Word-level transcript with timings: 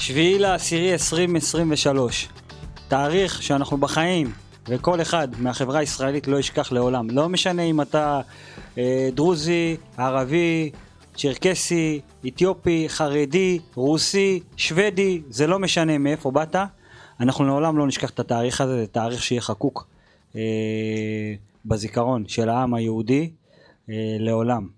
שביעי 0.00 0.38
לעשירי 0.38 0.92
2023. 0.92 2.28
תאריך 2.88 3.42
שאנחנו 3.42 3.76
בחיים, 3.76 4.32
וכל 4.68 5.00
אחד 5.00 5.28
מהחברה 5.38 5.78
הישראלית 5.78 6.28
לא 6.28 6.38
ישכח 6.38 6.72
לעולם. 6.72 7.10
לא 7.10 7.28
משנה 7.28 7.62
אם 7.62 7.80
אתה 7.80 8.20
אה, 8.78 9.08
דרוזי, 9.14 9.76
ערבי, 9.96 10.70
צ'רקסי, 11.16 12.00
אתיופי, 12.26 12.84
חרדי, 12.88 13.58
רוסי, 13.74 14.40
שוודי, 14.56 15.22
זה 15.30 15.46
לא 15.46 15.58
משנה 15.58 15.98
מאיפה 15.98 16.30
באת. 16.30 16.56
אנחנו 17.20 17.44
לעולם 17.44 17.78
לא 17.78 17.86
נשכח 17.86 18.10
את 18.10 18.20
התאריך 18.20 18.60
הזה, 18.60 18.80
זה 18.80 18.86
תאריך 18.86 19.22
שיהיה 19.22 19.40
חקוק 19.40 19.86
אה, 20.36 20.40
בזיכרון 21.64 22.24
של 22.28 22.48
העם 22.48 22.74
היהודי 22.74 23.30
אה, 23.90 23.94
לעולם. 24.18 24.68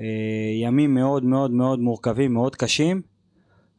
אה, 0.00 0.04
ימים 0.62 0.94
מאוד 0.94 1.24
מאוד 1.24 1.50
מאוד 1.50 1.78
מורכבים, 1.78 2.32
מאוד 2.32 2.56
קשים, 2.56 3.09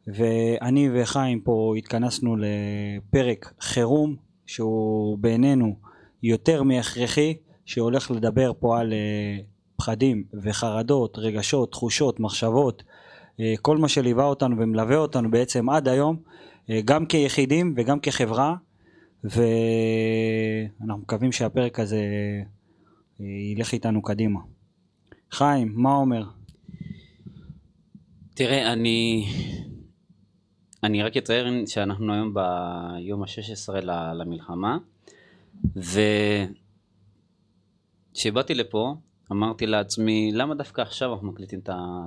ואני 0.06 0.88
וחיים 0.94 1.40
פה 1.40 1.74
התכנסנו 1.78 2.36
לפרק 2.36 3.52
חירום 3.60 4.16
שהוא 4.46 5.18
בעינינו 5.18 5.76
יותר 6.22 6.62
מהכרחי, 6.62 7.36
שהולך 7.64 8.10
לדבר 8.10 8.52
פה 8.60 8.80
על 8.80 8.92
אה, 8.92 9.38
פחדים 9.76 10.24
וחרדות, 10.42 11.18
רגשות, 11.18 11.72
תחושות, 11.72 12.20
מחשבות, 12.20 12.82
אה, 13.40 13.54
כל 13.62 13.78
מה 13.78 13.88
שליווה 13.88 14.24
אותנו 14.24 14.56
ומלווה 14.58 14.96
אותנו 14.96 15.30
בעצם 15.30 15.70
עד 15.70 15.88
היום, 15.88 16.16
אה, 16.70 16.80
גם 16.84 17.06
כיחידים 17.06 17.74
וגם 17.76 18.00
כחברה, 18.00 18.54
ואנחנו 19.24 21.02
מקווים 21.02 21.32
שהפרק 21.32 21.80
הזה 21.80 22.02
ילך 23.20 23.72
איתנו 23.72 24.02
קדימה. 24.02 24.40
חיים, 25.30 25.72
מה 25.74 25.94
אומר? 25.94 26.24
תראה, 28.34 28.72
אני 28.72 29.26
אני 30.84 31.02
רק 31.02 31.16
אציין 31.16 31.66
שאנחנו 31.66 32.12
היום 32.12 32.34
ביום 32.34 33.22
ה-16 33.22 33.74
למלחמה 34.14 34.78
וכשבאתי 38.12 38.54
לפה 38.54 38.94
אמרתי 39.32 39.66
לעצמי 39.66 40.30
למה 40.34 40.54
דווקא 40.54 40.80
עכשיו 40.80 41.12
אנחנו 41.12 41.28
מקליטים 41.28 41.60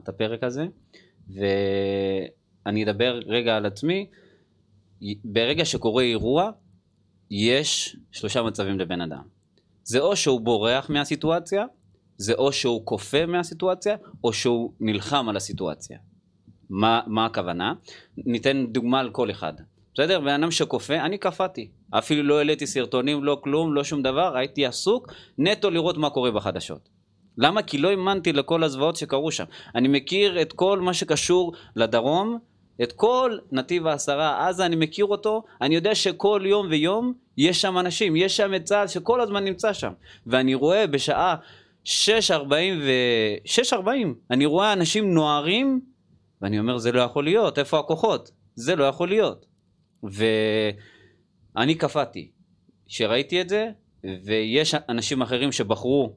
את 0.03 0.09
הפרק 0.09 0.43
הזה? 0.43 0.65
ואני 1.29 2.83
אדבר 2.83 3.19
רגע 3.25 3.57
על 3.57 3.65
עצמי. 3.65 4.09
ברגע 5.23 5.65
שקורה 5.65 6.03
אירוע 6.03 6.51
יש 7.31 7.97
שלושה 8.11 8.43
מצבים 8.43 8.79
לבן 8.79 9.01
אדם. 9.01 9.23
זה 9.83 9.99
או 9.99 10.15
שהוא 10.15 10.41
בורח 10.41 10.89
מהסיטואציה 10.89 11.65
זה 12.17 12.33
או 12.33 12.51
שהוא 12.51 12.85
כופה 12.85 13.25
מהסיטואציה 13.25 13.95
או 14.23 14.33
שהוא 14.33 14.73
נלחם 14.79 15.29
על 15.29 15.37
הסיטואציה 15.37 15.99
מה, 16.69 17.01
מה 17.07 17.25
הכוונה? 17.25 17.73
ניתן 18.17 18.65
דוגמה 18.65 18.99
על 18.99 19.09
כל 19.09 19.31
אחד. 19.31 19.53
בסדר? 19.93 20.19
בן 20.19 20.27
אדם 20.27 20.51
שכופה, 20.51 20.95
אני 20.95 21.17
קפאתי. 21.17 21.69
אפילו 21.91 22.23
לא 22.23 22.37
העליתי 22.37 22.67
סרטונים, 22.67 23.23
לא 23.23 23.37
כלום, 23.43 23.73
לא 23.73 23.83
שום 23.83 24.01
דבר, 24.01 24.37
הייתי 24.37 24.65
עסוק 24.65 25.13
נטו 25.37 25.69
לראות 25.69 25.97
מה 25.97 26.09
קורה 26.09 26.31
בחדשות. 26.31 26.89
למה? 27.37 27.61
כי 27.61 27.77
לא 27.77 27.89
האמנתי 27.89 28.33
לכל 28.33 28.63
הזוועות 28.63 28.95
שקרו 28.95 29.31
שם. 29.31 29.43
אני 29.75 29.87
מכיר 29.87 30.41
את 30.41 30.53
כל 30.53 30.79
מה 30.79 30.93
שקשור 30.93 31.53
לדרום, 31.75 32.37
את 32.83 32.91
כל 32.91 33.37
נתיב 33.51 33.87
העשרה, 33.87 34.47
עזה, 34.47 34.65
אני 34.65 34.75
מכיר 34.75 35.05
אותו, 35.05 35.43
אני 35.61 35.75
יודע 35.75 35.95
שכל 35.95 36.41
יום 36.45 36.67
ויום 36.69 37.13
יש 37.37 37.61
שם 37.61 37.77
אנשים, 37.77 38.15
יש 38.15 38.37
שם 38.37 38.55
את 38.55 38.63
צה"ל 38.63 38.87
שכל 38.87 39.21
הזמן 39.21 39.43
נמצא 39.43 39.73
שם. 39.73 39.91
ואני 40.27 40.55
רואה 40.55 40.87
בשעה 40.87 41.35
6.40 41.85 41.89
ו... 42.81 42.91
6.40, 43.73 43.77
אני 44.31 44.45
רואה 44.45 44.73
אנשים 44.73 45.13
נוהרים 45.13 45.94
ואני 46.41 46.59
אומר 46.59 46.77
זה 46.77 46.91
לא 46.91 47.01
יכול 47.01 47.23
להיות, 47.23 47.59
איפה 47.59 47.79
הכוחות? 47.79 48.31
זה 48.55 48.75
לא 48.75 48.83
יכול 48.83 49.09
להיות. 49.09 49.45
ואני 50.03 51.75
קפאתי 51.75 52.31
כשראיתי 52.87 53.41
את 53.41 53.49
זה, 53.49 53.69
ויש 54.25 54.75
אנשים 54.89 55.21
אחרים 55.21 55.51
שבחרו 55.51 56.15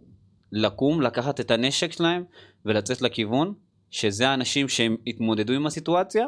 לקום, 0.53 1.01
לקחת 1.01 1.41
את 1.41 1.51
הנשק 1.51 1.93
שלהם 1.93 2.25
ולצאת 2.65 3.03
לכיוון, 3.03 3.55
שזה 3.91 4.29
האנשים 4.29 4.69
שהם 4.69 4.97
התמודדו 5.07 5.53
עם 5.53 5.67
הסיטואציה, 5.67 6.27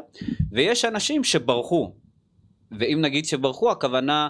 ויש 0.53 0.85
אנשים 0.85 1.25
שברחו. 1.25 1.95
ואם 2.79 2.99
נגיד 3.01 3.25
שברחו, 3.25 3.71
הכוונה 3.71 4.29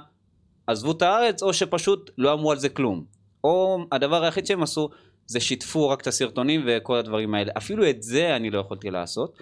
עזבו 0.66 0.92
את 0.92 1.02
הארץ, 1.02 1.42
או 1.42 1.52
שפשוט 1.52 2.10
לא 2.18 2.32
אמרו 2.32 2.52
על 2.52 2.58
זה 2.58 2.68
כלום. 2.68 3.04
או 3.44 3.78
הדבר 3.92 4.24
היחיד 4.24 4.46
שהם 4.46 4.62
עשו, 4.62 4.88
זה 5.30 5.40
שיתפו 5.40 5.88
רק 5.88 6.00
את 6.00 6.06
הסרטונים 6.06 6.64
וכל 6.66 6.96
הדברים 6.96 7.34
האלה. 7.34 7.52
אפילו 7.56 7.90
את 7.90 8.02
זה 8.02 8.36
אני 8.36 8.50
לא 8.50 8.58
יכולתי 8.58 8.90
לעשות, 8.90 9.38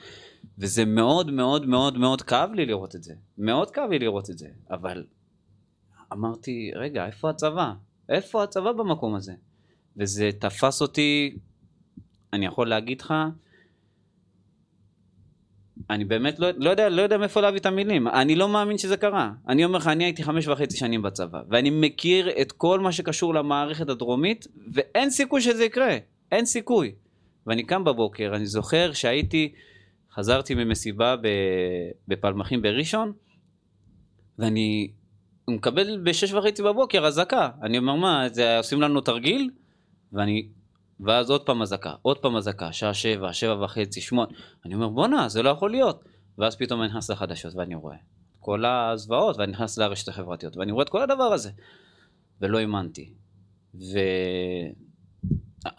וזה 0.58 0.84
מאוד 0.84 1.30
מאוד 1.30 1.66
מאוד 1.66 1.98
מאוד 1.98 2.22
כאב 2.22 2.52
לי 2.52 2.66
לראות 2.66 2.94
את 2.96 3.02
זה. 3.02 3.14
מאוד 3.38 3.70
כאב 3.70 3.90
לי 3.90 3.98
לראות 3.98 4.30
את 4.30 4.38
זה, 4.38 4.48
אבל 4.70 5.04
אמרתי, 6.12 6.70
רגע, 6.74 7.06
איפה 7.06 7.30
הצבא? 7.30 7.72
איפה 8.08 8.42
הצבא 8.42 8.72
במקום 8.72 9.14
הזה? 9.14 9.32
וזה 9.96 10.30
תפס 10.38 10.82
אותי, 10.82 11.36
אני 12.32 12.46
יכול 12.46 12.68
להגיד 12.68 13.00
לך, 13.00 13.14
אני 15.90 16.04
באמת 16.04 16.38
לא, 16.38 16.48
לא, 16.56 16.70
יודע, 16.70 16.88
לא 16.88 17.02
יודע 17.02 17.18
מאיפה 17.18 17.40
להביא 17.40 17.60
את 17.60 17.66
המילים, 17.66 18.08
אני 18.08 18.34
לא 18.34 18.48
מאמין 18.48 18.78
שזה 18.78 18.96
קרה. 18.96 19.30
אני 19.48 19.64
אומר 19.64 19.78
לך, 19.78 19.86
אני 19.86 20.04
הייתי 20.04 20.22
חמש 20.22 20.48
וחצי 20.48 20.76
שנים 20.76 21.02
בצבא, 21.02 21.42
ואני 21.48 21.70
מכיר 21.70 22.30
את 22.40 22.52
כל 22.52 22.80
מה 22.80 22.92
שקשור 22.92 23.34
למערכת 23.34 23.88
הדרומית, 23.88 24.46
ואין 24.72 25.10
סיכוי 25.10 25.40
שזה 25.40 25.64
יקרה, 25.64 25.96
אין 26.32 26.44
סיכוי. 26.44 26.92
ואני 27.46 27.62
קם 27.62 27.84
בבוקר, 27.84 28.32
אני 28.34 28.46
זוכר 28.46 28.92
שהייתי, 28.92 29.52
חזרתי 30.12 30.54
ממסיבה 30.54 31.14
בפלמחים 32.08 32.62
בראשון, 32.62 33.12
ואני 34.38 34.90
מקבל 35.48 36.00
בשש 36.02 36.32
וחצי 36.32 36.62
בבוקר 36.62 37.06
אזעקה. 37.06 37.50
אני 37.62 37.78
אומר, 37.78 37.94
מה, 37.94 38.28
זה, 38.28 38.58
עושים 38.58 38.80
לנו 38.80 39.00
תרגיל? 39.00 39.50
ואני 40.12 40.48
ואז 41.00 41.30
עוד 41.30 41.46
פעם 41.46 41.62
אזעקה, 41.62 41.94
עוד 42.02 42.18
פעם 42.18 42.36
אזעקה, 42.36 42.72
שעה 42.72 42.94
שבע, 42.94 43.32
שבע 43.32 43.64
וחצי, 43.64 44.00
שמונה. 44.00 44.30
אני 44.64 44.74
אומר, 44.74 44.88
בואנה, 44.88 45.28
זה 45.28 45.42
לא 45.42 45.50
יכול 45.50 45.70
להיות. 45.70 46.04
ואז 46.38 46.56
פתאום 46.56 46.80
אני 46.80 46.88
נכנס 46.88 47.10
לחדשות 47.10 47.54
ואני 47.54 47.74
רואה 47.74 47.96
כל 48.40 48.64
הזוועות, 48.64 49.36
ואני 49.38 49.52
נכנס 49.52 49.78
לרשת 49.78 50.08
החברתיות, 50.08 50.56
ואני 50.56 50.72
רואה 50.72 50.82
את 50.82 50.88
כל 50.88 51.02
הדבר 51.02 51.24
הזה. 51.24 51.50
ולא 52.40 52.58
האמנתי. 52.58 53.12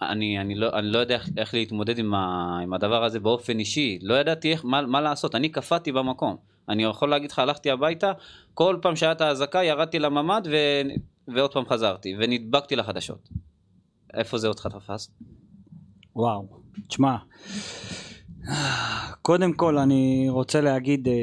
ואני 0.01 0.39
אני 0.39 0.55
לא, 0.55 0.69
אני 0.73 0.87
לא 0.87 0.99
יודע 0.99 1.15
איך, 1.15 1.29
איך 1.37 1.53
להתמודד 1.53 1.99
עם, 1.99 2.13
ה, 2.13 2.59
עם 2.63 2.73
הדבר 2.73 3.03
הזה 3.03 3.19
באופן 3.19 3.59
אישי. 3.59 3.99
לא 4.01 4.13
ידעתי 4.13 4.51
איך, 4.51 4.65
מה, 4.65 4.81
מה 4.81 5.01
לעשות. 5.01 5.35
אני 5.35 5.49
קפאתי 5.49 5.91
במקום. 5.91 6.37
אני 6.69 6.83
יכול 6.83 7.09
להגיד 7.09 7.31
לך, 7.31 7.39
הלכתי 7.39 7.71
הביתה, 7.71 8.11
כל 8.53 8.77
פעם 8.81 8.95
שהיה 8.95 9.11
את 9.11 9.21
האזעקה 9.21 9.63
ירדתי 9.63 9.99
לממ"ד 9.99 10.47
ו... 10.51 10.55
ועוד 11.35 11.53
פעם 11.53 11.65
חזרתי, 11.65 12.15
ונדבקתי 12.19 12.75
לחדשות. 12.75 13.29
איפה 14.13 14.37
זה 14.37 14.47
אותך 14.47 14.67
תפס? 14.67 15.09
וואו, 16.15 16.47
תשמע, 16.87 17.17
קודם 19.21 19.53
כל 19.53 19.77
אני 19.77 20.25
רוצה 20.29 20.61
להגיד 20.61 21.07
אה, 21.07 21.13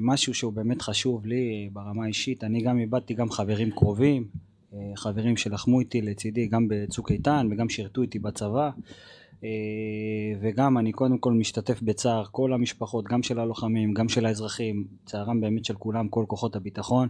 משהו 0.00 0.34
שהוא 0.34 0.52
באמת 0.52 0.82
חשוב 0.82 1.26
לי 1.26 1.68
ברמה 1.72 2.04
האישית, 2.04 2.44
אני 2.44 2.62
גם 2.62 2.78
איבדתי 2.78 3.14
גם 3.14 3.30
חברים 3.30 3.70
קרובים, 3.70 4.28
אה, 4.74 4.78
חברים 4.96 5.36
שלחמו 5.36 5.80
איתי 5.80 6.00
לצידי 6.00 6.46
גם 6.46 6.66
בצוק 6.68 7.10
איתן 7.10 7.48
וגם 7.50 7.68
שירתו 7.68 8.02
איתי 8.02 8.18
בצבא. 8.18 8.70
אה, 9.44 9.48
וגם 10.40 10.78
אני 10.78 10.92
קודם 10.92 11.18
כל 11.18 11.32
משתתף 11.32 11.82
בצער 11.82 12.24
כל 12.30 12.52
המשפחות, 12.52 13.04
גם 13.04 13.22
של 13.22 13.38
הלוחמים, 13.38 13.94
גם 13.94 14.08
של 14.08 14.26
האזרחים, 14.26 14.86
צערם 15.06 15.40
באמת 15.40 15.64
של 15.64 15.74
כולם, 15.74 16.08
כל 16.08 16.24
כוחות 16.28 16.56
הביטחון 16.56 17.08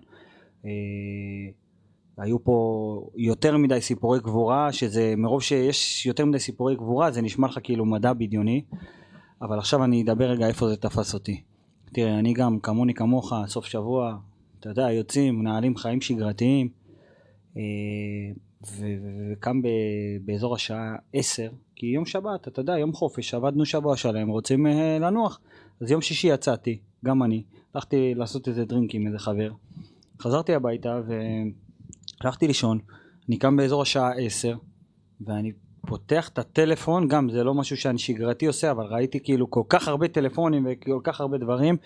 היו 2.18 2.44
פה 2.44 3.06
יותר 3.16 3.56
מדי 3.56 3.80
סיפורי 3.80 4.20
גבורה, 4.20 4.72
שזה 4.72 5.14
מרוב 5.16 5.42
שיש 5.42 6.06
יותר 6.06 6.24
מדי 6.24 6.38
סיפורי 6.38 6.76
גבורה 6.76 7.10
זה 7.10 7.22
נשמע 7.22 7.48
לך 7.48 7.58
כאילו 7.62 7.84
מדע 7.84 8.12
בדיוני, 8.12 8.62
אבל 9.42 9.58
עכשיו 9.58 9.84
אני 9.84 10.02
אדבר 10.02 10.24
רגע 10.24 10.46
איפה 10.46 10.68
זה 10.68 10.76
תפס 10.76 11.14
אותי. 11.14 11.40
תראה, 11.92 12.18
אני 12.18 12.32
גם 12.32 12.58
כמוני 12.60 12.94
כמוך, 12.94 13.32
סוף 13.46 13.66
שבוע, 13.66 14.16
אתה 14.60 14.68
יודע, 14.68 14.90
יוצאים, 14.92 15.38
מנהלים 15.38 15.76
חיים 15.76 16.00
שגרתיים, 16.00 16.68
אה, 17.56 17.62
וקם 18.62 19.62
באזור 20.24 20.54
השעה 20.54 20.96
עשר, 21.12 21.50
כי 21.76 21.86
יום 21.86 22.06
שבת, 22.06 22.48
אתה 22.48 22.60
יודע, 22.60 22.78
יום 22.78 22.92
חופש, 22.92 23.34
עבדנו 23.34 23.64
שבוע 23.64 23.96
שלם, 23.96 24.28
רוצים 24.28 24.66
אה, 24.66 24.98
לנוח. 25.00 25.40
אז 25.80 25.90
יום 25.90 26.00
שישי 26.00 26.28
יצאתי, 26.28 26.78
גם 27.04 27.22
אני, 27.22 27.42
הלכתי 27.74 28.14
לעשות 28.14 28.48
איזה 28.48 28.64
דרינק 28.64 28.94
עם 28.94 29.06
איזה 29.06 29.18
חבר. 29.18 29.52
חזרתי 30.20 30.54
הביתה 30.54 31.00
ו... 31.06 31.12
הלכתי 32.24 32.46
לישון, 32.46 32.78
אני 33.28 33.36
קם 33.38 33.56
באזור 33.56 33.82
השעה 33.82 34.12
עשר, 34.12 34.56
ואני 35.20 35.52
פותח 35.86 36.28
את 36.28 36.38
הטלפון, 36.38 37.08
גם 37.08 37.30
זה 37.30 37.44
לא 37.44 37.54
משהו 37.54 37.76
שאני 37.76 37.98
שגרתי 37.98 38.46
עושה, 38.46 38.70
אבל 38.70 38.84
ראיתי 38.84 39.20
כאילו 39.24 39.50
כל 39.50 39.62
כך 39.68 39.88
הרבה 39.88 40.08
טלפונים 40.08 40.66
וכל 40.70 41.00
כך 41.04 41.20
הרבה 41.20 41.38
דברים, 41.38 41.76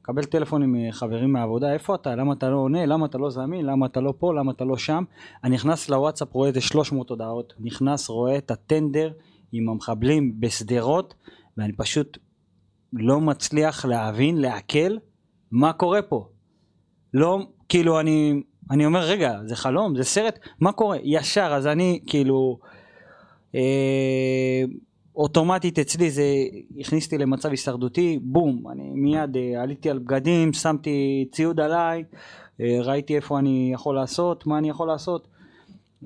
מקבל 0.00 0.24
טלפונים 0.24 0.74
מחברים 0.88 1.32
מהעבודה, 1.32 1.72
איפה 1.72 1.94
אתה? 1.94 2.14
למה 2.14 2.32
אתה 2.32 2.50
לא 2.50 2.56
עונה? 2.56 2.86
למה 2.86 3.06
אתה 3.06 3.18
לא 3.18 3.30
זמין? 3.30 3.66
למה 3.66 3.86
אתה 3.86 4.00
לא 4.00 4.14
פה? 4.18 4.34
למה 4.34 4.52
אתה 4.52 4.64
לא 4.64 4.76
שם? 4.76 5.04
אני 5.44 5.54
נכנס 5.54 5.88
לוואטסאפ, 5.88 6.34
רואה 6.34 6.48
איזה 6.48 6.60
300 6.60 7.10
הודעות, 7.10 7.52
נכנס, 7.60 8.08
רואה 8.08 8.38
את 8.38 8.50
הטנדר 8.50 9.12
עם 9.52 9.68
המחבלים 9.68 10.40
בשדרות, 10.40 11.14
ואני 11.56 11.72
פשוט 11.72 12.18
לא 12.92 13.20
מצליח 13.20 13.84
להבין, 13.84 14.36
לעכל, 14.36 14.96
מה 15.50 15.72
קורה 15.72 16.02
פה? 16.02 16.28
לא, 17.14 17.38
כאילו 17.68 18.00
אני, 18.00 18.42
אני 18.70 18.86
אומר 18.86 19.00
רגע, 19.00 19.38
זה 19.46 19.56
חלום, 19.56 19.96
זה 19.96 20.04
סרט, 20.04 20.38
מה 20.60 20.72
קורה? 20.72 20.96
ישר, 21.02 21.52
אז 21.56 21.66
אני 21.66 22.00
כאילו, 22.06 22.58
אה, 23.54 24.64
אוטומטית 25.16 25.78
אצלי 25.78 26.10
זה 26.10 26.24
הכניס 26.80 27.04
אותי 27.04 27.18
למצב 27.18 27.50
הישרדותי, 27.50 28.18
בום, 28.22 28.68
אני 28.72 28.90
מיד 28.94 29.36
אה, 29.36 29.62
עליתי 29.62 29.90
על 29.90 29.98
בגדים, 29.98 30.52
שמתי 30.52 31.28
ציוד 31.32 31.60
עליי, 31.60 32.04
אה, 32.60 32.78
ראיתי 32.82 33.16
איפה 33.16 33.38
אני 33.38 33.70
יכול 33.74 33.94
לעשות, 33.94 34.46
מה 34.46 34.58
אני 34.58 34.68
יכול 34.68 34.88
לעשות, 34.88 35.28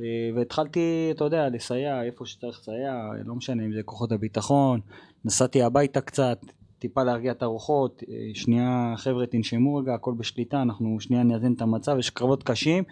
אה, 0.01 0.05
והתחלתי, 0.35 1.09
אתה 1.11 1.25
יודע, 1.25 1.49
לסייע 1.49 2.03
איפה 2.03 2.27
שצריך 2.27 2.59
לסייע, 2.61 2.95
לא 3.25 3.35
משנה 3.35 3.65
אם 3.65 3.73
זה 3.73 3.83
כוחות 3.85 4.13
הביטחון, 4.13 4.81
נסעתי 5.25 5.63
הביתה 5.63 6.01
קצת, 6.01 6.39
טיפה 6.79 7.03
להרגיע 7.03 7.33
את 7.33 7.43
הרוחות, 7.43 8.03
אה, 8.09 8.15
שנייה 8.35 8.95
חבר'ה 8.97 9.27
תנשמו 9.27 9.77
רגע, 9.77 9.95
הכל 9.95 10.15
בשליטה, 10.17 10.63
אנחנו 10.63 11.01
שנייה 11.01 11.23
נאזן 11.23 11.53
את 11.53 11.63
המצב, 11.63 11.97
יש 11.99 12.11
קרבות 12.11 12.43
קשים, 12.43 12.85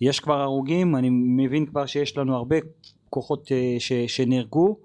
יש 0.00 0.20
כבר 0.20 0.40
הרוגים, 0.40 0.96
אני 0.96 1.08
מבין 1.10 1.66
כבר 1.66 1.86
שיש 1.86 2.16
לנו 2.16 2.36
הרבה 2.36 2.56
כוחות 3.10 3.52
אה, 3.52 3.76
ש, 3.78 3.92
שנהרגו, 3.92 4.76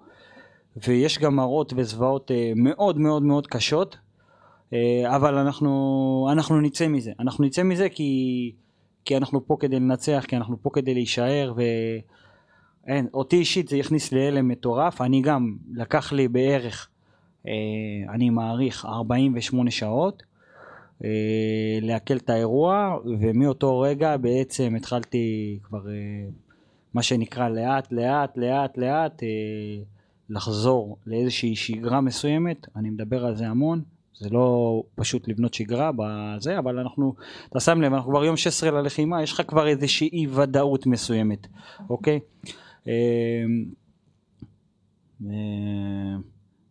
ויש 0.88 1.20
גם 1.20 1.36
מראות 1.36 1.74
וזוועות 1.76 2.32
אה, 2.32 2.52
מאוד 2.56 2.98
מאוד 2.98 3.24
מאוד 3.24 3.48
קשות, 3.48 3.98
אבל 5.08 5.38
אנחנו, 5.38 6.30
אנחנו 6.32 6.62
נצא 6.62 6.88
מזה, 6.88 7.12
אנחנו 7.20 7.46
נצא 7.46 7.64
מזה 7.64 7.90
כי, 7.90 8.52
כי 9.06 9.18
אנחנו 9.18 9.48
פה 9.48 9.58
כדי 9.60 9.76
לנצח, 9.76 10.26
כי 10.28 10.38
אנחנו 10.38 10.58
פה 10.62 10.70
כדי 10.74 10.94
להישאר, 10.94 11.54
ואין, 12.88 13.08
אותי 13.14 13.36
אישית 13.36 13.68
זה 13.68 13.78
יכניס 13.78 14.12
להלם 14.12 14.48
מטורף, 14.48 15.02
אני 15.02 15.22
גם, 15.22 15.56
לקח 15.74 16.14
לי 16.14 16.28
בערך 16.28 16.91
אני 18.10 18.30
מעריך 18.30 18.86
48 18.86 19.72
שעות 19.72 20.24
אה, 21.04 21.10
לעכל 21.82 22.18
את 22.18 22.30
האירוע 22.30 22.98
ומאותו 23.20 23.80
רגע 23.80 24.18
בעצם 24.18 24.74
התחלתי 24.78 25.60
כבר 25.64 25.90
אה, 25.90 26.30
מה 26.94 27.04
שנקרא 27.04 27.50
לאט 27.50 27.92
לאט 27.92 28.38
לאט 28.38 28.78
לאט 28.78 29.24
לחזור 30.30 30.98
לאיזושהי 31.08 31.56
שגרה 31.56 32.02
מסוימת. 32.02 32.68
אני 32.76 32.90
מדבר 32.90 33.26
על 33.26 33.36
זה 33.36 33.48
המון 33.48 33.82
זה 34.22 34.30
לא 34.30 34.84
פשוט 34.96 35.28
לבנות 35.28 35.54
שגרה 35.54 35.92
בזה 35.96 36.60
אבל 36.60 36.80
אנחנו 36.80 37.16
אתה 37.50 37.60
שם 37.60 37.82
לב 37.82 37.94
אנחנו 37.94 38.12
כבר 38.12 38.26
יום 38.26 38.38
16 38.38 38.72
ללחימה 38.72 39.24
יש 39.24 39.34
לך 39.34 39.42
כבר 39.48 39.68
איזושהי 39.68 40.10
אי 40.14 40.28
ודאות 40.28 40.86
מסוימת 40.86 41.48
אוקיי 41.90 42.20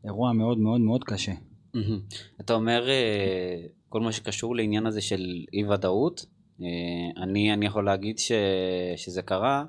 אירוע 0.05 0.33
מאוד 0.33 0.59
מאוד 0.59 0.81
מאוד 0.81 1.05
קשה. 1.05 1.33
אתה 2.41 2.53
אומר 2.55 2.89
אה, 2.89 3.67
כל 3.89 4.01
מה 4.01 4.13
שקשור 4.13 4.57
לעניין 4.57 4.87
הזה 4.87 5.01
של 5.01 5.45
אי 5.53 5.65
ודאות, 5.65 6.27
אה, 6.63 7.23
אני, 7.23 7.53
אני 7.53 7.67
יכול 7.67 7.85
להגיד 7.85 8.19
ש, 8.19 8.33
שזה 8.97 9.23
קרה 9.23 9.65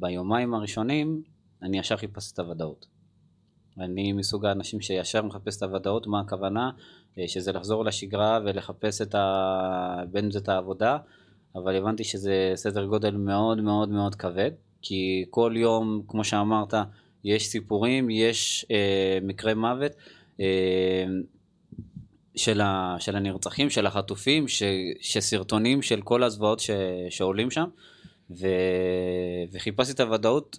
ביומיים 0.00 0.54
הראשונים, 0.54 1.22
אני 1.62 1.78
ישר 1.78 1.96
חיפש 1.96 2.32
את 2.32 2.38
הוודאות. 2.38 2.86
אני 3.78 4.12
מסוג 4.12 4.46
האנשים 4.46 4.80
שישר 4.80 5.22
מחפש 5.22 5.56
את 5.56 5.62
הוודאות, 5.62 6.06
מה 6.06 6.20
הכוונה? 6.20 6.70
אה, 7.18 7.28
שזה 7.28 7.52
לחזור 7.52 7.84
לשגרה 7.84 8.40
ולחפש 8.44 9.02
את 9.02 9.14
ה... 9.14 10.02
בין 10.10 10.24
אם 10.24 10.30
זה 10.30 10.38
את 10.38 10.48
העבודה, 10.48 10.98
אבל 11.54 11.76
הבנתי 11.76 12.04
שזה 12.04 12.52
סדר 12.54 12.86
גודל 12.86 13.16
מאוד 13.16 13.60
מאוד 13.60 13.88
מאוד 13.88 14.14
כבד, 14.14 14.50
כי 14.82 15.24
כל 15.30 15.54
יום, 15.56 16.02
כמו 16.08 16.24
שאמרת, 16.24 16.74
יש 17.26 17.46
סיפורים, 17.46 18.10
יש 18.10 18.66
אה, 18.70 19.18
מקרי 19.22 19.54
מוות 19.54 19.92
אה, 20.40 21.04
של, 22.36 22.60
ה, 22.60 22.96
של 22.98 23.16
הנרצחים, 23.16 23.70
של 23.70 23.86
החטופים, 23.86 24.48
ש, 24.48 24.62
שסרטונים 25.00 25.82
של 25.82 26.02
כל 26.02 26.22
הזוועות 26.22 26.60
ש, 26.60 26.70
שעולים 27.10 27.50
שם, 27.50 27.66
ו, 28.30 28.46
וחיפשתי 29.52 29.92
את 29.92 30.00
הוודאות, 30.00 30.58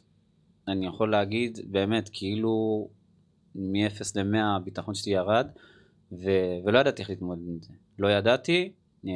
אני 0.67 0.87
יכול 0.87 1.11
להגיד 1.11 1.59
באמת, 1.65 2.09
כאילו 2.13 2.87
מ-0 3.55 4.01
ל-100 4.15 4.37
הביטחון 4.37 4.95
שלי 4.95 5.11
ירד, 5.11 5.47
ו, 6.11 6.29
ולא 6.65 6.79
ידעתי 6.79 7.01
איך 7.01 7.09
להתמודד 7.09 7.41
עם 7.47 7.57
זה. 7.61 7.73
לא 7.99 8.07
ידעתי, 8.07 8.71
אה, 9.05 9.11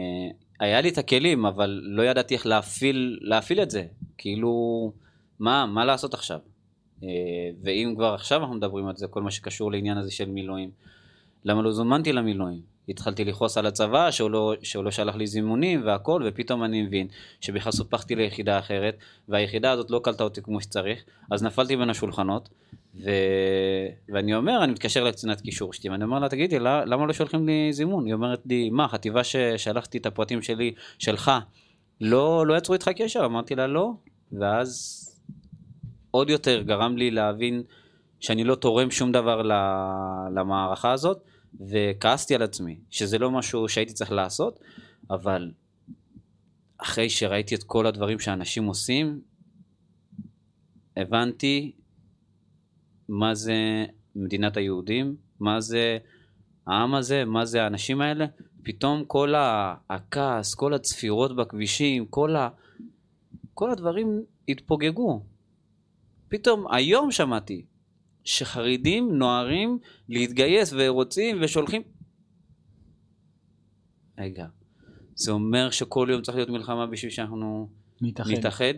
היה 0.60 0.82
לי 0.82 0.90
את 0.90 0.98
הכלים, 0.98 1.46
אבל 1.46 1.82
לא 1.84 2.04
ידעתי 2.04 2.34
איך 2.34 2.46
להפעיל, 2.46 3.20
להפעיל 3.22 3.62
את 3.62 3.72
זה. 3.72 3.86
כאילו, 4.18 4.94
מה, 5.40 5.66
מה 5.66 5.86
לעשות 5.86 6.14
עכשיו? 6.14 6.40
אה, 7.04 7.08
ואם 7.64 7.94
כבר 7.96 8.14
עכשיו 8.14 8.42
אנחנו 8.42 8.56
מדברים 8.56 8.88
על 8.88 8.96
זה, 8.96 9.08
כל 9.08 9.22
מה 9.22 9.32
שקשור 9.32 9.72
לעניין 9.72 9.98
הזה 9.98 10.12
של 10.12 10.30
מילואים, 10.30 10.70
למה 11.46 11.62
לא 11.62 11.72
זומנתי 11.72 12.14
למילואים? 12.14 12.72
התחלתי 12.90 13.26
לכעוס 13.26 13.58
על 13.58 13.66
הצבא 13.66 14.12
שהוא 14.12 14.32
לא, 14.32 14.54
שהוא 14.64 14.84
לא 14.84 14.92
שלח 14.92 15.16
לי 15.16 15.28
זימונים 15.28 15.86
והכל, 15.86 16.24
ופתאום 16.26 16.64
אני 16.64 16.82
מבין 16.82 17.08
שבכלל 17.42 17.72
סופחתי 17.72 18.16
ליחידה 18.16 18.60
אחרת, 18.60 18.98
והיחידה 19.30 19.72
הזאת 19.72 19.92
לא 19.92 20.02
קלטה 20.04 20.24
אותי 20.24 20.42
כמו 20.42 20.62
שצריך, 20.62 21.04
אז 21.32 21.44
נפלתי 21.44 21.78
בין 21.78 21.90
השולחנות, 21.90 22.50
ו... 22.96 23.10
ואני 24.10 24.36
אומר, 24.36 24.64
אני 24.64 24.72
מתקשר 24.72 25.04
לקצינת 25.04 25.42
קישור 25.42 25.74
שלי, 25.74 25.90
ואני 25.90 26.04
אומר 26.04 26.20
לה, 26.20 26.30
תגידי, 26.30 26.60
למה 26.60 27.06
לא 27.06 27.14
שולחים 27.14 27.48
לי 27.48 27.74
זימון? 27.74 28.06
היא 28.06 28.14
אומרת 28.14 28.42
לי, 28.46 28.70
מה, 28.70 28.88
חטיבה 28.88 29.24
ששלחתי 29.24 29.98
את 29.98 30.06
הפרטים 30.06 30.42
שלי, 30.42 30.74
שלך, 31.00 31.32
לא, 32.02 32.48
לא 32.48 32.58
יצרו 32.58 32.74
איתך 32.74 32.90
קשר? 32.90 33.26
אמרתי 33.26 33.56
לה, 33.56 33.68
לא, 33.68 33.92
ואז 34.32 35.01
עוד 36.12 36.30
יותר 36.30 36.62
גרם 36.62 36.98
לי 36.98 37.12
להבין 37.12 37.64
שאני 38.20 38.44
לא 38.44 38.56
תורם 38.56 38.92
שום 38.92 39.12
דבר 39.12 39.42
למערכה 40.36 40.92
הזאת, 40.92 41.24
וכעסתי 41.60 42.36
על 42.36 42.42
עצמי, 42.42 42.80
שזה 42.90 43.18
לא 43.18 43.32
משהו 43.32 43.70
שהייתי 43.70 43.94
צריך 43.94 44.12
לעשות, 44.12 44.60
אבל 45.10 45.52
אחרי 46.78 47.10
שראיתי 47.10 47.56
את 47.56 47.64
כל 47.64 47.88
הדברים 47.88 48.20
שאנשים 48.20 48.66
עושים, 48.66 49.22
הבנתי 50.98 51.72
מה 53.10 53.36
זה 53.36 53.86
מדינת 54.16 54.58
היהודים, 54.58 55.16
מה 55.40 55.62
זה 55.62 55.98
העם 56.68 56.96
הזה, 56.96 57.26
מה 57.26 57.46
זה 57.46 57.64
האנשים 57.64 58.02
האלה. 58.02 58.26
פתאום 58.64 59.06
כל 59.06 59.34
הכעס, 59.90 60.56
כל 60.56 60.74
הצפירות 60.74 61.36
בכבישים, 61.36 62.06
כל, 62.06 62.36
ה... 62.36 62.50
כל 63.54 63.72
הדברים 63.72 64.22
התפוגגו. 64.48 65.24
פתאום 66.32 66.66
היום 66.72 67.12
שמעתי 67.12 67.66
שחרדים 68.24 69.18
נוהרים 69.18 69.80
להתגייס 70.10 70.74
ורוצים 70.78 71.38
ושולחים... 71.42 71.82
רגע, 74.18 74.46
זה 75.16 75.32
אומר 75.32 75.70
שכל 75.70 76.08
יום 76.12 76.22
צריך 76.22 76.38
להיות 76.38 76.50
מלחמה 76.50 76.88
בשביל 76.88 77.12
שאנחנו 77.12 77.70
מתאחד. 78.02 78.32
נתאחד? 78.32 78.74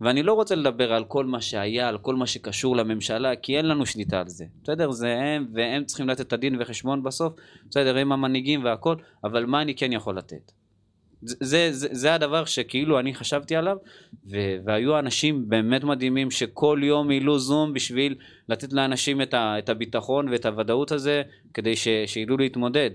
ואני 0.00 0.22
לא 0.22 0.32
רוצה 0.32 0.54
לדבר 0.54 0.92
על 0.92 1.04
כל 1.04 1.26
מה 1.26 1.40
שהיה, 1.40 1.88
על 1.88 1.98
כל 1.98 2.14
מה 2.14 2.26
שקשור 2.26 2.76
לממשלה, 2.76 3.36
כי 3.36 3.56
אין 3.56 3.66
לנו 3.66 3.86
שליטה 3.86 4.20
על 4.20 4.28
זה. 4.28 4.44
בסדר? 4.62 4.90
זה 4.90 5.16
הם, 5.16 5.46
והם 5.52 5.84
צריכים 5.84 6.08
לתת 6.08 6.20
את 6.20 6.32
הדין 6.32 6.56
וחשבון 6.60 7.02
בסוף. 7.02 7.34
בסדר, 7.70 7.98
הם 7.98 8.12
המנהיגים 8.12 8.64
והכל, 8.64 8.96
אבל 9.24 9.46
מה 9.46 9.62
אני 9.62 9.74
כן 9.74 9.92
יכול 9.92 10.18
לתת? 10.18 10.52
זה, 11.26 11.72
זה, 11.72 11.88
זה 11.92 12.14
הדבר 12.14 12.44
שכאילו 12.44 12.98
אני 13.00 13.14
חשבתי 13.14 13.56
עליו, 13.56 13.76
ו, 14.30 14.36
והיו 14.64 14.98
אנשים 14.98 15.48
באמת 15.48 15.84
מדהימים 15.84 16.30
שכל 16.30 16.80
יום 16.82 17.10
העלו 17.10 17.38
זום 17.38 17.72
בשביל 17.72 18.14
לתת 18.48 18.72
לאנשים 18.72 19.22
את, 19.22 19.34
ה, 19.34 19.58
את 19.58 19.68
הביטחון 19.68 20.28
ואת 20.28 20.46
הוודאות 20.46 20.92
הזה, 20.92 21.22
כדי 21.54 21.76
ש, 21.76 21.88
שידעו 22.06 22.36
להתמודד. 22.36 22.90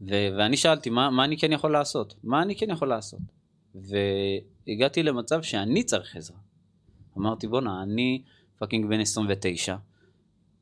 ו, 0.00 0.14
ואני 0.38 0.56
שאלתי, 0.56 0.90
מה, 0.90 1.10
מה 1.10 1.24
אני 1.24 1.38
כן 1.38 1.52
יכול 1.52 1.72
לעשות? 1.72 2.14
מה 2.24 2.42
אני 2.42 2.56
כן 2.56 2.70
יכול 2.70 2.88
לעשות? 2.88 3.20
והגעתי 3.74 5.02
למצב 5.02 5.42
שאני 5.42 5.82
צריך 5.82 6.16
עזרה. 6.16 6.38
אמרתי, 7.18 7.46
בואנה, 7.46 7.82
אני 7.82 8.22
פאקינג 8.58 8.86
בן 8.86 9.00
29, 9.00 9.76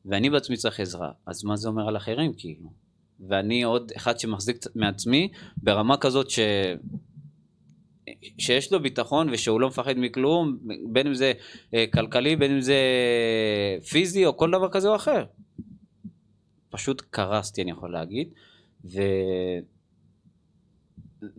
ואני 0.05 0.29
בעצמי 0.29 0.57
צריך 0.57 0.79
עזרה, 0.79 1.11
אז 1.25 1.43
מה 1.43 1.55
זה 1.55 1.67
אומר 1.67 1.87
על 1.87 1.97
אחרים, 1.97 2.33
כאילו? 2.37 2.82
ואני 3.27 3.63
עוד 3.63 3.91
אחד 3.97 4.19
שמחזיק 4.19 4.57
מעצמי 4.75 5.29
ברמה 5.57 5.97
כזאת 5.97 6.29
ש... 6.29 6.39
שיש 8.37 8.71
לו 8.71 8.81
ביטחון 8.81 9.29
ושהוא 9.29 9.61
לא 9.61 9.67
מפחד 9.67 9.93
מכלום, 9.97 10.57
בין 10.91 11.07
אם 11.07 11.13
זה 11.13 11.33
אה, 11.73 11.85
כלכלי, 11.93 12.35
בין 12.35 12.51
אם 12.51 12.61
זה 12.61 12.77
פיזי 13.89 14.25
או 14.25 14.37
כל 14.37 14.51
דבר 14.51 14.69
כזה 14.69 14.89
או 14.89 14.95
אחר. 14.95 15.25
פשוט 16.69 17.01
קרסתי 17.09 17.61
אני 17.61 17.71
יכול 17.71 17.91
להגיד, 17.91 18.27
ו... 18.85 19.01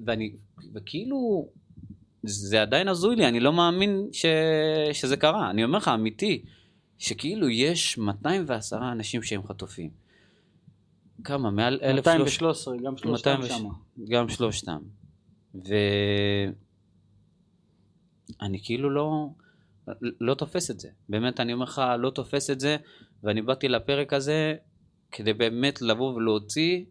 ואני, 0.05 0.33
וכאילו, 0.75 1.49
זה 2.23 2.63
עדיין 2.63 2.89
הזוי 2.89 3.17
לי, 3.17 3.29
אני 3.29 3.41
לא 3.41 3.53
מאמין 3.53 4.09
ש... 4.13 4.27
שזה 4.93 5.17
קרה, 5.17 5.51
אני 5.51 5.65
אומר 5.65 5.79
לך 5.79 5.89
אמיתי, 5.89 6.45
שכאילו 6.99 7.51
יש 7.51 7.99
210 7.99 8.93
אנשים 8.93 9.23
שהם 9.23 9.43
חטופים. 9.43 10.04
כמה? 11.25 11.51
מעל 11.51 11.81
213, 11.95 12.77
גם 12.85 12.97
שלושתם 12.97 13.41
שמה. 13.49 13.71
גם 14.09 14.29
שלושתם. 14.29 14.79
ואני 15.55 16.53
כאילו 18.65 18.91
לא, 18.91 19.29
לא 20.21 20.35
תופס 20.35 20.71
את 20.71 20.81
זה. 20.81 20.89
באמת, 21.09 21.41
אני 21.41 21.53
אומר 21.53 21.65
לך, 21.65 21.83
לא 21.99 22.11
תופס 22.11 22.51
את 22.51 22.61
זה, 22.61 22.77
ואני 23.23 23.43
באתי 23.43 23.69
לפרק 23.69 24.13
הזה 24.13 24.55
כדי 25.13 25.33
באמת 25.33 25.83
לבוא 25.83 26.15
ולהוציא 26.15 26.85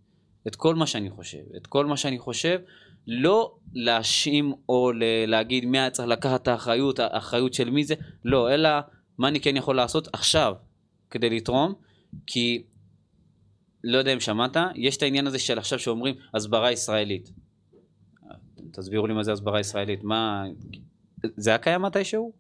את 0.48 0.56
כל 0.56 0.76
מה 0.76 0.88
שאני 0.88 1.10
חושב, 1.10 1.44
את 1.58 1.68
כל 1.68 1.86
מה 1.86 1.98
שאני 1.98 2.20
חושב, 2.20 2.60
לא 3.08 3.56
להאשים 3.74 4.54
או 4.70 4.92
להגיד 5.28 5.66
מי 5.66 5.80
היה 5.80 5.90
צריך 5.90 6.10
לקחת 6.10 6.42
את 6.42 6.48
האחריות, 6.48 7.00
האחריות 7.00 7.54
של 7.54 7.70
מי 7.70 7.84
זה, 7.84 7.96
לא, 8.26 8.54
אלא 8.54 8.70
מה 9.18 9.28
אני 9.28 9.40
כן 9.40 9.58
יכול 9.58 9.76
לעשות 9.76 10.08
עכשיו 10.14 10.54
כדי 11.10 11.30
לתרום, 11.30 11.74
כי 12.28 12.64
לא 13.84 13.98
יודע 13.98 14.14
אם 14.14 14.20
שמעת, 14.20 14.58
יש 14.76 14.98
את 14.98 15.04
העניין 15.04 15.28
הזה 15.28 15.40
של 15.40 15.58
עכשיו 15.58 15.80
שאומרים 15.80 16.16
הסברה 16.34 16.72
ישראלית. 16.72 17.30
תסבירו 18.72 19.08
לי 19.08 19.14
מה 19.14 19.24
זה 19.24 19.32
הסברה 19.32 19.60
ישראלית, 19.60 20.04
מה... 20.04 20.44
זה 21.38 21.50
היה 21.50 21.58
קיים 21.58 21.82
מתישהו? 21.82 22.32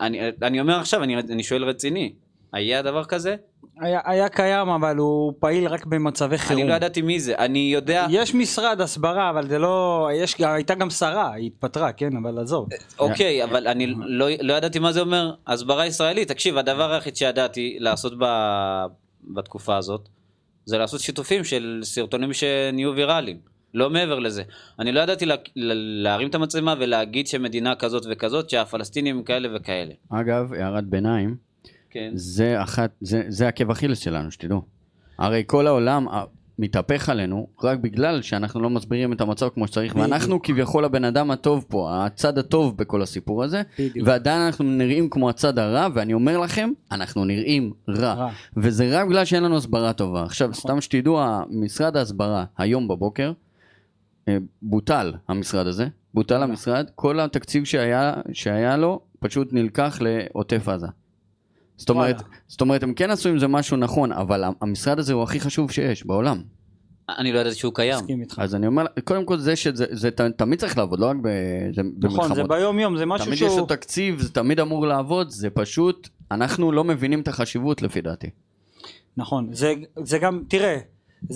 אני, 0.00 0.20
אני 0.42 0.60
אומר 0.60 0.78
עכשיו, 0.80 1.02
אני, 1.02 1.16
אני 1.16 1.42
שואל 1.42 1.64
רציני, 1.64 2.12
היה 2.52 2.82
דבר 2.82 3.04
כזה? 3.04 3.36
היה, 3.80 4.00
היה 4.04 4.28
קיים 4.28 4.68
אבל 4.68 4.96
הוא 4.96 5.32
פעיל 5.38 5.68
רק 5.68 5.86
במצבי 5.86 6.38
חירום. 6.38 6.62
אני 6.62 6.70
לא 6.70 6.74
ידעתי 6.74 7.02
מי 7.02 7.20
זה, 7.20 7.34
אני 7.38 7.58
יודע... 7.58 8.06
יש 8.10 8.34
משרד 8.34 8.80
הסברה 8.80 9.30
אבל 9.30 9.48
זה 9.48 9.58
לא, 9.58 10.08
יש, 10.14 10.34
הייתה 10.40 10.74
גם 10.74 10.90
שרה, 10.90 11.32
היא 11.32 11.46
התפטרה, 11.46 11.92
כן, 11.92 12.16
אבל 12.16 12.38
עזוב. 12.38 12.68
אוקיי, 12.98 13.44
אבל 13.44 13.68
אני 13.68 13.86
לא, 13.86 14.26
לא 14.40 14.54
ידעתי 14.54 14.78
מה 14.78 14.92
זה 14.92 15.00
אומר 15.00 15.34
הסברה 15.46 15.86
ישראלית. 15.86 16.28
תקשיב, 16.28 16.58
הדבר 16.58 16.92
היחיד 16.92 17.16
שידעתי 17.16 17.76
לעשות 17.80 18.12
ב, 18.18 18.24
בתקופה 19.34 19.76
הזאת, 19.76 20.08
זה 20.66 20.78
לעשות 20.78 21.00
שיתופים 21.00 21.44
של 21.44 21.80
סרטונים 21.82 22.32
שנהיו 22.32 22.94
ויראליים. 22.96 23.38
לא 23.74 23.90
מעבר 23.90 24.18
לזה. 24.18 24.42
אני 24.78 24.92
לא 24.92 25.00
ידעתי 25.00 25.26
לה, 25.26 25.34
להרים 25.56 26.28
את 26.28 26.34
המצלמה 26.34 26.74
ולהגיד 26.78 27.26
שמדינה 27.26 27.74
כזאת 27.74 28.06
וכזאת, 28.10 28.50
שהפלסטינים 28.50 29.22
כאלה 29.22 29.48
וכאלה. 29.56 29.94
אגב, 30.08 30.52
הערת 30.52 30.84
ביניים, 30.84 31.36
כן. 31.90 32.10
זה 32.14 32.62
אחת, 32.62 32.90
זה, 33.00 33.22
זה 33.28 33.48
עקב 33.48 33.70
אכילס 33.70 33.98
שלנו, 33.98 34.30
שתדעו. 34.30 34.62
הרי 35.18 35.44
כל 35.46 35.66
העולם 35.66 36.06
מתהפך 36.58 37.08
עלינו 37.08 37.46
רק 37.62 37.78
בגלל 37.78 38.22
שאנחנו 38.22 38.60
לא 38.60 38.70
מסבירים 38.70 39.12
את 39.12 39.20
המצב 39.20 39.48
כמו 39.48 39.66
שצריך, 39.66 39.92
בדיוק. 39.92 40.10
ואנחנו 40.10 40.42
כביכול 40.42 40.84
הבן 40.84 41.04
אדם 41.04 41.30
הטוב 41.30 41.64
פה, 41.68 42.04
הצד 42.04 42.38
הטוב 42.38 42.76
בכל 42.76 43.02
הסיפור 43.02 43.44
הזה, 43.44 43.62
בדיוק. 43.78 44.08
ועדיין 44.08 44.40
אנחנו 44.40 44.64
נראים 44.64 45.10
כמו 45.10 45.30
הצד 45.30 45.58
הרע, 45.58 45.88
ואני 45.94 46.14
אומר 46.14 46.38
לכם, 46.38 46.70
אנחנו 46.92 47.24
נראים 47.24 47.72
רע. 47.88 48.14
רע. 48.14 48.30
וזה 48.56 49.00
רק 49.00 49.06
בגלל 49.06 49.24
שאין 49.24 49.42
לנו 49.42 49.56
הסברה 49.56 49.92
טובה. 49.92 50.22
עכשיו, 50.22 50.54
סתם 50.54 50.80
שתדעו, 50.80 51.20
משרד 51.50 51.96
ההסברה, 51.96 52.44
היום 52.58 52.88
בבוקר, 52.88 53.32
אה, 54.28 54.38
בוטל 54.62 55.12
המשרד 55.28 55.66
הזה, 55.66 55.86
בוטל 56.14 56.42
המשרד, 56.42 56.90
כל 56.94 57.20
התקציב 57.20 57.64
שהיה, 57.64 58.14
שהיה 58.32 58.76
לו 58.76 59.00
פשוט 59.20 59.52
נלקח 59.52 59.98
לעוטף 60.00 60.68
עזה. 60.68 60.86
זאת 61.76 61.90
אומרת. 61.90 62.22
זאת 62.48 62.60
אומרת, 62.60 62.82
הם 62.82 62.94
כן 62.94 63.10
עשו 63.10 63.28
עם 63.28 63.38
זה 63.38 63.48
משהו 63.48 63.76
נכון, 63.76 64.12
אבל 64.12 64.44
המשרד 64.60 64.98
הזה 64.98 65.12
הוא 65.12 65.22
הכי 65.22 65.40
חשוב 65.40 65.70
שיש 65.70 66.06
בעולם. 66.06 66.42
אני 67.18 67.32
לא 67.32 67.38
ידעתי 67.38 67.56
שהוא 67.56 67.74
קיים. 67.74 67.96
מסכים 67.96 68.20
איתך. 68.20 68.38
אז 68.38 68.54
אני 68.54 68.66
אומר, 68.66 68.84
קודם 69.04 69.24
כל 69.24 69.38
זה 69.38 69.56
שזה 69.56 69.84
זה, 69.90 70.10
ת- 70.10 70.20
תמיד 70.20 70.58
צריך 70.58 70.78
לעבוד, 70.78 71.00
לא 71.00 71.06
רק 71.06 71.16
ב, 71.22 71.28
זה, 71.74 71.82
נכון, 71.98 72.28
זה 72.28 72.34
במלחמות. 72.34 72.48
ביום 72.48 72.78
יום, 72.78 72.96
זה 72.96 73.06
משהו 73.06 73.26
תמיד 73.26 73.36
יש 73.36 73.42
לו 73.42 73.50
שהוא... 73.50 73.68
תקציב, 73.68 74.20
זה 74.20 74.32
תמיד 74.32 74.60
אמור 74.60 74.86
לעבוד, 74.86 75.30
זה 75.30 75.50
פשוט, 75.50 76.08
אנחנו 76.30 76.72
לא 76.72 76.84
מבינים 76.84 77.20
את 77.20 77.28
החשיבות 77.28 77.82
לפי 77.82 78.00
דעתי. 78.00 78.30
נכון, 79.16 79.48
זה, 79.52 79.74
זה 80.04 80.18
גם, 80.18 80.42
תראה, 80.48 80.78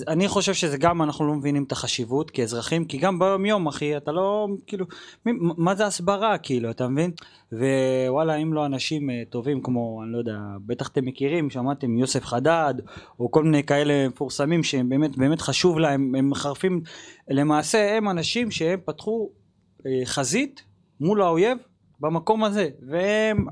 אני 0.07 0.27
חושב 0.27 0.53
שזה 0.53 0.77
גם 0.77 1.01
אנחנו 1.01 1.27
לא 1.27 1.33
מבינים 1.33 1.63
את 1.63 1.71
החשיבות 1.71 2.31
כאזרחים, 2.31 2.85
כי 2.85 2.97
גם 2.97 3.19
ביום 3.19 3.45
יום 3.45 3.67
אחי, 3.67 3.97
אתה 3.97 4.11
לא, 4.11 4.47
כאילו, 4.67 4.85
מי- 5.25 5.31
מה 5.57 5.75
זה 5.75 5.85
הסברה 5.85 6.37
כאילו, 6.37 6.69
אתה 6.71 6.87
מבין? 6.87 7.11
ווואלה, 7.51 8.35
אם 8.35 8.53
לא 8.53 8.65
אנשים 8.65 9.09
אה, 9.09 9.23
טובים 9.29 9.61
כמו, 9.61 10.01
אני 10.03 10.11
לא 10.11 10.17
יודע, 10.17 10.37
בטח 10.65 10.87
אתם 10.87 11.05
מכירים, 11.05 11.49
שמעתם 11.49 11.97
יוסף 11.97 12.25
חדד, 12.25 12.73
או 13.19 13.31
כל 13.31 13.43
מיני 13.43 13.63
כאלה 13.63 14.07
מפורסמים 14.09 14.63
שהם 14.63 14.89
באמת, 14.89 15.17
באמת 15.17 15.41
חשוב 15.41 15.79
להם, 15.79 16.15
הם 16.15 16.29
מחרפים, 16.29 16.81
למעשה 17.29 17.97
הם 17.97 18.09
אנשים 18.09 18.51
שהם 18.51 18.79
פתחו 18.85 19.29
אה, 19.85 20.01
חזית 20.05 20.63
מול 20.99 21.21
האויב 21.21 21.57
במקום 21.99 22.43
הזה, 22.43 22.69
והם 22.87 23.45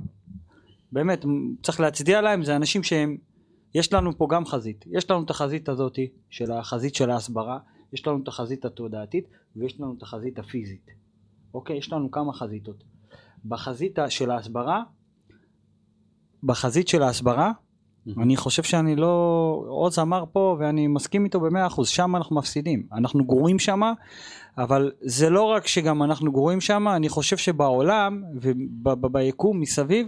באמת, 0.91 1.25
צריך 1.63 1.79
להצדיע 1.79 2.21
להם, 2.21 2.43
זה 2.43 2.55
אנשים 2.55 2.83
שהם, 2.83 3.17
יש 3.73 3.93
לנו 3.93 4.17
פה 4.17 4.27
גם 4.29 4.45
חזית, 4.45 4.85
יש 4.87 5.11
לנו 5.11 5.23
את 5.23 5.29
החזית 5.29 5.69
הזאת 5.69 5.99
של 6.29 6.51
החזית 6.51 6.95
של 6.95 7.09
ההסברה, 7.09 7.59
יש 7.93 8.07
לנו 8.07 8.23
את 8.23 8.27
החזית 8.27 8.65
התודעתית 8.65 9.27
ויש 9.55 9.79
לנו 9.79 9.93
את 9.97 10.01
החזית 10.01 10.39
הפיזית, 10.39 10.91
אוקיי? 11.53 11.77
יש 11.77 11.93
לנו 11.93 12.11
כמה 12.11 12.33
חזיתות. 12.33 12.83
בחזית 13.45 13.99
של 14.09 14.31
ההסברה, 14.31 14.83
בחזית 16.43 16.87
של 16.87 17.03
ההסברה, 17.03 17.51
אני 18.17 18.37
חושב 18.37 18.63
שאני 18.63 18.95
לא, 18.95 19.63
עוז 19.67 19.99
אמר 19.99 20.23
פה 20.31 20.57
ואני 20.59 20.87
מסכים 20.87 21.25
איתו 21.25 21.39
במאה 21.39 21.67
אחוז, 21.67 21.89
שם 21.89 22.15
אנחנו 22.15 22.35
מפסידים, 22.35 22.87
אנחנו 22.93 23.25
גרועים 23.25 23.59
שם, 23.59 23.81
אבל 24.57 24.91
זה 25.01 25.29
לא 25.29 25.43
רק 25.43 25.67
שגם 25.67 26.03
אנחנו 26.03 26.31
גרועים 26.31 26.61
שם, 26.61 26.87
אני 26.87 27.09
חושב 27.09 27.37
שבעולם 27.37 28.23
וביקום 28.35 29.59
מסביב, 29.59 30.07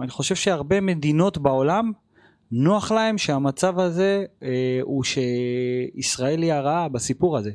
אני 0.00 0.10
חושב 0.10 0.34
שהרבה 0.34 0.80
מדינות 0.80 1.38
בעולם, 1.38 1.92
נוח 2.52 2.92
להם 2.92 3.18
שהמצב 3.18 3.78
הזה 3.78 4.24
אה, 4.42 4.78
הוא 4.82 5.04
שישראל 5.04 6.42
היא 6.42 6.52
הרעה 6.52 6.88
בסיפור 6.88 7.38
הזה. 7.38 7.50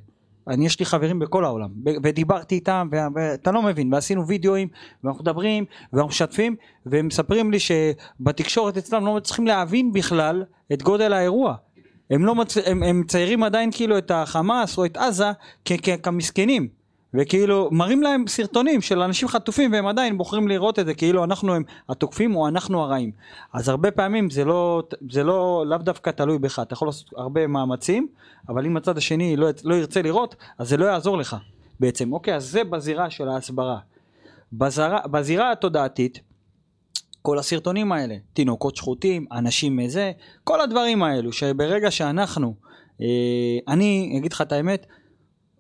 אני 0.48 0.66
יש 0.66 0.80
לי 0.80 0.86
חברים 0.86 1.20
בכל 1.20 1.46
העולם 1.46 1.70
ודיברתי 2.04 2.56
איתם 2.56 2.90
ואתה 3.16 3.52
לא 3.52 3.62
מבין 3.62 3.94
ועשינו 3.94 4.28
וידאוים 4.28 4.68
ואנחנו 5.04 5.24
מדברים 5.24 5.66
ואנחנו 5.94 6.10
משתפים 6.10 6.56
והם 6.86 7.08
מספרים 7.08 7.52
לי 7.52 7.58
שבתקשורת 7.60 8.78
אצלם 8.78 9.06
לא 9.06 9.16
מצליחים 9.16 9.48
להבין 9.48 9.94
בכלל 9.94 10.44
את 10.74 10.84
גודל 10.84 11.14
האירוע 11.14 11.56
הם 12.10 12.26
לא 12.26 12.36
מצ... 12.36 12.58
הם, 12.58 12.84
הם 12.84 13.02
מציירים 13.02 13.44
עדיין 13.44 13.72
כאילו 13.72 13.98
את 13.98 14.12
החמאס 14.12 14.78
או 14.78 14.86
את 14.86 14.98
עזה 14.98 15.32
כמסכנים 16.04 16.68
וכאילו 17.14 17.70
מראים 17.72 18.04
להם 18.04 18.28
סרטונים 18.28 18.82
של 18.82 19.02
אנשים 19.02 19.28
חטופים 19.28 19.72
והם 19.72 19.88
עדיין 19.88 20.18
בוחרים 20.18 20.48
לראות 20.48 20.80
את 20.80 20.86
זה 20.86 20.94
כאילו 20.94 21.24
אנחנו 21.24 21.56
הם 21.56 21.64
התוקפים 21.90 22.36
או 22.36 22.48
אנחנו 22.48 22.82
הרעים. 22.82 23.12
אז 23.54 23.70
הרבה 23.70 23.92
פעמים 23.92 24.30
זה 24.30 24.46
לא 24.46 24.84
זה 25.10 25.24
לא 25.24 25.64
לאו 25.68 25.78
דווקא 25.78 26.10
תלוי 26.10 26.40
בך. 26.40 26.60
אתה 26.60 26.74
יכול 26.74 26.88
לעשות 26.88 27.10
הרבה 27.18 27.48
מאמצים 27.48 28.08
אבל 28.50 28.66
אם 28.66 28.78
הצד 28.78 28.98
השני 28.98 29.36
לא, 29.36 29.50
לא 29.64 29.76
ירצה 29.76 30.02
לראות 30.02 30.36
אז 30.58 30.70
זה 30.70 30.78
לא 30.78 30.86
יעזור 30.86 31.18
לך 31.18 31.36
בעצם. 31.80 32.14
אוקיי 32.14 32.36
אז 32.36 32.46
זה 32.46 32.64
בזירה 32.64 33.10
של 33.10 33.30
ההסברה. 33.30 33.80
בזרה, 34.54 35.00
בזירה 35.08 35.52
התודעתית 35.52 36.20
כל 37.22 37.40
הסרטונים 37.40 37.92
האלה, 37.92 38.16
תינוקות 38.34 38.76
שחוטים, 38.76 39.26
אנשים 39.32 39.78
מזה, 39.78 40.12
כל 40.44 40.62
הדברים 40.62 41.04
האלו, 41.04 41.32
שברגע 41.34 41.92
שאנחנו, 41.92 42.54
אה, 43.02 43.06
אני 43.68 44.16
אגיד 44.18 44.34
לך 44.34 44.42
את 44.42 44.52
האמת, 44.52 44.86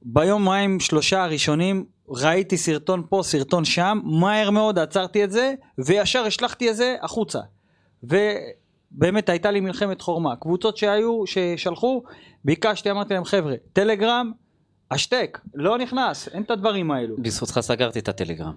ביומיים 0.01 0.79
שלושה 0.79 1.23
הראשונים 1.23 1.85
ראיתי 2.09 2.57
סרטון 2.57 3.03
פה, 3.09 3.21
סרטון 3.23 3.65
שם, 3.65 3.99
מהר 4.03 4.49
מאוד 4.49 4.79
עצרתי 4.79 5.23
את 5.23 5.31
זה, 5.31 5.53
וישר 5.77 6.19
השלכתי 6.19 6.69
את 6.69 6.75
זה 6.75 6.95
החוצה. 7.01 7.39
ובאמת 8.03 9.29
הייתה 9.29 9.51
לי 9.51 9.59
מלחמת 9.59 10.01
חורמה. 10.01 10.35
קבוצות 10.35 10.77
שהיו, 10.77 11.23
ששלחו, 11.27 12.03
ביקשתי, 12.45 12.91
אמרתי 12.91 13.13
להם, 13.13 13.25
חבר'ה, 13.25 13.53
טלגרם, 13.73 14.31
השתק, 14.91 15.39
לא 15.53 15.77
נכנס, 15.77 16.27
אין 16.27 16.43
את 16.43 16.51
הדברים 16.51 16.91
האלו. 16.91 17.15
בזכותך 17.19 17.59
סגרתי 17.59 17.99
את 17.99 18.09
הטלגרם. 18.09 18.53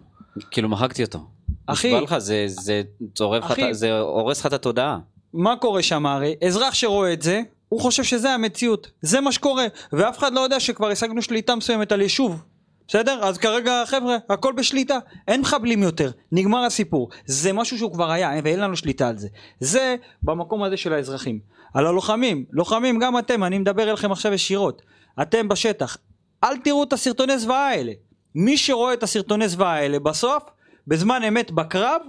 כאילו 0.51 0.69
מחקתי 0.69 1.05
אותו. 1.05 1.19
אחי- 1.67 2.01
לך, 2.01 2.19
זה, 2.19 2.45
זה 2.47 2.83
צורב 3.15 3.45
לך, 3.45 3.51
אחי- 3.51 3.71
את- 3.71 3.75
זה 3.75 3.99
הורס 4.01 4.41
לך 4.41 4.47
את 4.47 4.53
התודעה. 4.53 4.99
מה 5.35 5.57
קורה 5.57 5.83
שם 5.83 6.07
הרי? 6.07 6.35
אזרח 6.47 6.75
שרואה 6.75 7.13
את 7.13 7.23
זה, 7.23 7.41
הוא 7.73 7.81
חושב 7.81 8.03
שזה 8.03 8.31
המציאות. 8.31 8.91
זה 9.01 9.21
מה 9.21 9.33
שקורה. 9.33 9.67
ואף 9.93 10.19
אחד 10.19 10.33
לא 10.33 10.41
יודע 10.41 10.61
שכבר 10.61 10.91
השגנו 10.91 11.23
שליטה 11.23 11.55
מסוימת 11.55 11.93
על 11.93 12.01
יישוב. 12.01 12.43
בסדר? 12.89 13.25
אז 13.25 13.39
כרגע 13.39 13.83
חבר'ה, 13.87 14.17
הכל 14.29 14.53
בשליטה. 14.53 14.99
אין 15.29 15.41
מחבלים 15.41 15.83
יותר. 15.83 16.11
נגמר 16.33 16.65
הסיפור. 16.65 17.09
זה 17.27 17.53
משהו 17.53 17.79
שהוא 17.79 17.93
כבר 17.93 18.11
היה, 18.11 18.31
ואין 18.45 18.61
לנו 18.61 18.77
שליטה 18.77 19.09
על 19.09 19.19
זה. 19.19 19.29
זה 19.61 19.97
במקום 20.23 20.63
הזה 20.63 20.77
של 20.77 20.93
האזרחים. 20.93 21.41
על 21.75 21.87
הלוחמים. 21.87 22.45
לוחמים 22.51 22.99
גם 22.99 23.19
אתם, 23.19 23.45
אני 23.45 23.59
מדבר 23.59 23.89
אליכם 23.89 24.13
עכשיו 24.13 24.33
ישירות. 24.33 24.83
אתם 25.23 25.49
בשטח. 25.49 25.97
אל 26.45 26.57
תראו 26.57 26.83
את 26.83 26.93
הסרטוני 26.93 27.39
זוועה 27.39 27.69
האלה. 27.69 27.93
מי 28.35 28.57
שרואה 28.57 28.93
את 28.95 29.03
הסרטוני 29.03 29.49
זוועה 29.49 29.75
האלה 29.75 29.99
בסוף, 29.99 30.43
בזמן 30.87 31.23
אמת 31.23 31.51
בקרב, 31.51 32.01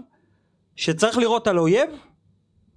שצריך 0.75 1.17
לראות 1.17 1.47
על 1.47 1.59
אויב, 1.59 1.89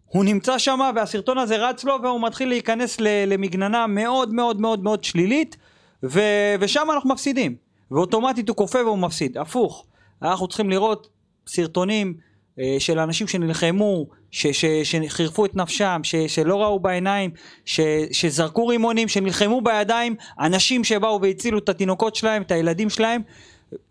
הוא 0.07 0.25
נמצא 0.25 0.59
שם 0.59 0.81
והסרטון 0.97 1.39
הזה 1.39 1.57
רץ 1.57 1.85
לו 1.85 1.97
והוא 2.03 2.23
מתחיל 2.23 2.49
להיכנס 2.49 2.97
למגננה 3.01 3.87
מאוד 3.87 4.35
מאוד 4.35 4.61
מאוד 4.61 4.83
מאוד 4.83 5.05
שלילית 5.05 5.57
ו- 6.03 6.55
ושם 6.61 6.87
אנחנו 6.95 7.11
מפסידים. 7.11 7.57
ואוטומטית 7.91 8.49
הוא 8.49 8.57
כופה 8.57 8.79
והוא 8.79 8.99
מפסיד. 8.99 9.39
הפוך. 9.39 9.87
אנחנו 10.23 10.49
צריכים 10.49 10.71
לראות 10.71 11.09
סרטונים 11.47 12.15
אה, 12.61 12.77
של 12.79 12.99
אנשים 12.99 13.29
שנלחמו 13.29 14.07
ש- 14.31 14.47
ש- 14.47 14.97
שחירפו 14.97 15.45
את 15.45 15.57
נפשם 15.57 16.01
ש- 16.03 16.17
שלא 16.17 16.63
ראו 16.63 16.81
בעיניים 16.81 17.31
ש- 17.65 17.81
שזרקו 18.13 18.67
רימונים 18.67 19.09
שנלחמו 19.09 19.61
בידיים 19.61 20.17
אנשים 20.41 20.85
שבאו 20.85 21.21
והצילו 21.23 21.59
את 21.59 21.69
התינוקות 21.69 22.17
שלהם 22.17 22.43
את 22.43 22.51
הילדים 22.51 22.91
שלהם. 22.91 23.23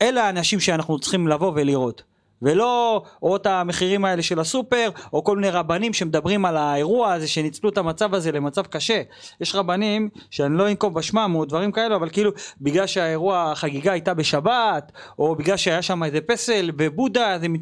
אלה 0.01 0.23
האנשים 0.23 0.59
שאנחנו 0.59 0.99
צריכים 0.99 1.27
לבוא 1.27 1.51
ולראות 1.55 2.03
ולא 2.45 3.03
או 3.23 3.35
את 3.35 3.45
המחירים 3.45 4.05
האלה 4.05 4.21
של 4.21 4.39
הסופר, 4.39 4.89
או 5.13 5.23
כל 5.23 5.35
מיני 5.35 5.49
רבנים 5.49 5.93
שמדברים 5.93 6.45
על 6.45 6.57
האירוע 6.57 7.13
הזה, 7.13 7.27
שניצלו 7.27 7.69
את 7.69 7.77
המצב 7.77 8.13
הזה 8.13 8.31
למצב 8.31 8.61
קשה. 8.61 9.01
יש 9.41 9.55
רבנים, 9.55 10.09
שאני 10.29 10.57
לא 10.57 10.69
אנקוב 10.69 10.93
בשמם 10.93 11.31
או 11.35 11.45
דברים 11.45 11.71
כאלו, 11.71 11.95
אבל 11.95 12.09
כאילו, 12.09 12.31
בגלל 12.61 12.87
שהאירוע, 12.87 13.51
החגיגה 13.51 13.91
הייתה 13.91 14.13
בשבת, 14.13 14.91
או 15.19 15.35
בגלל 15.35 15.57
שהיה 15.57 15.81
שם 15.81 16.03
איזה 16.03 16.21
פסל 16.21 16.71
בבודה, 16.71 17.33
אז 17.33 17.43
הם 17.43 17.55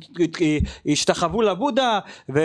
השתחוו 0.86 1.42
לבודה, 1.42 2.00
ו... 2.36 2.40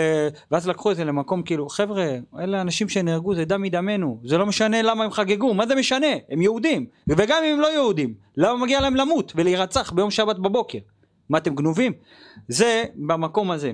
ואז 0.51 0.67
לקחו 0.67 0.91
את 0.91 0.95
זה 0.95 1.05
למקום 1.05 1.43
כאילו, 1.43 1.69
חבר'ה, 1.69 2.07
אלה 2.39 2.61
אנשים 2.61 2.89
שנהרגו, 2.89 3.35
זה 3.35 3.45
דם 3.45 3.61
מדמנו, 3.61 4.19
זה 4.23 4.37
לא 4.37 4.45
משנה 4.45 4.81
למה 4.81 5.03
הם 5.03 5.11
חגגו, 5.11 5.53
מה 5.53 5.67
זה 5.67 5.75
משנה? 5.75 6.07
הם 6.31 6.41
יהודים, 6.41 6.85
וגם 7.07 7.43
אם 7.43 7.53
הם 7.53 7.59
לא 7.59 7.67
יהודים, 7.73 8.13
למה 8.37 8.57
מגיע 8.57 8.81
להם 8.81 8.95
למות 8.95 9.33
ולהירצח 9.35 9.91
ביום 9.91 10.11
שבת 10.11 10.35
בבוקר? 10.35 10.79
מה 11.29 11.37
אתם 11.37 11.55
גנובים? 11.55 11.93
זה 12.47 12.83
במקום 12.95 13.51
הזה. 13.51 13.71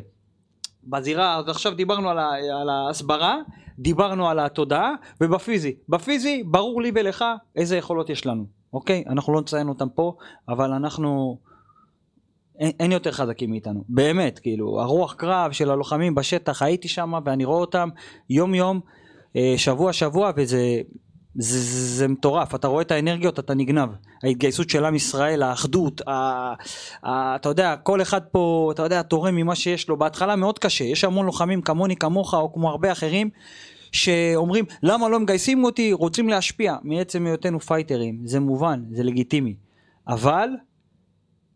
בזירה, 0.83 1.37
אז 1.37 1.49
עכשיו 1.49 1.75
דיברנו 1.75 2.09
על, 2.09 2.19
ה, 2.19 2.29
על 2.61 2.69
ההסברה, 2.69 3.37
דיברנו 3.79 4.29
על 4.29 4.39
התודעה, 4.39 4.93
ובפיזי. 5.21 5.75
בפיזי, 5.89 6.43
ברור 6.43 6.81
לי 6.81 6.91
ולך 6.95 7.25
איזה 7.55 7.77
יכולות 7.77 8.09
יש 8.09 8.25
לנו, 8.25 8.45
אוקיי? 8.73 9.03
אנחנו 9.07 9.33
לא 9.33 9.41
נציין 9.41 9.69
אותם 9.69 9.89
פה, 9.89 10.15
אבל 10.49 10.71
אנחנו... 10.71 11.37
אין, 12.59 12.71
אין 12.79 12.91
יותר 12.91 13.11
חזקים 13.11 13.51
מאיתנו, 13.51 13.83
באמת, 13.89 14.39
כאילו, 14.39 14.81
הרוח 14.81 15.13
קרב 15.13 15.51
של 15.51 15.71
הלוחמים 15.71 16.15
בשטח, 16.15 16.61
הייתי 16.61 16.87
שם 16.87 17.13
ואני 17.25 17.45
רואה 17.45 17.59
אותם 17.59 17.89
יום 18.29 18.55
יום, 18.55 18.79
אה, 19.35 19.53
שבוע 19.57 19.93
שבוע, 19.93 20.31
וזה 20.35 20.81
זה, 21.35 21.59
זה, 21.59 21.95
זה 21.97 22.07
מטורף, 22.07 22.55
אתה 22.55 22.67
רואה 22.67 22.81
את 22.81 22.91
האנרגיות, 22.91 23.39
אתה 23.39 23.53
נגנב. 23.53 23.89
ההתגייסות 24.23 24.69
של 24.69 24.85
עם 24.85 24.95
ישראל, 24.95 25.43
האחדות, 25.43 26.01
ה, 26.07 26.11
ה, 27.03 27.35
אתה 27.35 27.49
יודע, 27.49 27.75
כל 27.75 28.01
אחד 28.01 28.21
פה, 28.31 28.69
אתה 28.73 28.81
יודע, 28.81 29.01
תורם 29.01 29.35
ממה 29.35 29.55
שיש 29.55 29.89
לו. 29.89 29.97
בהתחלה 29.97 30.35
מאוד 30.35 30.59
קשה, 30.59 30.83
יש 30.83 31.03
המון 31.03 31.25
לוחמים 31.25 31.61
כמוני, 31.61 31.95
כמוך, 31.95 32.33
או 32.33 32.53
כמו 32.53 32.69
הרבה 32.69 32.91
אחרים, 32.91 33.29
שאומרים, 33.91 34.65
למה 34.83 35.09
לא 35.09 35.19
מגייסים 35.19 35.63
אותי? 35.63 35.93
רוצים 35.93 36.29
להשפיע. 36.29 36.75
מעצם 36.83 37.25
היותנו 37.25 37.59
פייטרים, 37.59 38.19
זה 38.23 38.39
מובן, 38.39 38.83
זה 38.91 39.03
לגיטימי. 39.03 39.55
אבל, 40.07 40.49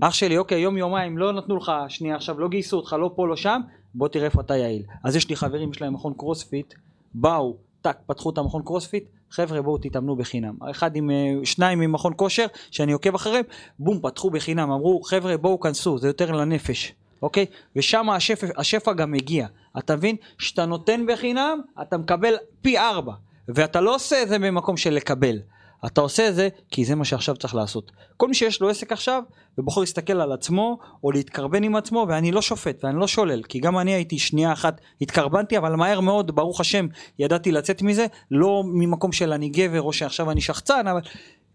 אח 0.01 0.13
שלי, 0.13 0.37
אוקיי, 0.37 0.61
יום 0.61 0.77
יומיים 0.77 1.17
לא 1.17 1.33
נתנו 1.33 1.57
לך, 1.57 1.71
שנייה 1.87 2.15
עכשיו, 2.15 2.39
לא 2.39 2.47
גייסו 2.47 2.77
אותך, 2.77 2.95
לא 2.99 3.11
פה, 3.15 3.27
לא 3.27 3.35
שם, 3.35 3.61
בוא 3.93 4.07
תראה 4.07 4.25
איפה 4.25 4.41
אתה 4.41 4.57
יעיל. 4.57 4.83
אז 5.03 5.15
יש 5.15 5.29
לי 5.29 5.35
חברים, 5.35 5.71
יש 5.71 5.81
להם 5.81 5.93
מכון 5.93 6.13
קרוספיט, 6.17 6.73
באו, 7.13 7.68
טאק, 7.81 7.97
פתחו 8.05 8.29
את 8.29 8.37
המכון 8.37 8.61
קרוספיט, 8.63 9.03
חבר'ה 9.31 9.61
בואו 9.61 9.77
תתאמנו 9.77 10.15
בחינם. 10.15 10.55
אחד 10.71 10.95
עם, 10.95 11.11
אה, 11.11 11.15
שניים 11.43 11.79
ממכון 11.79 12.13
כושר, 12.15 12.45
שאני 12.71 12.91
עוקב 12.91 13.15
אחריהם, 13.15 13.43
בום, 13.79 13.99
פתחו 14.01 14.29
בחינם, 14.29 14.71
אמרו, 14.71 15.01
חבר'ה 15.01 15.37
בואו 15.37 15.59
כנסו, 15.59 15.97
זה 15.97 16.07
יותר 16.07 16.31
לנפש, 16.31 16.93
אוקיי? 17.21 17.45
ושם 17.75 18.09
השפע, 18.09 18.47
השפע 18.57 18.93
גם 18.93 19.11
מגיע. 19.11 19.47
אתה 19.77 19.95
מבין? 19.95 20.15
כשאתה 20.37 20.65
נותן 20.65 21.05
בחינם, 21.07 21.61
אתה 21.81 21.97
מקבל 21.97 22.33
פי 22.61 22.77
ארבע. 22.77 23.13
ואתה 23.47 23.81
לא 23.81 23.95
עושה 23.95 24.23
את 24.23 24.29
זה 24.29 24.37
ממקום 24.37 24.77
של 24.77 24.93
לקבל. 24.93 25.39
אתה 25.85 26.01
עושה 26.01 26.29
את 26.29 26.35
זה 26.35 26.49
כי 26.71 26.85
זה 26.85 26.95
מה 26.95 27.05
שעכשיו 27.05 27.35
צריך 27.35 27.55
לעשות. 27.55 27.91
כל 28.17 28.27
מי 28.27 28.33
שיש 28.33 28.61
לו 28.61 28.69
עסק 28.69 28.91
עכשיו 28.91 29.23
ובוחר 29.57 29.81
להסתכל 29.81 30.21
על 30.21 30.31
עצמו 30.31 30.79
או 31.03 31.11
להתקרבן 31.11 31.63
עם 31.63 31.75
עצמו 31.75 32.05
ואני 32.09 32.31
לא 32.31 32.41
שופט 32.41 32.83
ואני 32.83 32.99
לא 32.99 33.07
שולל 33.07 33.43
כי 33.43 33.59
גם 33.59 33.79
אני 33.79 33.93
הייתי 33.93 34.19
שנייה 34.19 34.53
אחת 34.53 34.81
התקרבנתי 35.01 35.57
אבל 35.57 35.75
מהר 35.75 35.99
מאוד 35.99 36.35
ברוך 36.35 36.61
השם 36.61 36.87
ידעתי 37.19 37.51
לצאת 37.51 37.81
מזה 37.81 38.05
לא 38.31 38.63
ממקום 38.65 39.11
של 39.11 39.33
אני 39.33 39.49
גבר 39.49 39.81
או 39.81 39.93
שעכשיו 39.93 40.31
אני 40.31 40.41
שחצן 40.41 40.87
אבל 40.87 41.01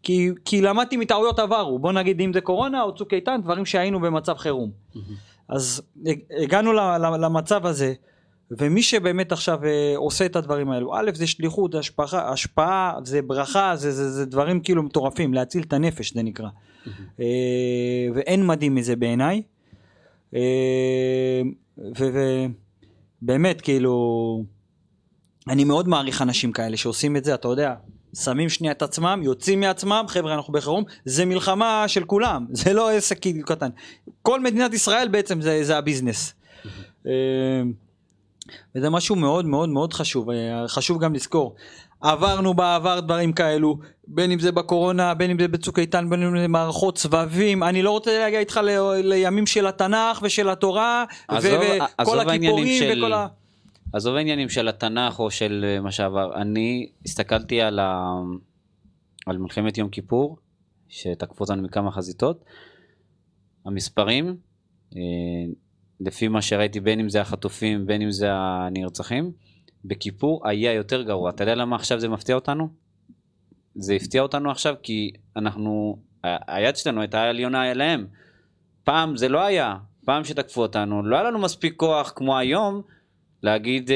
כי, 0.03 0.31
כי 0.45 0.61
למדתי 0.61 0.97
מטעויות 0.97 1.39
עברו 1.39 1.79
בוא 1.79 1.93
נגיד 1.93 2.21
אם 2.21 2.33
זה 2.33 2.41
קורונה 2.41 2.83
או 2.83 2.95
צוק 2.95 3.15
איתן 3.15 3.41
דברים 3.43 3.67
שהיינו 3.67 4.01
במצב 4.01 4.35
חירום. 4.37 4.71
אז 5.49 5.83
הגענו 6.43 6.73
למצב 7.19 7.67
הזה 7.67 7.95
ומי 8.51 8.83
שבאמת 8.83 9.33
עכשיו 9.33 9.65
אה, 9.65 9.93
עושה 9.97 10.27
את 10.27 10.37
הדברים 10.37 10.71
האלו, 10.71 10.95
א' 10.97 11.11
זה 11.15 11.27
שליחות, 11.27 11.75
השפעה, 11.75 12.33
השפעה 12.33 12.95
זה 13.05 13.23
ברכה, 13.23 13.77
זה, 13.77 13.93
זה, 13.93 14.11
זה 14.11 14.27
דברים 14.27 14.61
כאילו 14.61 14.83
מטורפים, 14.83 15.35
להציל 15.35 15.63
את 15.63 15.73
הנפש 15.73 16.15
זה 16.15 16.23
נקרא. 16.23 16.49
אה, 17.21 17.25
ואין 18.15 18.47
מדהים 18.47 18.75
מזה 18.75 18.97
בעיניי. 18.97 19.43
אה, 20.35 21.43
ובאמת 23.23 23.61
כאילו, 23.61 24.45
אני 25.49 25.65
מאוד 25.65 25.89
מעריך 25.89 26.23
אנשים 26.23 26.53
כאלה 26.53 26.77
שעושים 26.77 27.17
את 27.17 27.25
זה, 27.25 27.35
אתה 27.35 27.49
יודע, 27.49 27.75
שמים 28.15 28.49
שנייה 28.49 28.73
את 28.73 28.83
עצמם, 28.83 29.21
יוצאים 29.25 29.61
מעצמם, 29.61 30.05
חבר'ה 30.09 30.35
אנחנו 30.35 30.53
בחירום, 30.53 30.85
זה 31.05 31.25
מלחמה 31.25 31.85
של 31.89 32.05
כולם, 32.05 32.47
זה 32.63 32.73
לא 32.73 32.91
עסק 32.91 33.19
כאילו 33.21 33.47
קטן. 33.47 33.69
כל 34.23 34.41
מדינת 34.41 34.75
ישראל 34.75 35.09
בעצם 35.09 35.41
זה, 35.41 35.65
זה 35.65 35.79
הביזנס. 35.79 36.35
וזה 38.75 38.91
משהו 38.91 39.17
מאוד 39.17 39.47
מאוד 39.47 39.69
מאוד 39.69 39.93
חשוב, 39.93 40.31
אה, 40.31 40.69
חשוב 40.69 41.05
גם 41.05 41.15
לזכור. 41.15 41.55
עברנו 42.01 42.55
בעבר 42.55 43.01
דברים 43.01 43.33
כאלו, 43.33 43.79
בין 44.07 44.31
אם 44.31 44.39
זה 44.39 44.53
בקורונה, 44.53 45.15
בין 45.15 45.31
אם 45.31 45.39
זה 45.39 45.49
בצוק 45.49 45.79
איתן, 45.79 46.11
בין 46.11 46.23
אם 46.23 46.39
זה 46.39 46.49
מערכות 46.49 46.99
סבבים, 46.99 47.63
אני 47.63 47.83
לא 47.83 47.91
רוצה 47.91 48.19
להגיע 48.19 48.41
איתך 48.41 48.61
ל... 48.65 49.01
לימים 49.03 49.47
של 49.47 49.67
התנ"ך 49.67 50.21
ושל 50.23 50.49
התורה, 50.49 51.05
וכל 52.01 52.21
הכיפורים 52.21 52.79
של... 52.79 52.99
וכל 52.99 53.13
ה... 53.13 53.27
עזוב 53.93 54.17
העניינים 54.17 54.49
של 54.49 54.69
התנ"ך 54.69 55.19
או 55.19 55.31
של 55.31 55.65
אה, 55.69 55.81
מה 55.81 55.93
שעבר, 55.93 56.35
אני 56.35 56.89
הסתכלתי 57.05 57.61
על, 57.61 57.79
ה... 57.79 58.15
על 59.27 59.39
מלחמת 59.39 59.79
יום 59.79 59.89
כיפור, 59.89 60.37
שתקפו 60.89 61.45
אותנו 61.45 61.63
מכמה 61.63 61.91
חזיתות, 61.91 62.45
המספרים, 63.67 64.37
אה, 64.97 65.01
לפי 66.01 66.29
מה 66.29 66.43
שראיתי, 66.43 66.81
בין 66.81 67.01
אם 67.01 67.09
זה 67.09 67.21
החטופים, 67.21 67.87
בין 67.87 68.03
אם 68.03 68.11
זה 68.11 68.29
הנרצחים, 68.33 69.33
בכיפור 69.85 70.49
היה 70.49 70.73
יותר 70.73 71.03
גרוע. 71.03 71.31
אתה 71.31 71.43
יודע 71.43 71.55
למה 71.55 71.77
עכשיו 71.77 72.01
זה 72.01 72.09
מפתיע 72.09 72.35
אותנו? 72.35 72.69
זה 73.75 73.95
הפתיע 73.95 74.23
אותנו 74.23 74.51
עכשיו 74.51 74.75
כי 74.83 75.13
אנחנו, 75.37 75.99
היד 76.23 76.77
שלנו 76.77 77.01
הייתה 77.01 77.23
עליונה 77.23 77.71
אליהם. 77.71 78.07
פעם 78.85 79.17
זה 79.17 79.29
לא 79.29 79.41
היה, 79.45 79.77
פעם 80.05 80.25
שתקפו 80.25 80.63
אותנו, 80.63 81.03
לא 81.03 81.17
היה 81.17 81.25
לנו 81.25 81.39
מספיק 81.39 81.75
כוח 81.77 82.13
כמו 82.17 82.39
היום 82.39 82.83
להגיד 83.43 83.89
uh, 83.89 83.93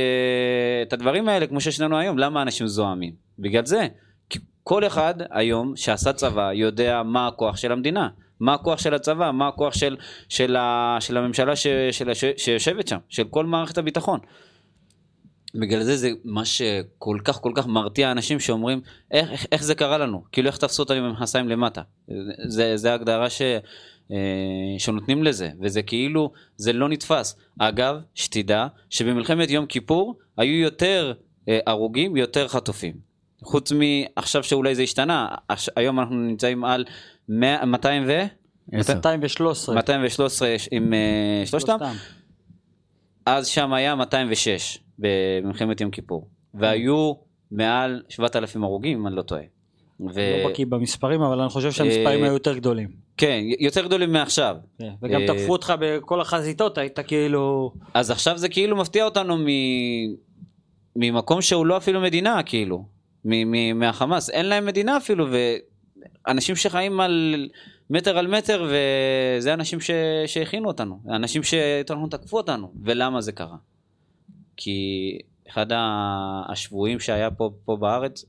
את 0.82 0.92
הדברים 0.92 1.28
האלה 1.28 1.46
כמו 1.46 1.60
שיש 1.60 1.80
לנו 1.80 1.98
היום. 1.98 2.18
למה 2.18 2.42
אנשים 2.42 2.66
זועמים? 2.66 3.14
בגלל 3.38 3.64
זה. 3.64 3.86
כי 4.30 4.38
כל 4.62 4.86
אחד 4.86 5.14
היום 5.30 5.76
שעשה 5.76 6.12
צבא 6.12 6.52
יודע 6.52 7.02
מה 7.02 7.26
הכוח 7.26 7.56
של 7.56 7.72
המדינה. 7.72 8.08
מה 8.40 8.54
הכוח 8.54 8.78
של 8.78 8.94
הצבא, 8.94 9.30
מה 9.30 9.48
הכוח 9.48 9.74
של, 9.74 9.96
של, 10.28 10.56
ה, 10.56 10.96
של 11.00 11.16
הממשלה 11.16 11.56
ש, 11.56 11.66
של, 11.90 12.14
ש, 12.14 12.24
שיושבת 12.36 12.88
שם, 12.88 12.98
של 13.08 13.24
כל 13.24 13.46
מערכת 13.46 13.78
הביטחון. 13.78 14.20
בגלל 15.54 15.82
זה 15.82 15.96
זה 15.96 16.10
מה 16.24 16.44
שכל 16.44 17.18
כך 17.24 17.40
כל 17.40 17.52
כך 17.54 17.66
מרתיע 17.66 18.12
אנשים 18.12 18.40
שאומרים 18.40 18.80
איך, 19.10 19.30
איך, 19.30 19.46
איך 19.52 19.62
זה 19.62 19.74
קרה 19.74 19.98
לנו, 19.98 20.24
כאילו 20.32 20.48
איך 20.48 20.56
תפסו 20.56 20.82
אותנו 20.82 20.96
עם 20.96 21.04
המכנסיים 21.04 21.48
למטה. 21.48 21.82
זה, 22.48 22.76
זה 22.76 22.94
הגדרה 22.94 23.30
ש, 23.30 23.42
אה, 24.12 24.78
שנותנים 24.78 25.22
לזה, 25.22 25.50
וזה 25.60 25.82
כאילו, 25.82 26.32
זה 26.56 26.72
לא 26.72 26.88
נתפס. 26.88 27.36
אגב, 27.58 27.96
שתדע 28.14 28.66
שבמלחמת 28.90 29.50
יום 29.50 29.66
כיפור 29.66 30.18
היו 30.36 30.60
יותר 30.60 31.12
אה, 31.48 31.58
הרוגים, 31.66 32.16
יותר 32.16 32.48
חטופים. 32.48 33.07
חוץ 33.44 33.72
מעכשיו 33.72 34.44
שאולי 34.44 34.74
זה 34.74 34.82
השתנה, 34.82 35.28
היום 35.76 36.00
אנחנו 36.00 36.16
נמצאים 36.16 36.64
על 36.64 36.84
200 37.28 38.04
ו... 38.06 38.22
213. 38.72 39.74
213 39.74 40.56
עם 40.70 40.92
uh, 40.92 41.46
שלושתם. 41.46 41.76
אז 43.26 43.46
שם 43.46 43.72
היה 43.72 43.94
206 43.94 44.78
במלחמת 44.98 45.80
יום 45.80 45.90
כיפור. 45.90 46.28
והיו 46.54 47.12
מעל 47.50 48.02
7,000 48.08 48.64
הרוגים 48.64 48.98
אם 48.98 49.06
אני 49.06 49.16
לא 49.16 49.22
טועה. 49.22 49.42
ו... 50.00 50.20
לא 50.44 50.50
בקיא 50.50 50.66
במספרים 50.66 51.22
אבל 51.22 51.40
אני 51.40 51.48
חושב 51.48 51.72
שהמספרים 51.72 52.24
היו 52.24 52.32
יותר 52.32 52.54
גדולים. 52.54 52.88
כן, 53.16 53.40
יותר 53.60 53.86
גדולים 53.86 54.12
מעכשיו. 54.12 54.56
כן, 54.78 54.90
וגם 55.02 55.20
תקפו 55.26 55.52
אותך 55.52 55.74
בכל 55.80 56.20
החזיתות, 56.20 56.78
היית 56.78 56.98
כאילו... 56.98 57.72
אז 57.94 58.10
עכשיו 58.10 58.38
זה 58.38 58.48
כאילו 58.48 58.76
מפתיע 58.76 59.04
אותנו 59.04 59.36
מ... 59.36 59.46
ממקום 60.96 61.42
שהוא 61.42 61.66
לא 61.66 61.76
אפילו 61.76 62.00
מדינה, 62.00 62.42
כאילו. 62.42 62.97
מהחמאס. 63.74 64.30
אין 64.30 64.46
להם 64.46 64.66
מדינה 64.66 64.96
אפילו, 64.96 65.26
אנשים 66.28 66.56
שחיים 66.56 67.00
על 67.00 67.48
מטר 67.90 68.18
על 68.18 68.26
מטר, 68.26 68.66
וזה 68.70 69.54
אנשים 69.54 69.80
ש... 69.80 69.90
שהכינו 70.26 70.68
אותנו, 70.68 70.98
אנשים 71.08 71.42
נכון 71.90 72.08
תקפו 72.10 72.36
אותנו, 72.36 72.72
ולמה 72.82 73.20
זה 73.20 73.32
קרה? 73.32 73.56
כי 74.56 75.18
אחד 75.50 75.66
השבויים 76.48 77.00
שהיה 77.00 77.30
פה, 77.30 77.50
פה 77.64 77.76
בארץ, 77.76 78.24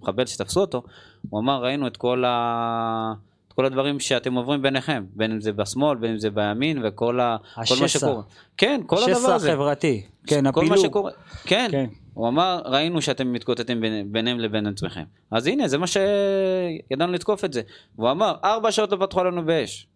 מחבל 0.00 0.26
שתפסו 0.26 0.60
אותו, 0.60 0.82
הוא 1.30 1.40
אמר, 1.40 1.64
ראינו 1.64 1.86
את 1.86 1.96
כל, 1.96 2.24
ה... 2.24 3.12
את 3.48 3.52
כל 3.52 3.66
הדברים 3.66 4.00
שאתם 4.00 4.34
עוברים 4.34 4.62
ביניכם, 4.62 5.04
בין 5.14 5.32
אם 5.32 5.40
זה 5.40 5.52
בשמאל, 5.52 5.98
בין 5.98 6.10
אם 6.10 6.18
זה 6.18 6.30
בימין, 6.30 6.82
וכל 6.84 7.20
ה... 7.20 7.36
השסע. 7.56 7.82
מה 7.82 7.88
שקורה. 7.88 8.22
כן, 8.56 8.80
כל 8.86 8.96
הדבר 8.96 9.10
הזה. 9.10 9.34
השסע 9.34 9.48
החברתי, 9.52 10.02
כן, 10.26 10.46
הפילוג. 10.46 10.68
כל 10.68 10.78
שקורה, 10.78 11.10
כן. 11.44 11.70
הוא 12.14 12.28
אמר, 12.28 12.62
ראינו 12.64 13.02
שאתם 13.02 13.32
מתקוטטים 13.32 13.80
בין, 13.80 14.12
ביניהם 14.12 14.40
לבין 14.40 14.66
עצמכם. 14.66 15.04
אז 15.30 15.46
הנה, 15.46 15.68
זה 15.68 15.78
מה 15.78 15.86
שידענו 15.86 17.12
לתקוף 17.12 17.44
את 17.44 17.52
זה. 17.52 17.62
והוא 17.98 18.10
אמר, 18.10 18.34
ארבע 18.44 18.72
שעות 18.72 18.92
לא 18.92 18.96
פתחו 19.06 19.24
לנו 19.24 19.44
באש. 19.44 19.86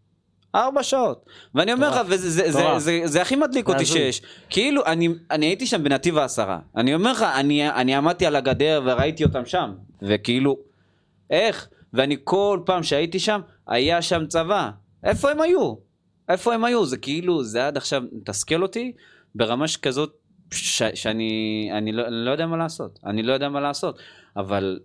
ארבע 0.55 0.83
שעות. 0.83 1.27
ואני 1.55 1.73
אומר 1.73 1.91
לך. 1.91 2.01
וזה 2.07 2.31
זה, 2.31 2.53
זה, 2.53 2.59
מטורף. 2.59 2.79
זה, 2.79 3.01
זה 3.05 3.23
הכי 3.23 3.37
מדליק 3.37 3.69
אותי. 3.69 3.87
שיש. 3.87 4.23
כאילו, 4.51 4.87
אני, 4.87 5.09
אני 5.31 5.47
הייתי 5.47 5.67
שם 5.67 5.85
בנתיב 5.85 6.19
העשרה. 6.19 6.59
אני 6.77 6.95
אומר 6.95 7.13
לך, 7.13 7.23
אני, 7.23 7.71
אני 7.71 7.95
עמדתי 7.95 8.27
על 8.27 8.37
הגדר 8.37 8.83
וראיתי 8.85 9.25
אותם 9.25 9.47
שם. 9.47 9.73
וכאילו, 10.03 10.57
איך? 11.31 11.69
ואני 11.93 12.17
כל 12.25 12.61
פעם 12.67 12.83
שהייתי 12.83 13.19
שם, 13.19 13.41
היה 13.67 14.03
שם 14.03 14.27
צבא. 14.27 14.71
איפה 15.05 15.31
הם 15.31 15.41
היו? 15.41 15.75
איפה 16.29 16.55
הם 16.55 16.65
היו? 16.65 16.87
זה 16.87 16.97
כאילו, 16.97 17.45
זה 17.45 17.67
עד 17.67 17.77
עכשיו 17.77 18.03
מתסכל 18.13 18.63
אותי 18.63 18.93
ברמה 19.35 19.69
שכזאת, 19.69 20.13
ש, 20.51 20.83
שאני 20.83 21.69
אני 21.73 21.93
לא, 21.93 22.07
אני 22.07 22.25
לא 22.25 22.31
יודע 22.31 22.47
מה 22.47 22.57
לעשות. 22.57 22.99
אני 23.05 23.23
לא 23.23 23.33
יודע 23.33 23.49
מה 23.49 23.61
לעשות. 23.61 23.99
אבל 24.37 24.81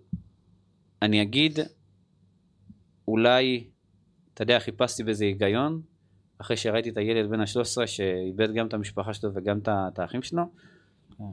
אני 1.02 1.22
אגיד, 1.22 1.58
אולי, 3.08 3.70
אתה 4.34 4.42
יודע, 4.42 4.58
חיפשתי 4.58 5.04
בזה 5.04 5.24
היגיון, 5.24 5.82
אחרי 6.38 6.56
שראיתי 6.56 6.90
את 6.90 6.96
הילד 6.96 7.30
בן 7.30 7.40
ה-13 7.40 7.86
שאיבד 7.86 8.54
גם 8.54 8.66
את 8.66 8.74
המשפחה 8.74 9.14
שלו 9.14 9.30
וגם 9.34 9.58
את 9.58 9.68
את 9.68 9.98
האחים 9.98 10.22
שלו. 10.22 10.42
כן. 11.18 11.24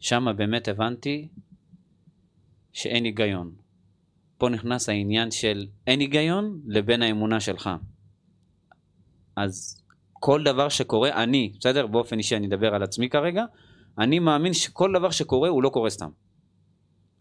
שם 0.00 0.26
באמת 0.36 0.68
הבנתי 0.68 1.28
שאין 2.72 3.04
היגיון. 3.04 3.54
פה 4.38 4.48
נכנס 4.48 4.88
העניין 4.88 5.30
של 5.30 5.66
אין 5.86 6.00
היגיון 6.00 6.60
לבין 6.66 7.02
האמונה 7.02 7.40
שלך. 7.40 7.70
אז 9.36 9.83
כל 10.24 10.42
דבר 10.42 10.68
שקורה, 10.68 11.22
אני, 11.22 11.52
בסדר? 11.60 11.86
באופן 11.86 12.18
אישי 12.18 12.36
אני 12.36 12.46
אדבר 12.46 12.74
על 12.74 12.82
עצמי 12.82 13.08
כרגע, 13.08 13.44
אני 13.98 14.18
מאמין 14.18 14.52
שכל 14.52 14.92
דבר 14.94 15.10
שקורה 15.10 15.48
הוא 15.48 15.62
לא 15.62 15.68
קורה 15.68 15.90
סתם. 15.90 16.08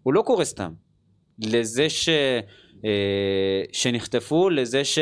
הוא 0.04 0.14
לא 0.14 0.22
קורה 0.22 0.46
סתם. 0.46 0.72
לזה 1.40 1.90
ש... 1.90 2.10
אה, 2.86 3.62
שנחטפו, 3.72 4.50
לזה 4.50 4.86
ש... 4.86 5.00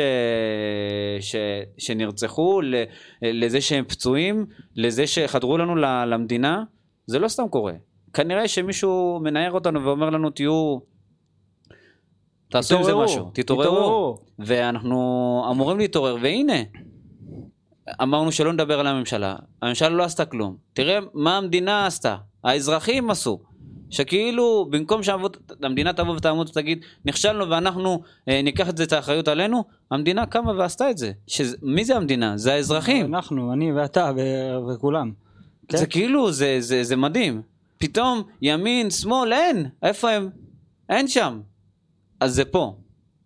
ש... 1.20 1.36
שנרצחו. 1.78 2.60
לזה 3.22 3.60
שהם 3.60 3.84
פצועים, 3.84 4.46
לזה 4.76 5.06
שחדרו 5.06 5.58
לנו 5.58 5.76
למדינה, 6.06 6.64
זה 7.06 7.18
לא 7.18 7.28
סתם 7.28 7.48
קורה. 7.50 7.72
כנראה 8.12 8.48
שמישהו 8.48 9.20
מנער 9.22 9.52
אותנו 9.52 9.84
ואומר 9.84 10.10
לנו 10.10 10.30
תהיו... 10.30 10.78
תעשו 12.50 12.76
עם 12.76 12.84
זה 12.84 12.94
משהו. 12.94 13.30
תתעוררו. 13.34 14.18
ואנחנו 14.38 15.46
אמורים 15.50 15.78
להתעורר, 15.78 16.16
והנה, 16.22 16.62
אמרנו 18.02 18.32
שלא 18.32 18.52
נדבר 18.52 18.80
על 18.80 18.86
הממשלה. 18.86 19.36
הממשלה 19.62 19.88
לא 19.88 20.02
עשתה 20.02 20.24
כלום. 20.24 20.56
תראה 20.72 20.98
מה 21.14 21.36
המדינה 21.36 21.86
עשתה, 21.86 22.16
האזרחים 22.44 23.10
עשו. 23.10 23.38
שכאילו 23.92 24.66
במקום 24.70 25.02
שהמדינה 25.02 25.92
תבוא 25.92 26.16
ותעמוד 26.16 26.48
ותגיד 26.48 26.84
נכשלנו 27.04 27.50
ואנחנו 27.50 28.02
אה, 28.28 28.42
ניקח 28.42 28.68
את 28.68 28.76
זה 28.76 28.84
את 28.84 28.92
האחריות 28.92 29.28
עלינו 29.28 29.64
המדינה 29.90 30.26
קמה 30.26 30.52
ועשתה 30.52 30.90
את 30.90 30.98
זה 30.98 31.12
שזה, 31.26 31.56
מי 31.62 31.84
זה 31.84 31.96
המדינה 31.96 32.36
זה 32.36 32.52
האזרחים 32.52 33.14
אנחנו, 33.14 33.52
אני 33.52 33.72
ואתה 33.72 34.10
ו- 34.16 34.68
וכולם. 34.68 35.12
כן. 35.68 35.78
זה 35.78 35.86
כאילו 35.86 36.32
זה, 36.32 36.56
זה, 36.60 36.84
זה 36.84 36.96
מדהים 36.96 37.42
פתאום 37.78 38.22
ימין 38.42 38.90
שמאל 38.90 39.32
אין 39.32 39.66
איפה 39.82 40.10
הם 40.10 40.30
אין 40.88 41.08
שם 41.08 41.40
אז 42.20 42.34
זה 42.34 42.44
פה 42.44 42.76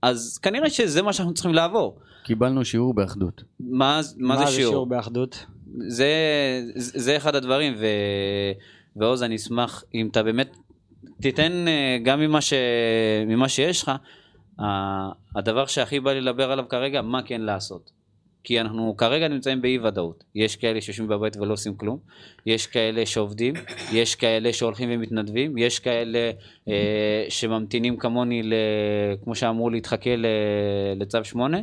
אז 0.02 0.38
כנראה 0.42 0.70
שזה 0.70 1.02
מה 1.02 1.12
שאנחנו 1.12 1.34
צריכים 1.34 1.54
לעבור 1.54 1.98
קיבלנו 2.26 2.64
שיעור 2.64 2.94
באחדות. 2.94 3.42
מה, 3.60 4.00
מה, 4.16 4.36
זה 4.36 4.46
שיעור 4.46 4.86
באחדות? 4.86 5.46
זה, 5.88 6.10
זה 6.74 6.98
זה 6.98 7.16
אחד 7.16 7.34
הדברים, 7.34 7.74
ו, 7.78 7.86
ועוז, 8.96 9.22
אני 9.22 9.36
אשמח 9.36 9.84
אם 9.94 10.08
אתה 10.10 10.22
באמת 10.22 10.56
תיתן 11.20 11.68
אה, 11.68 11.98
גם 12.02 12.20
ממה, 12.20 12.40
ש, 12.40 12.52
ממה 13.26 13.48
שיש 13.48 13.82
לך, 13.82 13.92
הדבר 15.36 15.66
שהכי 15.66 16.00
בא 16.00 16.12
לי 16.12 16.20
לדבר 16.20 16.52
עליו 16.52 16.64
כרגע, 16.68 17.02
מה 17.02 17.22
כן 17.22 17.40
לעשות. 17.40 17.90
כי 18.44 18.60
אנחנו 18.60 18.96
כרגע 18.96 19.28
נמצאים 19.28 19.62
באי 19.62 19.78
ודאות. 19.78 20.24
יש 20.34 20.56
כאלה 20.56 20.80
שיושבים 20.80 21.08
בבית 21.08 21.36
ולא 21.36 21.52
עושים 21.52 21.76
כלום, 21.76 21.98
יש 22.46 22.66
כאלה 22.66 23.06
שעובדים, 23.06 23.54
יש 23.92 24.14
כאלה 24.14 24.52
שהולכים 24.52 24.88
ומתנדבים, 24.92 25.58
יש 25.58 25.78
כאלה 25.78 26.30
אה, 26.68 27.26
שממתינים 27.28 27.96
כמוני, 27.96 28.42
ל, 28.42 28.54
כמו 29.24 29.34
שאמרו 29.34 29.70
להתחכה 29.70 30.16
ל, 30.16 30.26
לצו 30.96 31.24
8, 31.24 31.58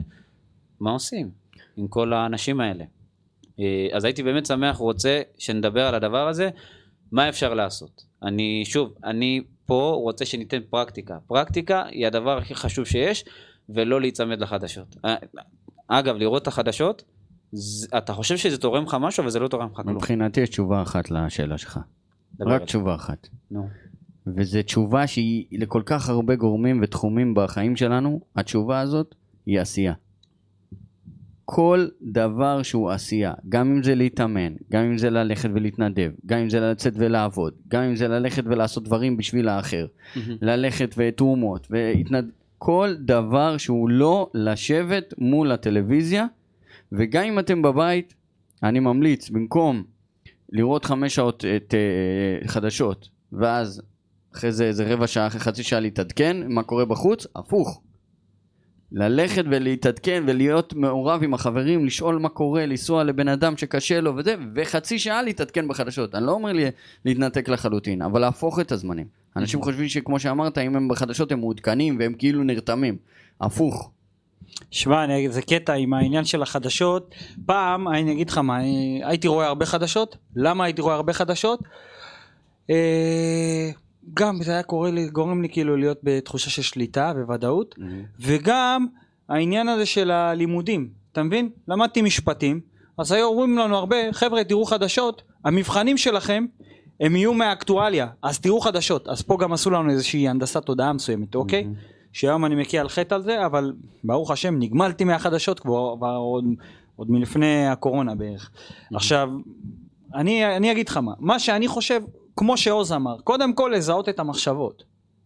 מה 0.84 0.92
עושים 0.92 1.30
עם 1.78 1.88
כל 1.88 2.14
האנשים 2.14 2.60
האלה? 2.60 2.84
אה, 3.60 3.88
אז 3.94 4.06
הייתי 4.06 4.24
באמת 4.24 4.46
שמח, 4.46 4.78
רוצה 4.78 5.22
שנדבר 5.38 5.88
על 5.88 5.96
הדבר 5.96 6.28
הזה, 6.28 6.50
מה 7.12 7.30
אפשר 7.30 7.54
לעשות. 7.54 8.04
אני, 8.24 8.64
שוב, 8.66 8.94
אני 9.04 9.42
פה 9.66 10.00
רוצה 10.02 10.26
שניתן 10.26 10.60
פרקטיקה. 10.70 11.18
פרקטיקה 11.28 11.84
היא 11.86 12.08
הדבר 12.08 12.38
הכי 12.38 12.56
חשוב 12.56 12.86
שיש, 12.86 13.26
ולא 13.70 14.02
להיצמד 14.02 14.40
לחדשות. 14.40 14.96
אה, 15.06 15.16
אגב, 15.88 16.16
לראות 16.16 16.42
את 16.42 16.48
החדשות, 16.48 17.04
אתה 17.98 18.14
חושב 18.14 18.38
שזה 18.38 18.58
תורם 18.58 18.84
לך 18.84 18.98
משהו, 19.00 19.22
אבל 19.22 19.30
זה 19.30 19.40
לא 19.40 19.48
תורם 19.48 19.70
לך 19.72 19.82
כלום. 19.82 19.96
מבחינתי 19.96 20.42
יש 20.42 20.50
תשובה 20.50 20.82
אחת 20.82 21.12
לשאלה 21.12 21.58
שלך. 21.58 21.80
רק. 22.40 22.64
תשובה 22.64 22.96
אחת. 22.96 23.28
נו. 23.52 23.70
וזו 24.28 24.64
תשובה 24.64 25.08
שהיא 25.08 25.46
לכל 25.52 25.82
כך 25.86 26.10
הרבה 26.10 26.36
גורמים 26.36 26.80
ותחומים 26.84 27.34
בחיים 27.34 27.76
שלנו, 27.76 28.22
התשובה 28.36 28.80
הזאת 28.80 29.16
היא 29.46 29.60
עשייה. 29.60 29.94
כל 31.46 31.88
דבר 32.02 32.64
שהוא 32.64 32.92
עשייה, 32.92 33.34
גם 33.50 33.72
אם 33.72 33.84
זה 33.84 33.96
להתאמן, 33.96 34.54
גם 34.72 34.84
אם 34.84 34.98
זה 34.98 35.10
ללכת 35.10 35.50
ולהתנדב, 35.54 36.12
גם 36.26 36.40
אם 36.40 36.50
זה 36.50 36.60
לצאת 36.60 36.94
ולעבוד, 36.96 37.54
גם 37.68 37.84
אם 37.84 37.96
זה 37.96 38.08
ללכת 38.08 38.44
ולעשות 38.46 38.84
דברים 38.84 39.18
בשביל 39.18 39.50
האחר, 39.50 39.86
ללכת 40.42 40.96
ותרומות, 40.98 41.68
והתנד... 41.70 42.30
כל 42.66 42.96
דבר 43.00 43.58
שהוא 43.58 43.90
לא 43.90 44.30
לשבת 44.34 45.14
מול 45.18 45.52
הטלוויזיה, 45.52 46.26
וגם 46.92 47.24
אם 47.24 47.40
אתם 47.40 47.62
בבית, 47.62 48.14
אני 48.64 48.80
ממליץ, 48.80 49.30
במקום 49.30 49.84
לראות 50.50 50.86
חמש 50.86 51.16
שעות 51.16 51.46
את 51.56 51.74
uh, 51.74 52.48
חדשות, 52.48 53.10
ואז 53.32 53.82
אחרי 54.36 54.52
זה 54.52 54.66
איזה 54.66 54.94
רבע 54.94 55.08
שעה, 55.08 55.28
אחרי 55.28 55.40
חצי 55.40 55.64
שעה 55.64 55.80
להתעדכן, 55.80 56.38
מה 56.48 56.64
קורה 56.64 56.86
בחוץ, 56.86 57.28
הפוך. 57.36 57.82
ללכת 58.94 59.44
ולהתעדכן 59.50 60.24
ולהיות 60.28 60.74
מעורב 60.74 61.24
עם 61.24 61.34
החברים, 61.34 61.86
לשאול 61.86 62.20
מה 62.20 62.30
קורה, 62.30 62.66
לנסוע 62.66 63.04
לבן 63.04 63.28
אדם 63.28 63.58
שקשה 63.58 64.02
לו 64.02 64.16
וזה, 64.16 64.36
וחצי 64.56 65.00
שעה 65.00 65.22
להתעדכן 65.22 65.68
בחדשות. 65.68 66.16
אני 66.16 66.26
לא 66.26 66.32
אומר 66.32 66.52
לי 66.52 66.66
להתנתק 67.06 67.50
לחלוטין, 67.50 68.02
אבל 68.02 68.22
להפוך 68.22 68.60
את 68.60 68.72
הזמנים. 68.72 69.08
אנשים 69.36 69.62
חושבים 69.62 69.88
שכמו 69.88 70.20
שאמרת, 70.20 70.58
אם 70.58 70.76
הם 70.76 70.88
בחדשות 70.88 71.32
הם 71.32 71.40
מעודכנים 71.40 71.98
והם 72.00 72.14
כאילו 72.14 72.44
נרתמים. 72.44 72.98
הפוך. 73.42 73.92
שמע, 74.72 75.06
זה 75.30 75.42
קטע 75.42 75.74
עם 75.74 75.94
העניין 75.94 76.26
של 76.26 76.42
החדשות. 76.42 77.16
פעם, 77.46 77.88
אני 77.88 78.12
אגיד 78.12 78.30
לך 78.30 78.38
מה, 78.38 78.58
הייתי 79.04 79.28
רואה 79.28 79.48
הרבה 79.48 79.66
חדשות. 79.66 80.18
למה 80.36 80.64
הייתי 80.64 80.82
רואה 80.82 80.96
הרבה 80.96 81.14
חדשות? 81.14 81.60
גם 84.14 84.44
זה 84.44 84.52
היה 84.52 84.64
קורא 84.64 84.90
לי, 84.90 85.10
גורם 85.10 85.42
לי 85.42 85.50
כאילו 85.50 85.78
להיות 85.78 86.00
בתחושה 86.04 86.50
של 86.50 86.62
שליטה 86.62 87.14
וודאות. 87.28 87.76
וגם 88.20 88.86
העניין 89.30 89.68
הזה 89.68 89.86
של 89.86 90.12
הלימודים, 90.12 90.90
אתה 91.12 91.24
מבין? 91.24 91.50
למדתי 91.68 92.02
משפטים, 92.02 92.60
אז 92.98 93.12
היו 93.12 93.26
אומרים 93.28 93.58
לנו 93.58 93.78
הרבה, 93.78 93.96
חבר'ה 94.12 94.44
תראו 94.44 94.66
חדשות, 94.66 95.22
המבחנים 95.46 95.98
שלכם 95.98 96.46
הם 97.00 97.16
יהיו 97.16 97.34
מהאקטואליה, 97.34 98.08
אז 98.24 98.40
תראו 98.40 98.60
חדשות. 98.62 99.08
אז 99.08 99.22
פה 99.22 99.38
גם 99.42 99.54
עשו 99.54 99.70
לנו 99.70 99.90
איזושהי 99.90 100.30
הנדסת 100.30 100.64
תודעה 100.66 100.94
מסוימת, 100.94 101.36
אוקיי? 101.36 101.68
שהיום 102.12 102.46
אני 102.46 102.56
מקיע 102.56 102.82
על 102.82 102.90
חטא 102.90 103.16
על 103.16 103.22
זה, 103.22 103.46
אבל 103.46 103.74
ברוך 104.04 104.32
השם 104.32 104.60
נגמלתי 104.60 105.04
מהחדשות 105.04 105.60
כבר, 105.60 105.96
כבר 105.98 106.16
עוד, 106.16 106.46
עוד 106.96 107.12
מלפני 107.12 107.68
הקורונה 107.68 108.16
בערך. 108.16 108.52
עכשיו, 108.94 109.30
אני, 110.16 110.56
אני 110.56 110.72
אגיד 110.72 110.90
לך 110.90 110.98
מה, 110.98 111.12
מה 111.20 111.40
שאני 111.40 111.68
חושב, 111.68 112.02
כמו 112.36 112.58
שעוז 112.58 112.92
אמר, 112.92 113.20
קודם 113.24 113.54
כל 113.54 113.72
לזהות 113.76 114.10
את 114.10 114.20
המחשבות, 114.20 114.84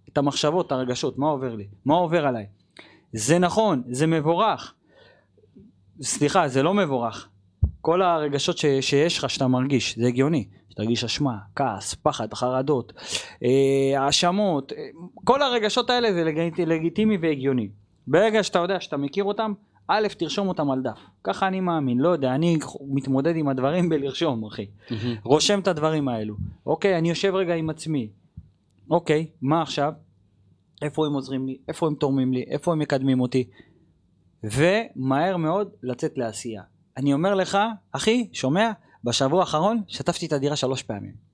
את 0.09 0.17
המחשבות, 0.17 0.67
את 0.67 0.71
הרגשות, 0.71 1.17
מה 1.17 1.27
עובר 1.27 1.55
לי, 1.55 1.67
מה 1.85 1.95
עובר 1.95 2.27
עליי. 2.27 2.45
זה 3.13 3.39
נכון, 3.39 3.83
זה 3.89 4.07
מבורך. 4.07 4.73
סליחה, 6.01 6.47
זה 6.47 6.63
לא 6.63 6.73
מבורך. 6.73 7.27
כל 7.81 8.01
הרגשות 8.01 8.57
ש, 8.57 8.65
שיש 8.81 9.17
לך 9.17 9.29
שאתה 9.29 9.47
מרגיש, 9.47 9.97
זה 9.97 10.07
הגיוני. 10.07 10.47
שתרגיש 10.77 11.03
אשמה, 11.03 11.37
כעס, 11.55 11.93
פחד, 11.93 12.33
חרדות, 12.33 12.93
אה, 13.43 14.05
האשמות, 14.05 14.73
אה, 14.73 14.77
כל 15.23 15.41
הרגשות 15.41 15.89
האלה 15.89 16.13
זה 16.13 16.23
לגיט, 16.23 16.59
לגיטימי 16.59 17.17
והגיוני. 17.21 17.69
ברגע 18.07 18.43
שאתה 18.43 18.59
יודע 18.59 18.79
שאתה 18.79 18.97
מכיר 18.97 19.23
אותם, 19.23 19.53
א', 19.87 20.07
תרשום 20.17 20.47
אותם 20.47 20.71
על 20.71 20.81
דף. 20.81 20.99
ככה 21.23 21.47
אני 21.47 21.59
מאמין, 21.59 21.97
לא 21.97 22.09
יודע, 22.09 22.35
אני 22.35 22.57
מתמודד 22.87 23.35
עם 23.35 23.47
הדברים 23.47 23.89
בלרשום, 23.89 24.45
אחי. 24.45 24.65
רושם 25.23 25.59
את 25.59 25.67
הדברים 25.67 26.07
האלו. 26.07 26.35
אוקיי, 26.65 26.97
אני 26.97 27.09
יושב 27.09 27.35
רגע 27.35 27.55
עם 27.55 27.69
עצמי. 27.69 28.09
אוקיי, 28.89 29.27
מה 29.41 29.61
עכשיו? 29.61 29.93
איפה 30.81 31.05
הם 31.05 31.13
עוזרים 31.13 31.47
לי? 31.47 31.57
איפה 31.67 31.87
הם 31.87 31.95
תורמים 31.95 32.33
לי? 32.33 32.43
איפה 32.47 32.71
הם 32.71 32.79
מקדמים 32.79 33.21
אותי? 33.21 33.49
ומהר 34.43 35.37
מאוד 35.37 35.69
לצאת 35.83 36.17
לעשייה. 36.17 36.63
אני 36.97 37.13
אומר 37.13 37.35
לך, 37.35 37.57
אחי, 37.91 38.29
שומע? 38.33 38.71
בשבוע 39.03 39.39
האחרון 39.39 39.81
שטפתי 39.87 40.25
את 40.25 40.33
הדירה 40.33 40.55
שלוש 40.55 40.83
פעמים. 40.83 41.26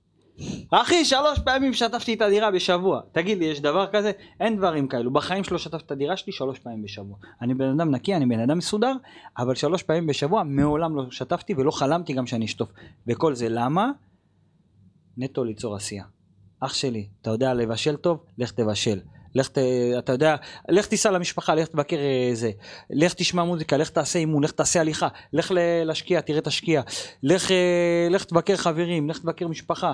אחי, 0.70 1.04
שלוש 1.04 1.38
פעמים 1.38 1.72
שטפתי 1.72 2.14
את 2.14 2.22
הדירה 2.22 2.50
בשבוע. 2.50 3.00
תגיד 3.12 3.38
לי, 3.38 3.44
יש 3.44 3.60
דבר 3.60 3.86
כזה? 3.92 4.10
אין 4.40 4.56
דברים 4.56 4.88
כאלו. 4.88 5.10
בחיים 5.12 5.44
שלא 5.44 5.58
שטפתי 5.58 5.84
את 5.86 5.90
הדירה 5.90 6.16
שלי 6.16 6.32
שלוש 6.32 6.58
פעמים 6.58 6.82
בשבוע. 6.82 7.16
אני 7.42 7.54
בן 7.54 7.70
אדם 7.70 7.90
נקי, 7.90 8.14
אני 8.14 8.26
בן 8.26 8.40
אדם 8.40 8.58
מסודר, 8.58 8.92
אבל 9.38 9.54
שלוש 9.54 9.82
פעמים 9.82 10.06
בשבוע 10.06 10.42
מעולם 10.42 10.96
לא 10.96 11.10
שטפתי 11.10 11.54
ולא 11.54 11.70
חלמתי 11.70 12.12
גם 12.12 12.26
שאני 12.26 12.44
אשטוף. 12.44 12.68
וכל 13.06 13.34
זה 13.34 13.48
למה? 13.48 13.90
נטו 15.16 15.44
ליצור 15.44 15.76
עשייה. 15.76 16.04
אח 16.60 16.74
שלי, 16.74 17.08
אתה 17.22 17.30
יודע 17.30 17.54
לבשל 17.54 17.96
טוב? 17.96 18.24
לך 18.38 18.50
תבשל. 18.50 19.00
לך 19.34 19.48
ת... 19.48 19.58
אתה 19.98 20.12
יודע, 20.12 20.36
לך 20.68 20.86
תיסע 20.86 21.10
למשפחה, 21.10 21.54
לך 21.54 21.68
תבקר 21.68 21.96
אה, 21.96 22.30
זה, 22.32 22.50
לך 22.90 23.14
תשמע 23.14 23.44
מוזיקה, 23.44 23.76
לך 23.76 23.90
תעשה 23.90 24.18
אימון, 24.18 24.44
לך 24.44 24.50
תעשה 24.50 24.80
הליכה, 24.80 25.08
לך 25.32 25.52
להשקיע, 25.84 26.20
תראה 26.20 26.40
תשקיע, 26.40 26.82
לך, 27.22 27.50
אה, 27.50 28.08
לך 28.10 28.24
תבקר 28.24 28.56
חברים, 28.56 29.10
לך 29.10 29.18
תבקר 29.18 29.48
משפחה, 29.48 29.92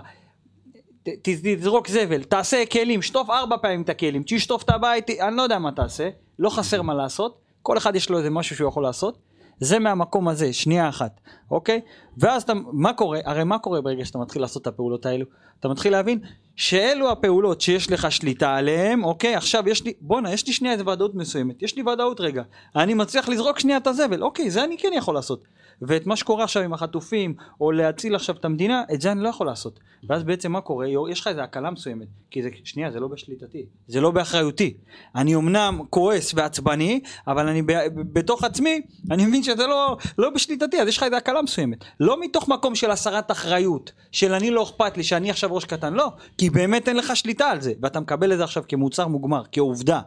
ת- 1.02 1.08
תזרוק 1.22 1.88
זבל, 1.88 2.22
תעשה 2.22 2.62
כלים, 2.72 3.02
שטוף 3.02 3.30
ארבע 3.30 3.56
פעמים 3.62 3.82
את 3.82 3.88
הכלים, 3.88 4.22
תשטוף 4.26 4.62
את 4.62 4.70
הבית, 4.70 5.10
אני 5.10 5.36
לא 5.36 5.42
יודע 5.42 5.58
מה 5.58 5.72
תעשה, 5.72 6.08
לא 6.38 6.50
חסר 6.50 6.82
מה 6.82 6.94
לעשות, 6.94 7.38
כל 7.62 7.78
אחד 7.78 7.96
יש 7.96 8.10
לו 8.10 8.18
איזה 8.18 8.30
משהו 8.30 8.56
שהוא 8.56 8.68
יכול 8.68 8.82
לעשות, 8.82 9.18
זה 9.60 9.78
מהמקום 9.78 10.28
הזה, 10.28 10.52
שנייה 10.52 10.88
אחת, 10.88 11.20
אוקיי? 11.50 11.80
ואז 12.18 12.42
אתה, 12.42 12.52
מה 12.72 12.92
קורה? 12.92 13.18
הרי 13.24 13.44
מה 13.44 13.58
קורה 13.58 13.80
ברגע 13.80 14.04
שאתה 14.04 14.18
מתחיל 14.18 14.42
לעשות 14.42 14.62
את 14.62 14.66
הפעולות 14.66 15.06
האלו? 15.06 15.26
אתה 15.60 15.68
מתחיל 15.68 15.92
להבין 15.92 16.18
שאלו 16.60 17.10
הפעולות 17.10 17.60
שיש 17.60 17.90
לך 17.90 18.12
שליטה 18.12 18.56
עליהן, 18.56 19.02
אוקיי? 19.02 19.34
עכשיו 19.34 19.68
יש 19.68 19.84
לי, 19.84 19.92
בואנה, 20.00 20.32
יש 20.32 20.46
לי 20.46 20.52
שנייה 20.52 20.72
איזה 20.72 20.88
ודאות 20.88 21.14
מסוימת, 21.14 21.62
יש 21.62 21.76
לי 21.76 21.82
ודאות 21.82 22.20
רגע, 22.20 22.42
אני 22.76 22.94
מצליח 22.94 23.28
לזרוק 23.28 23.58
שנייה 23.58 23.78
את 23.78 23.86
הזבל, 23.86 24.22
אוקיי, 24.22 24.50
זה 24.50 24.64
אני 24.64 24.78
כן 24.78 24.90
יכול 24.96 25.14
לעשות. 25.14 25.44
ואת 25.82 26.06
מה 26.06 26.16
שקורה 26.16 26.44
עכשיו 26.44 26.62
עם 26.62 26.72
החטופים, 26.72 27.34
או 27.60 27.72
להציל 27.72 28.14
עכשיו 28.14 28.36
את 28.36 28.44
המדינה, 28.44 28.82
את 28.94 29.00
זה 29.00 29.12
אני 29.12 29.22
לא 29.22 29.28
יכול 29.28 29.46
לעשות. 29.46 29.80
ואז 30.08 30.24
בעצם 30.24 30.52
מה 30.52 30.60
קורה? 30.60 30.86
יש 31.10 31.20
לך 31.20 31.26
איזו 31.26 31.40
הקלה 31.40 31.70
מסוימת, 31.70 32.06
כי 32.30 32.42
זה, 32.42 32.48
שנייה, 32.64 32.90
זה 32.90 33.00
לא 33.00 33.08
בשליטתי, 33.08 33.66
זה 33.88 34.00
לא 34.00 34.10
באחריותי. 34.10 34.74
אני 35.14 35.34
אמנם 35.34 35.80
כועס 35.90 36.32
ועצבני, 36.34 37.00
אבל 37.26 37.48
אני 37.48 37.62
ב, 37.62 37.72
ב, 37.72 38.18
בתוך 38.18 38.44
עצמי, 38.44 38.80
אני 39.10 39.26
מבין 39.26 39.42
שזה 39.42 39.66
לא, 39.66 39.96
לא 40.18 40.30
בשליטתי, 40.30 40.80
אז 40.82 40.88
יש 40.88 40.96
לך 40.96 41.02
איזו 41.02 41.16
הקלה 41.16 41.42
מסוימת. 41.42 41.84
לא 42.00 42.20
מתוך 42.20 42.48
מקום 42.48 42.74
של 42.74 42.90
הסרת 42.90 43.30
אחריות, 43.30 43.92
של 44.12 44.34
אני 44.34 44.50
לא 44.50 44.62
אכפת 44.62 44.96
לי, 44.96 45.02
שאני 45.02 45.30
עכשיו 45.30 45.54
ראש 45.54 45.64
קטן, 45.64 45.94
לא, 45.94 46.12
כי 46.38 46.49
באמת 46.50 46.88
אין 46.88 46.96
לך 46.96 47.16
שליטה 47.16 47.46
על 47.46 47.60
זה, 47.60 47.72
ואתה 47.82 48.00
מקבל 48.00 48.32
את 48.32 48.38
זה 48.38 48.44
עכשיו 48.44 48.62
כמוצר 48.68 49.06
מוגמר, 49.08 49.42
כעובדה. 49.52 50.00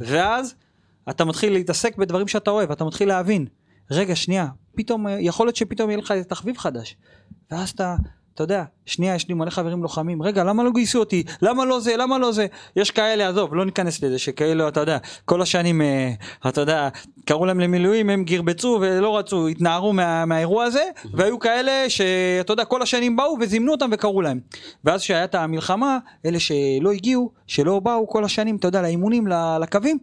ואז 0.00 0.54
אתה 1.10 1.24
מתחיל 1.24 1.52
להתעסק 1.52 1.96
בדברים 1.96 2.28
שאתה 2.28 2.50
אוהב, 2.50 2.70
אתה 2.70 2.84
מתחיל 2.84 3.08
להבין, 3.08 3.46
רגע, 3.90 4.16
שנייה, 4.16 4.48
פתאום, 4.76 5.06
יכול 5.20 5.46
להיות 5.46 5.56
שפתאום 5.56 5.90
יהיה 5.90 5.98
לך 5.98 6.10
איזה 6.10 6.24
תחביב 6.24 6.58
חדש. 6.58 6.96
ואז 7.50 7.70
אתה, 7.70 7.96
אתה 8.40 8.52
יודע, 8.52 8.64
שנייה, 8.86 9.14
יש 9.14 9.28
לי 9.28 9.34
מלא 9.34 9.50
חברים 9.50 9.82
לוחמים, 9.82 10.22
רגע, 10.22 10.44
למה 10.44 10.64
לא 10.64 10.70
גייסו 10.70 10.98
אותי? 10.98 11.22
למה 11.42 11.64
לא 11.64 11.80
זה? 11.80 11.96
למה 11.96 12.18
לא 12.18 12.32
זה? 12.32 12.46
יש 12.76 12.90
כאלה, 12.90 13.28
עזוב, 13.28 13.54
לא 13.54 13.64
ניכנס 13.64 14.02
לזה, 14.02 14.18
שכאילו, 14.18 14.68
אתה 14.68 14.80
יודע, 14.80 14.98
כל 15.24 15.42
השנים, 15.42 15.82
אה, 15.82 16.12
אתה 16.48 16.60
יודע, 16.60 16.88
קראו 17.24 17.46
להם 17.46 17.60
למילואים, 17.60 18.10
הם 18.10 18.24
גרבצו 18.24 18.78
ולא 18.80 19.18
רצו, 19.18 19.48
התנערו 19.48 19.92
מה, 19.92 20.24
מהאירוע 20.24 20.64
הזה, 20.64 20.82
והיו 21.12 21.38
כאלה 21.38 21.90
שאתה 21.90 22.52
יודע, 22.52 22.64
כל 22.64 22.82
השנים 22.82 23.16
באו 23.16 23.36
וזימנו 23.40 23.72
אותם 23.72 23.90
וקראו 23.92 24.22
להם. 24.22 24.40
ואז 24.84 25.00
כשהיה 25.00 25.24
את 25.24 25.34
המלחמה, 25.34 25.98
אלה 26.26 26.40
שלא 26.40 26.92
הגיעו, 26.92 27.30
שלא 27.46 27.80
באו 27.80 28.08
כל 28.08 28.24
השנים, 28.24 28.56
אתה 28.56 28.68
יודע, 28.68 28.82
לאימונים, 28.82 29.26
לקווים, 29.60 29.98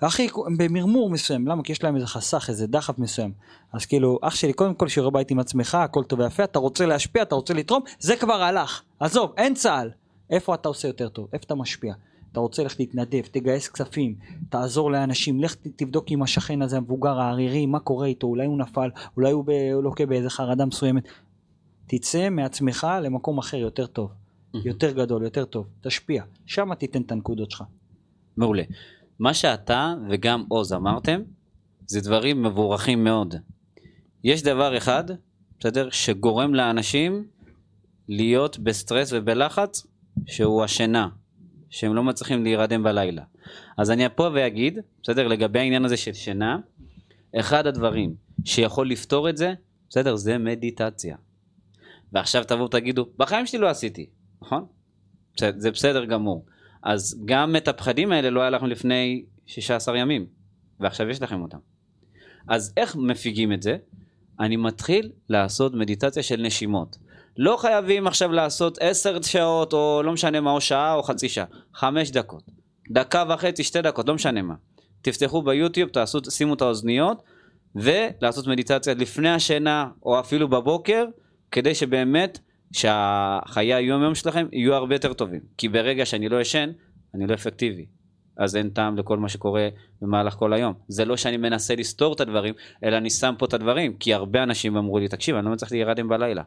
אחי, 0.00 0.28
הם 0.46 0.56
במרמור 0.56 1.10
מסוים, 1.10 1.48
למה? 1.48 1.62
כי 1.62 1.72
יש 1.72 1.84
להם 1.84 1.94
איזה 1.96 2.06
חסך, 2.06 2.46
איזה 2.48 2.66
דחף 2.66 2.98
מסוים. 2.98 3.32
אז 3.72 3.86
כאילו, 3.86 4.18
אח 4.22 4.34
שלי, 4.34 4.52
קודם 4.52 4.74
כל 4.74 4.88
שיעורי 4.88 5.12
בית 5.12 5.30
עם 5.30 5.38
עצמך, 5.38 5.74
הכל 5.74 6.04
טוב 6.04 6.20
ויפה, 6.20 6.44
אתה 6.44 6.58
רוצה 6.58 6.86
להשפיע, 6.86 7.22
אתה 7.22 7.34
רוצה 7.34 7.54
לתרום, 7.54 7.82
זה 7.98 8.16
כבר 8.16 8.42
הלך. 8.42 8.82
עזוב, 9.00 9.32
אין 9.36 9.54
צה"ל. 9.54 9.90
איפה 10.30 10.54
אתה 10.54 10.68
עושה 10.68 10.88
יותר 10.88 11.08
טוב? 11.08 11.28
איפה 11.32 11.44
אתה 11.44 11.54
משפיע? 11.54 11.94
אתה 12.32 12.40
רוצה 12.40 12.62
ללכת 12.62 12.78
להתנדב, 12.80 13.22
תגייס 13.30 13.68
כספים, 13.68 14.14
תעזור 14.48 14.92
לאנשים, 14.92 15.40
לך 15.40 15.54
תבדוק 15.76 16.10
עם 16.10 16.22
השכן 16.22 16.62
הזה 16.62 16.76
המבוגר 16.76 17.20
הערירי, 17.20 17.66
מה 17.66 17.78
קורה 17.78 18.06
איתו, 18.06 18.26
אולי 18.26 18.46
הוא 18.46 18.58
נפל, 18.58 18.90
אולי 19.16 19.30
הוא, 19.32 19.44
ב... 19.44 19.50
הוא 19.50 19.82
לוקה 19.82 20.06
באיזה 20.06 20.30
חרדה 20.30 20.66
מסוימת. 20.66 21.08
תצא 21.86 22.30
מעצמך 22.30 22.86
למקום 23.02 23.38
אחר 23.38 23.56
יותר 23.56 23.86
טוב, 23.86 24.10
יותר 24.54 24.92
גדול, 24.92 25.22
יותר 25.22 25.44
טוב, 25.44 25.66
תשפיע, 25.80 26.22
שם 26.46 26.74
תיתן 26.74 27.02
את 27.02 27.12
הנקודות 27.12 27.50
שלך. 27.50 27.62
מעולה. 28.36 28.62
מה 29.18 29.34
שאתה 29.34 29.94
וגם 30.10 30.44
עוז 30.48 30.72
אמרתם, 30.72 31.20
זה 31.86 32.00
דברים 32.00 32.42
מבורכים 32.42 33.04
מאוד. 33.04 33.34
יש 34.24 34.42
דבר 34.42 34.76
אחד, 34.76 35.04
בסדר, 35.60 35.90
שגורם 35.90 36.54
לאנשים 36.54 37.26
להיות 38.08 38.58
בסטרס 38.58 39.12
ובלחץ, 39.12 39.86
שהוא 40.26 40.64
השינה, 40.64 41.08
שהם 41.70 41.94
לא 41.94 42.04
מצליחים 42.04 42.42
להירדם 42.42 42.82
בלילה. 42.82 43.22
אז 43.78 43.90
אני 43.90 44.04
פה 44.14 44.28
ואגיד, 44.34 44.78
בסדר, 45.02 45.26
לגבי 45.26 45.58
העניין 45.58 45.84
הזה 45.84 45.96
של 45.96 46.12
שינה, 46.12 46.58
אחד 47.36 47.66
הדברים 47.66 48.14
שיכול 48.44 48.90
לפתור 48.90 49.28
את 49.28 49.36
זה, 49.36 49.54
בסדר, 49.90 50.16
זה 50.16 50.38
מדיטציה. 50.38 51.16
ועכשיו 52.12 52.44
תבואו 52.44 52.64
ותגידו, 52.64 53.06
בחיים 53.16 53.46
שלי 53.46 53.58
לא 53.58 53.68
עשיתי, 53.68 54.06
נכון? 54.42 54.66
זה 55.38 55.70
בסדר 55.70 56.04
גמור. 56.04 56.44
אז 56.86 57.22
גם 57.24 57.56
את 57.56 57.68
הפחדים 57.68 58.12
האלה 58.12 58.30
לא 58.30 58.40
היה 58.40 58.50
לכם 58.50 58.66
לפני 58.66 59.24
16 59.46 59.98
ימים, 59.98 60.26
ועכשיו 60.80 61.08
יש 61.08 61.22
לכם 61.22 61.42
אותם. 61.42 61.58
אז 62.48 62.72
איך 62.76 62.96
מפיגים 62.96 63.52
את 63.52 63.62
זה? 63.62 63.76
אני 64.40 64.56
מתחיל 64.56 65.10
לעשות 65.28 65.74
מדיטציה 65.74 66.22
של 66.22 66.42
נשימות. 66.42 66.96
לא 67.36 67.56
חייבים 67.56 68.06
עכשיו 68.06 68.32
לעשות 68.32 68.78
10 68.80 69.22
שעות, 69.22 69.72
או 69.72 70.02
לא 70.04 70.12
משנה 70.12 70.40
מה, 70.40 70.50
או 70.50 70.60
שעה 70.60 70.94
או 70.94 71.02
חצי 71.02 71.28
שעה. 71.28 71.44
חמש 71.74 72.10
דקות. 72.10 72.42
דקה 72.90 73.24
וחצי, 73.28 73.64
שתי 73.64 73.82
דקות, 73.82 74.08
לא 74.08 74.14
משנה 74.14 74.42
מה. 74.42 74.54
תפתחו 75.02 75.42
ביוטיוב, 75.42 75.88
תעשו, 75.88 76.18
שימו 76.30 76.54
את 76.54 76.62
האוזניות, 76.62 77.22
ולעשות 77.74 78.46
מדיטציה 78.46 78.94
לפני 78.94 79.30
השינה, 79.30 79.88
או 80.02 80.20
אפילו 80.20 80.48
בבוקר, 80.48 81.04
כדי 81.50 81.74
שבאמת 81.74 82.38
שהחיי 82.76 83.74
היום 83.74 84.02
יום 84.02 84.14
שלכם 84.14 84.46
יהיו 84.52 84.74
הרבה 84.74 84.94
יותר 84.94 85.12
טובים. 85.12 85.40
כי 85.58 85.68
ברגע 85.68 86.06
שאני 86.06 86.28
לא 86.28 86.40
ישן, 86.40 86.70
אני 87.14 87.26
לא 87.26 87.34
אפקטיבי. 87.34 87.86
אז 88.38 88.56
אין 88.56 88.70
טעם 88.70 88.96
לכל 88.98 89.18
מה 89.18 89.28
שקורה 89.28 89.68
במהלך 90.02 90.34
כל 90.34 90.52
היום. 90.52 90.74
זה 90.88 91.04
לא 91.04 91.16
שאני 91.16 91.36
מנסה 91.36 91.74
לסתור 91.74 92.12
את 92.12 92.20
הדברים, 92.20 92.54
אלא 92.84 92.96
אני 92.96 93.10
שם 93.10 93.34
פה 93.38 93.46
את 93.46 93.54
הדברים. 93.54 93.96
כי 93.96 94.14
הרבה 94.14 94.42
אנשים 94.42 94.76
אמרו 94.76 94.98
לי, 94.98 95.08
תקשיב, 95.08 95.36
אני 95.36 95.44
לא 95.44 95.52
מצליח 95.52 95.72
להירדם 95.72 96.08
בלילה. 96.08 96.42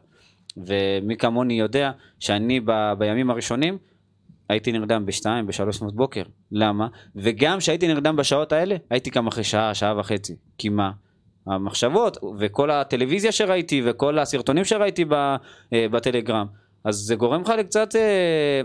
ומי 0.56 1.16
כמוני 1.16 1.60
יודע 1.60 1.90
שאני 2.18 2.60
ב, 2.64 2.92
בימים 2.98 3.30
הראשונים 3.30 3.78
הייתי 4.48 4.72
נרדם 4.72 5.06
בשתיים, 5.06 5.46
בשלוש 5.46 5.76
לפנות 5.76 5.96
בוקר. 5.96 6.22
למה? 6.52 6.88
וגם 7.16 7.58
כשהייתי 7.58 7.88
נרדם 7.88 8.16
בשעות 8.16 8.52
האלה, 8.52 8.76
הייתי 8.90 9.10
קם 9.10 9.26
אחרי 9.26 9.44
שעה, 9.44 9.74
שעה 9.74 9.98
וחצי. 9.98 10.36
כי 10.58 10.68
מה? 10.68 10.90
המחשבות 11.46 12.18
וכל 12.38 12.70
הטלוויזיה 12.70 13.32
שראיתי 13.32 13.82
וכל 13.84 14.18
הסרטונים 14.18 14.64
שראיתי 14.64 15.04
אה, 15.72 15.86
בטלגרם. 15.90 16.46
אז 16.84 16.96
זה 16.96 17.14
גורם 17.14 17.42
לך 17.42 17.52
לקצת 17.58 17.96
אה, 17.96 18.60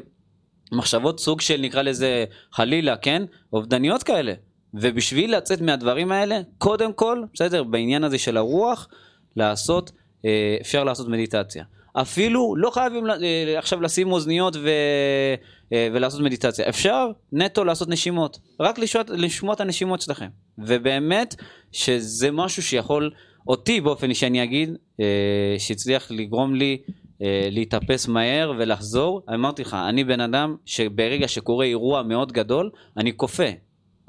מחשבות 0.71 1.19
סוג 1.19 1.41
של 1.41 1.61
נקרא 1.61 1.81
לזה 1.81 2.25
חלילה, 2.51 2.97
כן? 2.97 3.23
אובדניות 3.53 4.03
כאלה. 4.03 4.33
ובשביל 4.73 5.37
לצאת 5.37 5.61
מהדברים 5.61 6.11
האלה, 6.11 6.39
קודם 6.57 6.93
כל, 6.93 7.23
בסדר, 7.33 7.63
בעניין 7.63 8.03
הזה 8.03 8.17
של 8.17 8.37
הרוח, 8.37 8.87
לעשות, 9.35 9.91
אה, 10.25 10.57
אפשר 10.61 10.83
לעשות 10.83 11.07
מדיטציה. 11.07 11.63
אפילו 11.93 12.55
לא 12.55 12.69
חייבים 12.69 13.03
עכשיו 13.57 13.81
לשים 13.81 14.11
אוזניות 14.11 14.55
ו, 14.55 14.69
ולעשות 15.71 16.21
מדיטציה. 16.21 16.69
אפשר 16.69 17.07
נטו 17.31 17.63
לעשות 17.63 17.89
נשימות. 17.89 18.39
רק 18.59 18.79
לשמוע 19.09 19.53
את 19.53 19.61
הנשימות 19.61 20.01
שלכם. 20.01 20.27
ובאמת 20.57 21.35
שזה 21.71 22.31
משהו 22.31 22.63
שיכול, 22.63 23.11
אותי 23.47 23.81
באופן 23.81 24.09
אישי 24.09 24.27
אני 24.27 24.43
אגיד, 24.43 24.69
אה, 24.99 25.05
שהצליח 25.57 26.11
לגרום 26.11 26.55
לי 26.55 26.77
אה, 27.21 27.47
להתאפס 27.51 28.07
מהר 28.07 28.53
ולחזור. 28.57 29.21
אמרתי 29.33 29.61
לך, 29.61 29.73
אני 29.89 30.03
בן 30.03 30.19
אדם 30.19 30.55
שברגע 30.65 31.27
שקורה 31.27 31.65
אירוע 31.65 32.03
מאוד 32.03 32.31
גדול, 32.31 32.69
אני 32.97 33.17
כופה. 33.17 33.43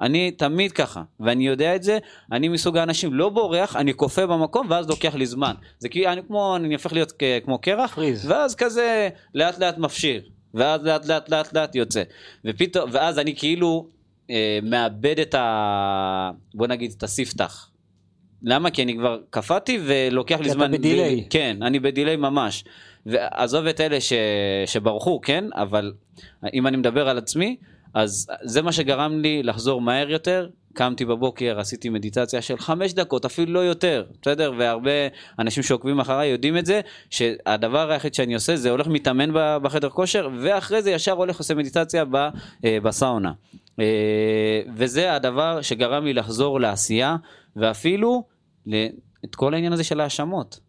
אני 0.00 0.30
תמיד 0.30 0.72
ככה, 0.72 1.02
ואני 1.20 1.46
יודע 1.46 1.76
את 1.76 1.82
זה, 1.82 1.98
אני 2.32 2.48
מסוג 2.48 2.76
האנשים 2.76 3.14
לא 3.14 3.28
בורח, 3.28 3.76
אני 3.76 3.94
כופה 3.94 4.26
במקום 4.26 4.66
ואז 4.70 4.88
לוקח 4.88 5.14
לי 5.14 5.26
זמן. 5.26 5.54
זה 5.78 5.88
כאילו, 5.88 6.12
אני 6.12 6.20
כמו, 6.26 6.56
אני 6.56 6.74
הופך 6.74 6.92
להיות 6.92 7.12
כ- 7.18 7.44
כמו 7.44 7.58
קרח, 7.58 7.94
פריז. 7.94 8.30
ואז 8.30 8.54
כזה 8.54 9.08
לאט 9.34 9.58
לאט 9.58 9.78
מפשיר, 9.78 10.22
ואז 10.54 10.84
לאט 10.84 11.06
לאט 11.06 11.28
לאט 11.28 11.52
לאט 11.52 11.74
יוצא. 11.74 12.02
ופתאום, 12.44 12.90
ואז 12.92 13.18
אני 13.18 13.36
כאילו 13.36 13.86
אה, 14.30 14.58
מאבד 14.62 15.20
את 15.20 15.34
ה... 15.34 16.30
בוא 16.54 16.66
נגיד 16.66 16.92
את 16.96 17.02
הספתח. 17.02 17.70
למה? 18.42 18.70
כי 18.70 18.82
אני 18.82 18.96
כבר 18.96 19.18
קפאתי 19.30 19.78
ולוקח 19.86 20.36
לי 20.36 20.44
כי 20.44 20.50
אתה 20.50 20.54
זמן... 20.54 20.72
בדיליי. 20.72 21.26
כן, 21.30 21.56
אני 21.62 21.80
בדיליי 21.80 22.16
ממש. 22.16 22.64
ועזוב 23.06 23.66
את 23.66 23.80
אלה 23.80 24.00
ש... 24.00 24.12
שברחו, 24.66 25.20
כן? 25.20 25.44
אבל 25.54 25.92
אם 26.54 26.66
אני 26.66 26.76
מדבר 26.76 27.08
על 27.08 27.18
עצמי, 27.18 27.56
אז 27.94 28.26
זה 28.42 28.62
מה 28.62 28.72
שגרם 28.72 29.20
לי 29.20 29.42
לחזור 29.42 29.80
מהר 29.80 30.10
יותר, 30.10 30.48
קמתי 30.74 31.04
בבוקר, 31.04 31.60
עשיתי 31.60 31.88
מדיטציה 31.88 32.42
של 32.42 32.58
חמש 32.58 32.92
דקות, 32.92 33.24
אפילו 33.24 33.52
לא 33.52 33.58
יותר, 33.58 34.04
בסדר? 34.22 34.52
והרבה 34.58 34.90
אנשים 35.38 35.62
שעוקבים 35.62 36.00
אחריי 36.00 36.28
יודעים 36.28 36.58
את 36.58 36.66
זה, 36.66 36.80
שהדבר 37.10 37.90
היחיד 37.90 38.14
שאני 38.14 38.34
עושה 38.34 38.56
זה 38.56 38.70
הולך 38.70 38.86
מתאמן 38.86 39.32
ב- 39.32 39.56
בחדר 39.62 39.88
כושר, 39.88 40.28
ואחרי 40.40 40.82
זה 40.82 40.90
ישר 40.90 41.12
הולך 41.12 41.38
עושה 41.38 41.54
מדיטציה 41.54 42.04
ב, 42.04 42.16
אה, 42.64 42.78
בסאונה. 42.82 43.32
אה, 43.80 44.62
וזה 44.74 45.14
הדבר 45.14 45.62
שגרם 45.62 46.04
לי 46.04 46.14
לחזור 46.14 46.60
לעשייה, 46.60 47.16
ואפילו 47.56 48.24
את 49.24 49.34
כל 49.34 49.54
העניין 49.54 49.72
הזה 49.72 49.84
של 49.84 50.00
ההאשמות. 50.00 50.60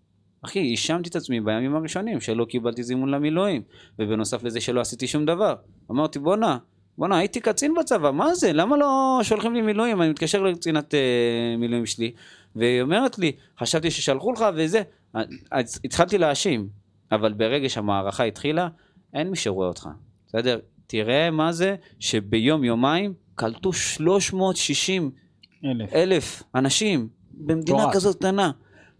אחי, 0.41 0.69
האשמתי 0.71 1.09
את 1.09 1.15
עצמי 1.15 1.41
בימים 1.41 1.75
הראשונים 1.75 2.21
שלא 2.21 2.45
קיבלתי 2.45 2.83
זימון 2.83 3.09
למילואים, 3.09 3.61
ובנוסף 3.99 4.43
לזה 4.43 4.61
שלא 4.61 4.81
עשיתי 4.81 5.07
שום 5.07 5.25
דבר. 5.25 5.55
אמרתי, 5.91 6.19
בואנה, 6.19 6.57
בואנה, 6.97 7.17
הייתי 7.17 7.39
קצין 7.39 7.73
בצבא, 7.73 8.11
מה 8.11 8.35
זה? 8.35 8.53
למה 8.53 8.77
לא 8.77 9.19
שולחים 9.23 9.53
לי 9.53 9.61
מילואים? 9.61 10.01
אני 10.01 10.09
מתקשר 10.09 10.43
לקצינת 10.43 10.93
אה, 10.93 11.55
מילואים 11.57 11.85
שלי, 11.85 12.11
והיא 12.55 12.81
אומרת 12.81 13.19
לי, 13.19 13.31
חשבתי 13.59 13.91
ששלחו 13.91 14.31
לך 14.31 14.45
וזה. 14.55 14.81
התחלתי 15.85 16.17
להאשים, 16.17 16.69
אבל 17.11 17.33
ברגע 17.33 17.69
שהמערכה 17.69 18.23
התחילה, 18.23 18.67
אין 19.13 19.29
מי 19.29 19.35
שרואה 19.35 19.67
אותך, 19.67 19.89
בסדר? 20.27 20.59
תראה 20.87 21.31
מה 21.31 21.51
זה 21.51 21.75
שביום 21.99 22.63
יומיים 22.63 23.13
קלטו 23.35 23.73
360 23.73 25.11
אלף. 25.65 25.93
אלף 25.93 26.43
אנשים 26.55 27.07
במדינה 27.31 27.77
מטורף. 27.77 27.93
כזאת 27.95 28.15
קטנה. 28.15 28.51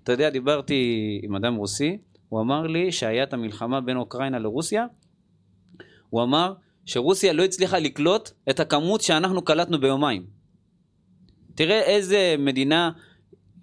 אתה 0.03 0.11
יודע, 0.11 0.29
דיברתי 0.29 0.83
עם 1.23 1.35
אדם 1.35 1.55
רוסי, 1.55 1.97
הוא 2.29 2.41
אמר 2.41 2.67
לי 2.67 2.91
שהיה 2.91 3.23
את 3.23 3.33
המלחמה 3.33 3.81
בין 3.81 3.97
אוקראינה 3.97 4.39
לרוסיה, 4.39 4.85
הוא 6.09 6.23
אמר 6.23 6.53
שרוסיה 6.85 7.33
לא 7.33 7.43
הצליחה 7.43 7.79
לקלוט 7.79 8.29
את 8.49 8.59
הכמות 8.59 9.01
שאנחנו 9.01 9.41
קלטנו 9.41 9.79
ביומיים. 9.79 10.25
תראה 11.55 11.81
איזה 11.81 12.35
מדינה 12.39 12.91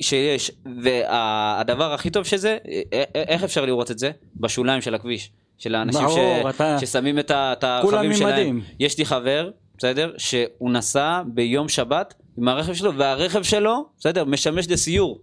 שיש, 0.03 0.51
והדבר 0.83 1.93
הכי 1.93 2.11
טוב 2.11 2.25
שזה, 2.25 2.59
א- 2.67 2.97
א- 2.97 3.19
איך 3.29 3.45
אפשר 3.45 3.65
לראות 3.67 3.91
את 3.91 3.99
זה? 3.99 4.11
בשוליים 4.37 4.81
של 4.81 4.95
הכביש. 4.95 5.33
של 5.59 5.75
האנשים 5.75 6.01
ברור, 6.07 6.51
ש... 6.53 6.55
אתה- 6.55 6.79
ששמים 6.81 7.19
את 7.19 7.31
ה- 7.31 7.53
את 7.53 7.65
כולם 7.83 7.99
הרכבים 7.99 8.15
שלהם. 8.15 8.61
יש 8.81 8.99
לי 8.99 9.05
חבר, 9.05 9.51
בסדר? 9.79 10.13
שהוא 10.19 10.71
נסע 10.71 11.23
ביום 11.27 11.69
שבת 11.69 12.15
עם 12.39 12.49
הרכב 12.49 12.73
שלו, 12.75 12.95
והרכב 12.97 13.43
שלו, 13.43 13.89
בסדר? 13.99 14.25
משמש 14.25 14.71
לסיור 14.71 15.21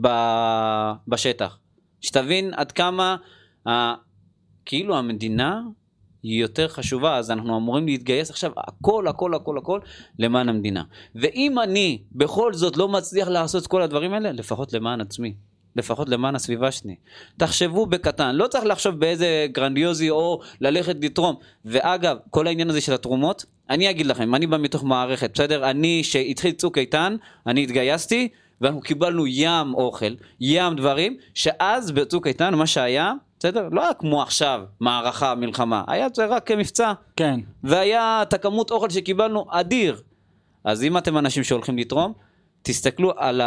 ב... 0.00 0.08
בשטח. 1.08 1.58
שתבין 2.00 2.54
עד 2.56 2.72
כמה 2.72 3.16
ה... 3.68 3.94
כאילו 4.64 4.96
המדינה 4.96 5.60
היא 6.22 6.40
יותר 6.40 6.68
חשובה, 6.68 7.16
אז 7.16 7.30
אנחנו 7.30 7.56
אמורים 7.58 7.86
להתגייס 7.86 8.30
עכשיו 8.30 8.52
הכל, 8.56 9.08
הכל, 9.08 9.34
הכל, 9.34 9.58
הכל 9.58 9.80
למען 10.18 10.48
המדינה. 10.48 10.82
ואם 11.14 11.58
אני 11.58 12.02
בכל 12.12 12.54
זאת 12.54 12.76
לא 12.76 12.88
מצליח 12.88 13.28
לעשות 13.28 13.62
את 13.62 13.66
כל 13.68 13.82
הדברים 13.82 14.12
האלה, 14.12 14.32
לפחות 14.32 14.72
למען 14.72 15.00
עצמי. 15.00 15.34
לפחות 15.76 16.08
למען 16.08 16.34
הסביבה 16.34 16.70
שלי. 16.70 16.94
תחשבו 17.36 17.86
בקטן, 17.86 18.34
לא 18.34 18.46
צריך 18.46 18.64
לחשוב 18.64 18.94
באיזה 18.94 19.46
גרנדיוזי 19.52 20.10
או 20.10 20.40
ללכת 20.60 20.96
לתרום. 21.00 21.36
ואגב, 21.64 22.16
כל 22.30 22.46
העניין 22.46 22.70
הזה 22.70 22.80
של 22.80 22.92
התרומות, 22.92 23.44
אני 23.70 23.90
אגיד 23.90 24.06
לכם, 24.06 24.34
אני 24.34 24.46
בא 24.46 24.58
מתוך 24.58 24.84
מערכת, 24.84 25.30
בסדר? 25.34 25.70
אני, 25.70 26.04
שהתחיל 26.04 26.52
צוק 26.52 26.78
איתן, 26.78 27.16
אני 27.46 27.62
התגייסתי, 27.62 28.28
ואנחנו 28.60 28.80
קיבלנו 28.80 29.26
ים 29.26 29.74
אוכל, 29.74 30.14
ים 30.40 30.76
דברים, 30.76 31.16
שאז 31.34 31.90
בצוק 31.90 32.26
איתן, 32.26 32.54
מה 32.54 32.66
שהיה, 32.66 33.12
בסדר? 33.38 33.68
לא 33.72 33.82
היה 33.82 33.94
כמו 33.94 34.22
עכשיו, 34.22 34.62
מערכה, 34.80 35.34
מלחמה, 35.34 35.84
היה 35.86 36.06
זה 36.14 36.26
רק 36.26 36.50
מבצע. 36.50 36.92
כן. 37.16 37.40
והיה 37.64 38.22
את 38.22 38.32
הכמות 38.32 38.70
אוכל 38.70 38.90
שקיבלנו 38.90 39.46
אדיר. 39.50 40.00
אז 40.64 40.82
אם 40.82 40.98
אתם 40.98 41.18
אנשים 41.18 41.44
שהולכים 41.44 41.78
לתרום, 41.78 42.12
תסתכלו 42.62 43.12
על 43.16 43.40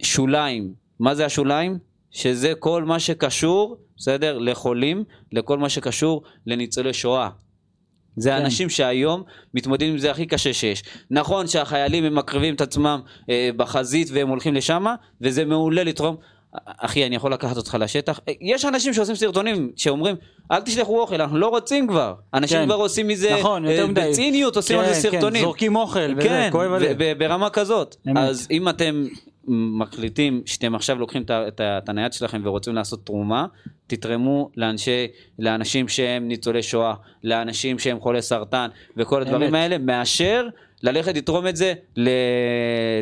השוליים. 0.00 0.81
מה 1.02 1.14
זה 1.14 1.26
השוליים? 1.26 1.78
שזה 2.10 2.52
כל 2.58 2.84
מה 2.84 3.00
שקשור, 3.00 3.76
בסדר? 3.96 4.38
לחולים, 4.38 5.04
לכל 5.32 5.58
מה 5.58 5.68
שקשור 5.68 6.22
לניצולי 6.46 6.92
שואה. 6.92 7.28
זה 8.16 8.30
כן. 8.30 8.36
האנשים 8.36 8.70
שהיום 8.70 9.22
מתמודדים 9.54 9.92
עם 9.92 9.98
זה 9.98 10.10
הכי 10.10 10.26
קשה 10.26 10.52
שיש. 10.52 10.82
נכון 11.10 11.46
שהחיילים 11.46 12.04
הם 12.04 12.14
מקריבים 12.14 12.54
את 12.54 12.60
עצמם 12.60 13.00
אה, 13.30 13.50
בחזית 13.56 14.08
והם 14.12 14.28
הולכים 14.28 14.54
לשם, 14.54 14.84
וזה 15.20 15.44
מעולה 15.44 15.84
לתרום. 15.84 16.16
אחי, 16.66 17.06
אני 17.06 17.16
יכול 17.16 17.32
לקחת 17.32 17.56
אותך 17.56 17.76
לשטח. 17.80 18.20
אה, 18.28 18.32
יש 18.40 18.64
אנשים 18.64 18.94
שעושים 18.94 19.14
סרטונים 19.14 19.70
שאומרים, 19.76 20.16
אל 20.52 20.60
תשלחו 20.60 21.00
אוכל, 21.00 21.20
אנחנו 21.20 21.38
לא 21.38 21.48
רוצים 21.48 21.88
כבר. 21.88 22.14
אנשים 22.34 22.58
כן. 22.58 22.64
כבר 22.64 22.74
עושים 22.74 23.08
מזה, 23.08 23.36
נכון, 23.38 23.66
אה. 23.66 23.86
בציניות 23.94 24.56
עושים 24.56 24.78
על 24.78 24.86
כן, 24.86 24.92
זה 24.92 25.02
כן, 25.02 25.10
סרטונים. 25.10 25.42
זורקים 25.42 25.76
אוכל, 25.76 26.12
וזה 26.16 26.28
כן, 26.28 26.48
כואב 26.52 26.70
ו- 26.70 26.74
הלב. 26.74 27.18
ברמה 27.18 27.50
כזאת. 27.50 27.96
אמת. 28.08 28.16
אז 28.16 28.48
אם 28.50 28.68
אתם 28.68 29.04
מחליטים 29.48 30.42
שאתם 30.46 30.74
עכשיו 30.74 30.98
לוקחים 30.98 31.22
את 31.58 31.88
הנייד 31.88 32.12
שלכם 32.12 32.40
ורוצים 32.44 32.74
לעשות 32.74 33.06
תרומה, 33.06 33.46
תתרמו 33.86 34.50
לאנשי, 34.56 35.06
לאנשים 35.38 35.88
שהם 35.88 36.28
ניצולי 36.28 36.62
שואה, 36.62 36.94
לאנשים 37.24 37.78
שהם 37.78 38.00
חולי 38.00 38.22
סרטן 38.22 38.68
וכל 38.96 39.22
הדברים. 39.22 39.54
האלה, 39.54 39.78
מאשר 39.78 40.48
ללכת 40.82 41.16
לתרום 41.16 41.46
את 41.46 41.56
זה 41.56 41.74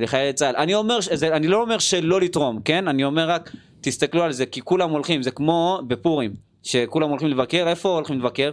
לחיילי 0.00 0.32
צה"ל. 0.32 0.56
אני, 0.56 0.74
אומר, 0.74 0.98
אני 1.22 1.48
לא 1.48 1.62
אומר 1.62 1.78
שלא 1.78 2.20
לתרום, 2.20 2.60
כן? 2.64 2.88
אני 2.88 3.04
אומר 3.04 3.30
רק, 3.30 3.52
תסתכלו 3.80 4.22
על 4.22 4.32
זה, 4.32 4.46
כי 4.46 4.60
כולם 4.60 4.90
הולכים, 4.90 5.22
זה 5.22 5.30
כמו 5.30 5.80
בפורים, 5.86 6.34
שכולם 6.62 7.10
הולכים 7.10 7.28
לבקר, 7.28 7.68
איפה 7.68 7.88
הולכים 7.88 8.18
לבקר? 8.18 8.50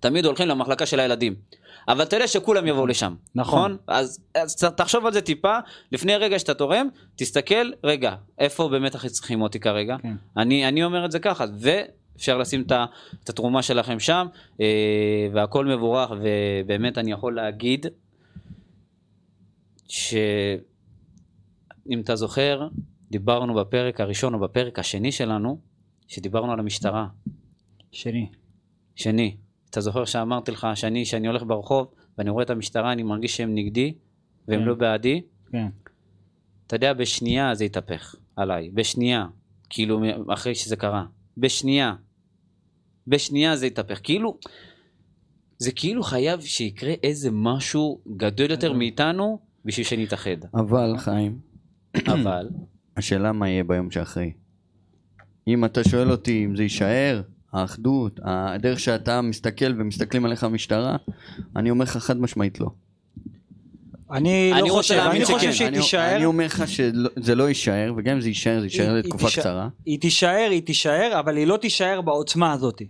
תמיד 0.00 0.24
הולכים 0.26 0.48
למחלקה 0.48 0.86
של 0.86 1.00
הילדים. 1.00 1.34
אבל 1.88 2.04
יודע 2.12 2.26
שכולם 2.28 2.66
יבואו 2.66 2.86
לשם, 2.86 3.14
נכון. 3.34 3.76
אז, 3.86 4.24
אז 4.34 4.56
ת- 4.56 4.64
תחשוב 4.64 5.06
על 5.06 5.12
זה 5.12 5.20
טיפה, 5.20 5.58
לפני 5.92 6.16
רגע 6.16 6.38
שאתה 6.38 6.54
תורם, 6.54 6.88
תסתכל, 7.16 7.70
רגע, 7.84 8.14
איפה 8.38 8.68
באמת 8.68 8.94
הכי 8.94 9.08
צריכים 9.08 9.42
אותי 9.42 9.60
כרגע? 9.60 9.96
כן. 10.02 10.14
אני, 10.36 10.68
אני 10.68 10.84
אומר 10.84 11.04
את 11.04 11.12
זה 11.12 11.18
ככה, 11.18 11.44
ואפשר 11.58 12.38
לשים 12.38 12.62
את 13.22 13.28
התרומה 13.28 13.62
שלכם 13.62 14.00
שם, 14.00 14.26
אה, 14.60 14.66
והכל 15.32 15.66
מבורך, 15.66 16.10
ובאמת 16.20 16.98
אני 16.98 17.12
יכול 17.12 17.36
להגיד, 17.36 17.86
שאם 19.88 20.60
אתה 22.00 22.16
זוכר, 22.16 22.68
דיברנו 23.10 23.54
בפרק 23.54 24.00
הראשון 24.00 24.34
או 24.34 24.38
בפרק 24.38 24.78
השני 24.78 25.12
שלנו, 25.12 25.60
שדיברנו 26.08 26.52
על 26.52 26.58
המשטרה. 26.60 27.06
שני. 27.92 28.28
שני, 28.94 29.36
אתה 29.70 29.80
זוכר 29.80 30.04
שאמרתי 30.04 30.50
לך 30.50 30.66
שאני, 30.74 31.04
שאני 31.04 31.26
הולך 31.26 31.42
ברחוב 31.42 31.86
ואני 32.18 32.30
רואה 32.30 32.44
את 32.44 32.50
המשטרה, 32.50 32.92
אני 32.92 33.02
מרגיש 33.02 33.36
שהם 33.36 33.54
נגדי 33.54 33.94
והם 34.48 34.60
כן. 34.60 34.66
לא 34.66 34.74
בעדי? 34.74 35.22
כן. 35.52 35.66
אתה 36.66 36.76
יודע, 36.76 36.92
בשנייה 36.92 37.54
זה 37.54 37.64
התהפך 37.64 38.14
עליי, 38.36 38.70
בשנייה, 38.70 39.26
כאילו 39.70 40.02
אחרי 40.28 40.54
שזה 40.54 40.76
קרה, 40.76 41.04
בשנייה, 41.36 41.94
בשנייה 43.06 43.56
זה 43.56 43.66
התהפך, 43.66 44.00
כאילו, 44.02 44.38
זה 45.58 45.72
כאילו 45.72 46.02
חייב 46.02 46.40
שיקרה 46.40 46.92
איזה 47.02 47.30
משהו 47.32 48.00
גדול 48.16 48.50
יותר 48.50 48.72
מאיתנו 48.72 49.38
בשביל 49.64 49.86
שנתאחד, 49.86 50.44
אבל 50.54 50.94
חיים, 50.98 51.38
אבל, 52.06 52.48
השאלה 52.96 53.32
מה 53.32 53.48
יהיה 53.48 53.64
ביום 53.64 53.90
שאחרי. 53.90 54.32
אם 55.48 55.64
אתה 55.64 55.84
שואל 55.84 56.10
אותי 56.10 56.44
אם 56.44 56.56
זה 56.56 56.62
יישאר, 56.62 57.22
האחדות, 57.52 58.20
הדרך 58.24 58.80
שאתה 58.80 59.20
מסתכל 59.20 59.72
ומסתכלים 59.78 60.24
עליך 60.24 60.44
המשטרה, 60.44 60.96
אני 61.56 61.70
אומר 61.70 61.84
לך 61.84 61.96
חד 61.96 62.20
משמעית 62.20 62.60
לא. 62.60 62.66
אני 64.12 64.52
אני 64.52 64.68
לא 64.68 64.74
חושב, 64.74 64.94
אני. 64.94 65.24
חושב 65.24 65.52
שהיא 65.52 65.68
אני- 65.68 65.76
תישאר. 65.76 66.16
אני 66.16 66.24
אומר 66.24 66.44
לך 66.44 66.64
שזה 66.68 67.34
לא 67.34 67.48
יישאר, 67.48 67.92
וגם 67.96 68.14
אם 68.14 68.20
זה 68.20 68.28
יישאר, 68.28 68.60
זה 68.60 68.66
יישאר 68.66 68.94
לתקופה 68.94 69.28
קצרה. 69.28 69.68
היא 69.86 70.00
תישאר, 70.00 70.48
היא 70.50 70.62
תישאר, 70.62 71.16
אבל 71.20 71.36
היא 71.36 71.46
לא 71.46 71.56
תישאר 71.56 72.00
בעוצמה 72.00 72.52
הזאת. 72.52 72.82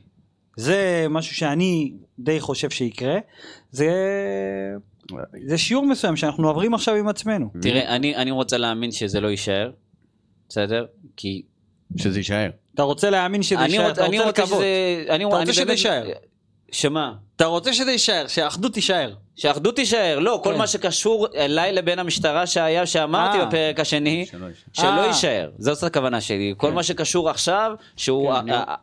זה 0.57 1.07
משהו 1.11 1.37
שאני 1.37 1.92
די 2.18 2.40
חושב 2.40 2.70
שיקרה. 2.70 3.18
זה... 3.70 3.90
זה 5.46 5.59
שיעור 5.59 5.87
מסוים 5.87 6.16
שאנחנו 6.16 6.49
עוברים 6.49 6.75
עכשיו 6.75 6.94
עם 6.94 7.09
עצמנו. 7.09 7.51
תראה, 7.62 7.96
אני, 7.96 8.16
אני 8.16 8.31
רוצה 8.31 8.59
להאמין 8.59 8.92
שזה 8.92 9.20
לא 9.20 9.29
יישאר, 9.29 9.70
בסדר? 10.49 10.87
כי 11.16 11.42
שזה 11.96 12.18
יישאר. 12.18 12.51
אתה 12.74 12.83
רוצה 12.83 13.11
להאמין 13.11 13.42
שזה 13.42 13.59
אני 13.59 13.64
יישאר, 13.72 13.88
רוצה, 13.88 14.00
אתה 14.00 14.06
אני 14.06 14.18
רוצה 14.18 14.28
לקוות. 14.42 14.48
שזה... 14.59 14.66
אני, 15.11 15.24
אתה 15.24 15.35
רוצה 15.37 15.42
אני 15.42 15.52
שזה 15.52 15.70
יישאר. 15.72 16.02
שמה? 16.72 17.12
אתה 17.37 17.44
רוצה 17.44 17.73
שזה 17.73 17.90
יישאר, 17.92 18.25
שהאחדות 18.29 18.75
תישאר. 18.75 19.14
שהאחדות 19.37 19.77
תישאר, 19.77 20.18
לא, 20.18 20.40
כל 20.44 20.52
כן. 20.52 20.58
מה 20.58 20.66
שקשור 20.66 21.27
אליי 21.37 21.73
לבין 21.73 21.98
המשטרה 21.98 22.46
שהיה, 22.46 22.87
שאמרתי 22.87 23.38
אה. 23.38 23.46
בפרק 23.46 23.81
השני, 23.81 24.27
שלא 24.33 24.46
יישאר. 24.46 25.00
אה. 25.00 25.06
יישאר, 25.06 25.50
זאת 25.58 25.83
הכוונה 25.83 26.21
שלי, 26.21 26.54
כל 26.56 26.68
כן. 26.68 26.75
מה 26.75 26.83
שקשור 26.83 27.31
עכשיו, 27.31 27.73
שהוא 27.96 28.33
כן, 28.46 28.50
ה- 28.52 28.75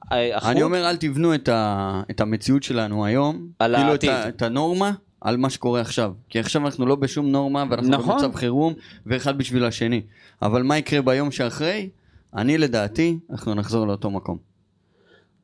אני- 0.50 0.64
אומר 0.64 0.90
אל 0.90 0.98
תבנו 0.98 1.36
את, 1.36 1.50
ה, 1.50 2.02
את 2.12 2.22
המציאות 2.22 2.64
שלנו 2.64 3.06
היום, 3.06 3.48
על 3.60 3.76
כאילו 3.76 3.94
את 4.28 4.42
הנורמה 4.42 4.92
על 5.22 5.38
מה 5.38 5.50
שקורה 5.50 5.82
עכשיו. 5.82 6.12
כי 6.30 6.40
עכשיו 6.40 6.66
אנחנו 6.66 6.86
לא 6.86 6.96
בשום 6.96 7.32
נורמה 7.32 7.64
ואנחנו 7.70 7.90
נכון. 7.90 8.16
במצב 8.16 8.36
חירום 8.36 8.74
ואחד 9.06 9.38
בשביל 9.38 9.66
השני. 9.66 10.02
אבל 10.42 10.64
מה 10.64 10.78
יקרה 10.78 11.02
ביום 11.02 11.32
שאחרי? 11.32 11.90
אני 12.38 12.58
לדעתי, 12.58 13.20
אנחנו 13.32 13.54
נחזור 13.54 13.88
לאותו 13.88 14.10
מקום. 14.10 14.38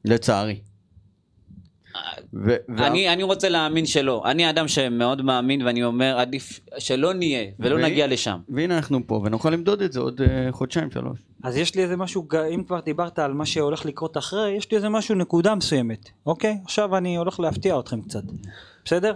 לצערי. 0.05 0.59
ו- 2.33 2.55
וה- 2.77 2.87
אני, 2.87 3.13
אני 3.13 3.23
רוצה 3.23 3.49
להאמין 3.49 3.85
שלא. 3.85 4.23
אני 4.25 4.49
אדם 4.49 4.67
שמאוד 4.67 5.21
מאמין, 5.21 5.61
ואני 5.61 5.83
אומר, 5.83 6.17
עדיף 6.19 6.59
שלא 6.77 7.13
נהיה, 7.13 7.51
ולא 7.59 7.75
ו- 7.75 7.77
נגיע 7.81 8.07
לשם. 8.07 8.39
והנה 8.49 8.75
אנחנו 8.77 8.99
פה, 9.07 9.21
ונוכל 9.25 9.49
למדוד 9.49 9.81
את 9.81 9.93
זה 9.93 9.99
עוד 9.99 10.21
אה, 10.21 10.51
חודשיים, 10.51 10.91
שלוש. 10.91 11.19
אז 11.43 11.57
יש 11.57 11.75
לי 11.75 11.83
איזה 11.83 11.97
משהו, 11.97 12.27
אם 12.55 12.63
כבר 12.63 12.79
דיברת 12.79 13.19
על 13.19 13.33
מה 13.33 13.45
שהולך 13.45 13.85
לקרות 13.85 14.17
אחרי, 14.17 14.51
יש 14.51 14.71
לי 14.71 14.77
איזה 14.77 14.89
משהו, 14.89 15.15
נקודה 15.15 15.55
מסוימת, 15.55 16.09
אוקיי? 16.25 16.57
עכשיו 16.63 16.97
אני 16.97 17.15
הולך 17.17 17.39
להפתיע 17.39 17.79
אתכם 17.79 18.01
קצת, 18.01 18.23
בסדר? 18.85 19.15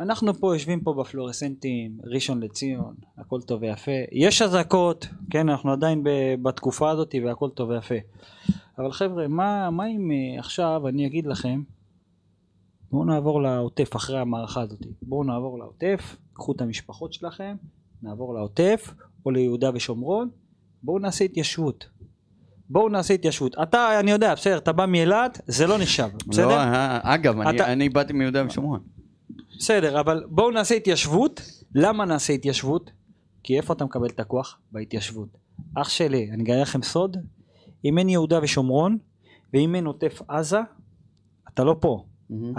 אנחנו 0.00 0.34
פה 0.34 0.54
יושבים 0.54 0.80
פה 0.80 0.92
בפלורסנטים, 0.94 1.98
ראשון 2.04 2.42
לציון, 2.42 2.94
הכל 3.18 3.40
טוב 3.40 3.62
ויפה. 3.62 3.90
יש 4.12 4.42
אזעקות, 4.42 5.06
כן, 5.30 5.48
אנחנו 5.48 5.72
עדיין 5.72 6.02
בתקופה 6.42 6.90
הזאת 6.90 7.14
והכל 7.26 7.50
טוב 7.50 7.68
ויפה. 7.70 7.94
אבל 8.78 8.92
חבר'ה, 8.92 9.28
מה, 9.28 9.70
מה 9.70 9.86
אם 9.86 10.10
אה, 10.10 10.38
עכשיו 10.38 10.88
אני 10.88 11.06
אגיד 11.06 11.26
לכם, 11.26 11.62
בואו 12.90 13.04
נעבור 13.04 13.42
לעוטף 13.42 13.96
אחרי 13.96 14.18
המערכה 14.20 14.60
הזאת. 14.60 14.80
בואו 15.02 15.24
נעבור 15.24 15.58
לעוטף, 15.58 16.16
קחו 16.32 16.52
את 16.52 16.60
המשפחות 16.60 17.12
שלכם, 17.12 17.56
נעבור 18.02 18.34
לעוטף 18.34 18.94
או 19.26 19.30
ליהודה 19.30 19.70
ושומרון, 19.74 20.28
בואו 20.82 20.98
נעשה 20.98 21.24
התיישבות. 21.24 21.88
בואו 22.70 22.88
נעשה 22.88 23.14
התיישבות. 23.14 23.56
אתה, 23.62 24.00
אני 24.00 24.10
יודע, 24.10 24.34
בסדר, 24.34 24.58
אתה 24.58 24.72
בא 24.72 24.86
מאילת, 24.86 25.40
זה 25.46 25.66
לא 25.66 25.78
נחשב, 25.78 26.08
בסדר? 26.28 26.48
לא, 26.48 26.54
אגב, 27.02 27.40
אני- 27.40 27.56
אתה- 27.56 27.72
אני 27.72 27.88
באתי 27.88 28.12
מיהודה 28.12 28.46
ושומרון. 28.46 28.80
בסדר, 29.58 30.00
אבל 30.00 30.24
בואו 30.28 30.50
נעשה 30.50 30.74
התיישבות. 30.74 31.40
למה 31.74 32.04
נעשה 32.04 32.32
התיישבות? 32.32 32.90
כי 33.42 33.56
איפה 33.56 33.72
אתה 33.72 33.84
מקבל 33.84 34.06
את 34.06 34.20
הכוח? 34.20 34.58
בהתיישבות. 34.72 35.28
אח 35.74 35.88
שלי, 35.88 36.30
אני 36.32 36.42
אגלה 36.42 36.62
לכם 36.62 36.82
סוד, 36.82 37.16
אם 37.84 37.98
אין 37.98 38.08
יהודה 38.08 38.38
ושומרון, 38.42 38.98
ואם 39.54 39.74
אין 39.74 39.86
עוטף 39.86 40.22
עזה, 40.28 40.60
אתה 41.48 41.64
לא 41.64 41.76
פה. 41.80 42.04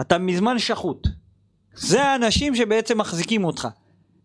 אתה 0.01 0.17
מזמן 0.17 0.59
שחוט. 0.59 1.07
זה 1.73 2.03
האנשים 2.03 2.55
שבעצם 2.55 2.97
מחזיקים 2.97 3.43
אותך. 3.43 3.67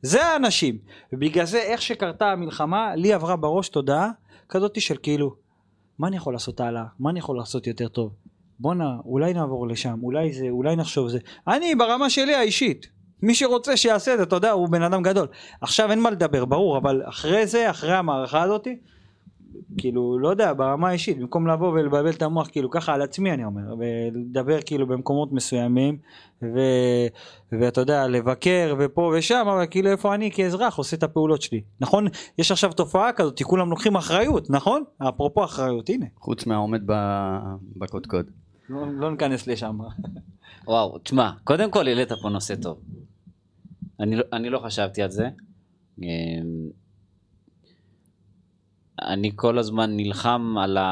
זה 0.03 0.27
האנשים. 0.27 0.79
ובגלל 1.12 1.47
זה, 1.47 1.59
איך 1.59 1.83
שקרתה 1.83 2.33
המלחמה, 2.33 2.97
לי 2.97 3.12
עברה 3.12 3.37
בראש 3.37 3.68
תודעה 3.68 4.11
כזאת 4.49 4.81
של 4.81 4.97
כאילו, 5.03 5.35
מה 5.99 6.09
אני 6.09 6.16
יכול 6.16 6.33
לעשות 6.33 6.61
הלאה? 6.61 6.85
מה 6.99 7.11
אני 7.11 7.18
יכול 7.18 7.37
לעשות 7.37 7.66
יותר 7.66 7.89
טוב? 7.89 8.12
בואנה, 8.61 8.97
אולי 9.05 9.35
נעבור 9.35 9.69
לשם, 9.69 9.99
אולי 10.03 10.33
זה, 10.33 10.47
אולי 10.51 10.77
נחשוב 10.77 11.09
זה. 11.09 11.19
אני, 11.49 11.75
ברמה 11.75 12.11
שלי 12.11 12.35
האישית, 12.35 12.87
מי 13.23 13.35
שרוצה 13.35 13.77
שיעשה 13.77 14.13
את 14.13 14.19
זה, 14.19 14.25
אתה 14.25 14.37
יודע, 14.37 14.51
הוא 14.51 14.69
בן 14.69 14.83
אדם 14.83 15.03
גדול. 15.03 15.27
עכשיו 15.61 15.91
אין 15.91 16.01
מה 16.01 16.11
לדבר, 16.11 16.45
ברור, 16.45 16.79
אבל 16.79 17.03
אחרי 17.05 17.47
זה, 17.47 17.71
אחרי 17.71 17.95
המערכה 17.95 18.43
הזאת, 18.43 18.69
כאילו, 19.79 20.19
לא 20.19 20.29
יודע, 20.29 20.53
ברמה 20.53 20.89
האישית, 20.89 21.19
במקום 21.19 21.47
לבוא 21.47 21.69
ולבלבל 21.73 22.11
את 22.11 22.23
המוח, 22.23 22.49
כאילו, 22.53 22.71
ככה 22.71 22.95
על 22.95 23.03
עצמי 23.03 23.33
אני 23.33 23.45
אומר, 23.45 23.75
ולדבר 23.79 24.59
כאילו 24.67 24.87
במקומות 24.87 25.33
מסוימים, 25.33 25.99
ו... 26.43 26.59
ואתה 27.53 27.81
יודע, 27.81 28.09
לבקר 28.09 28.75
ופה 28.79 29.13
ושם, 29.19 29.47
אבל 29.55 29.67
כאילו 29.71 29.91
איפה 29.91 30.15
אני 30.15 30.31
כאזרח 30.31 30.79
עושה 30.79 30.97
את 30.97 31.03
הפעולות 31.03 31.43
שלי. 31.43 31.63
נכון? 31.81 32.07
יש 32.39 32.51
עכשיו 32.51 32.73
תופעה 32.73 33.13
כזאת, 33.13 33.43
כולם 33.43 33.71
לוקחים 33.71 33.97
אחריות, 33.97 34.51
נכון? 34.51 34.83
אפרופו 35.09 35.45
אחריות, 35.45 35.89
הנה. 35.89 36.07
חוץ 36.19 36.47
מהעומד 36.47 36.83
בקודקוד. 37.77 38.31
לא, 38.69 38.87
לא 38.93 39.11
ניכנס 39.11 39.47
לשם. 39.47 39.79
וואו, 40.67 40.99
תשמע, 40.99 41.31
קודם 41.45 41.71
כל 41.71 41.89
העלית 41.89 42.13
פה 42.23 42.29
נושא 42.29 42.55
טוב. 42.55 42.81
אני, 44.01 44.17
לא- 44.17 44.25
אני 44.33 44.51
לא 44.51 44.59
חשבתי 44.59 45.03
על 45.03 45.11
זה. 45.11 45.29
אני 49.01 49.30
כל 49.36 49.59
הזמן 49.59 49.97
נלחם 49.97 50.55
על 50.59 50.76
ה... 50.76 50.90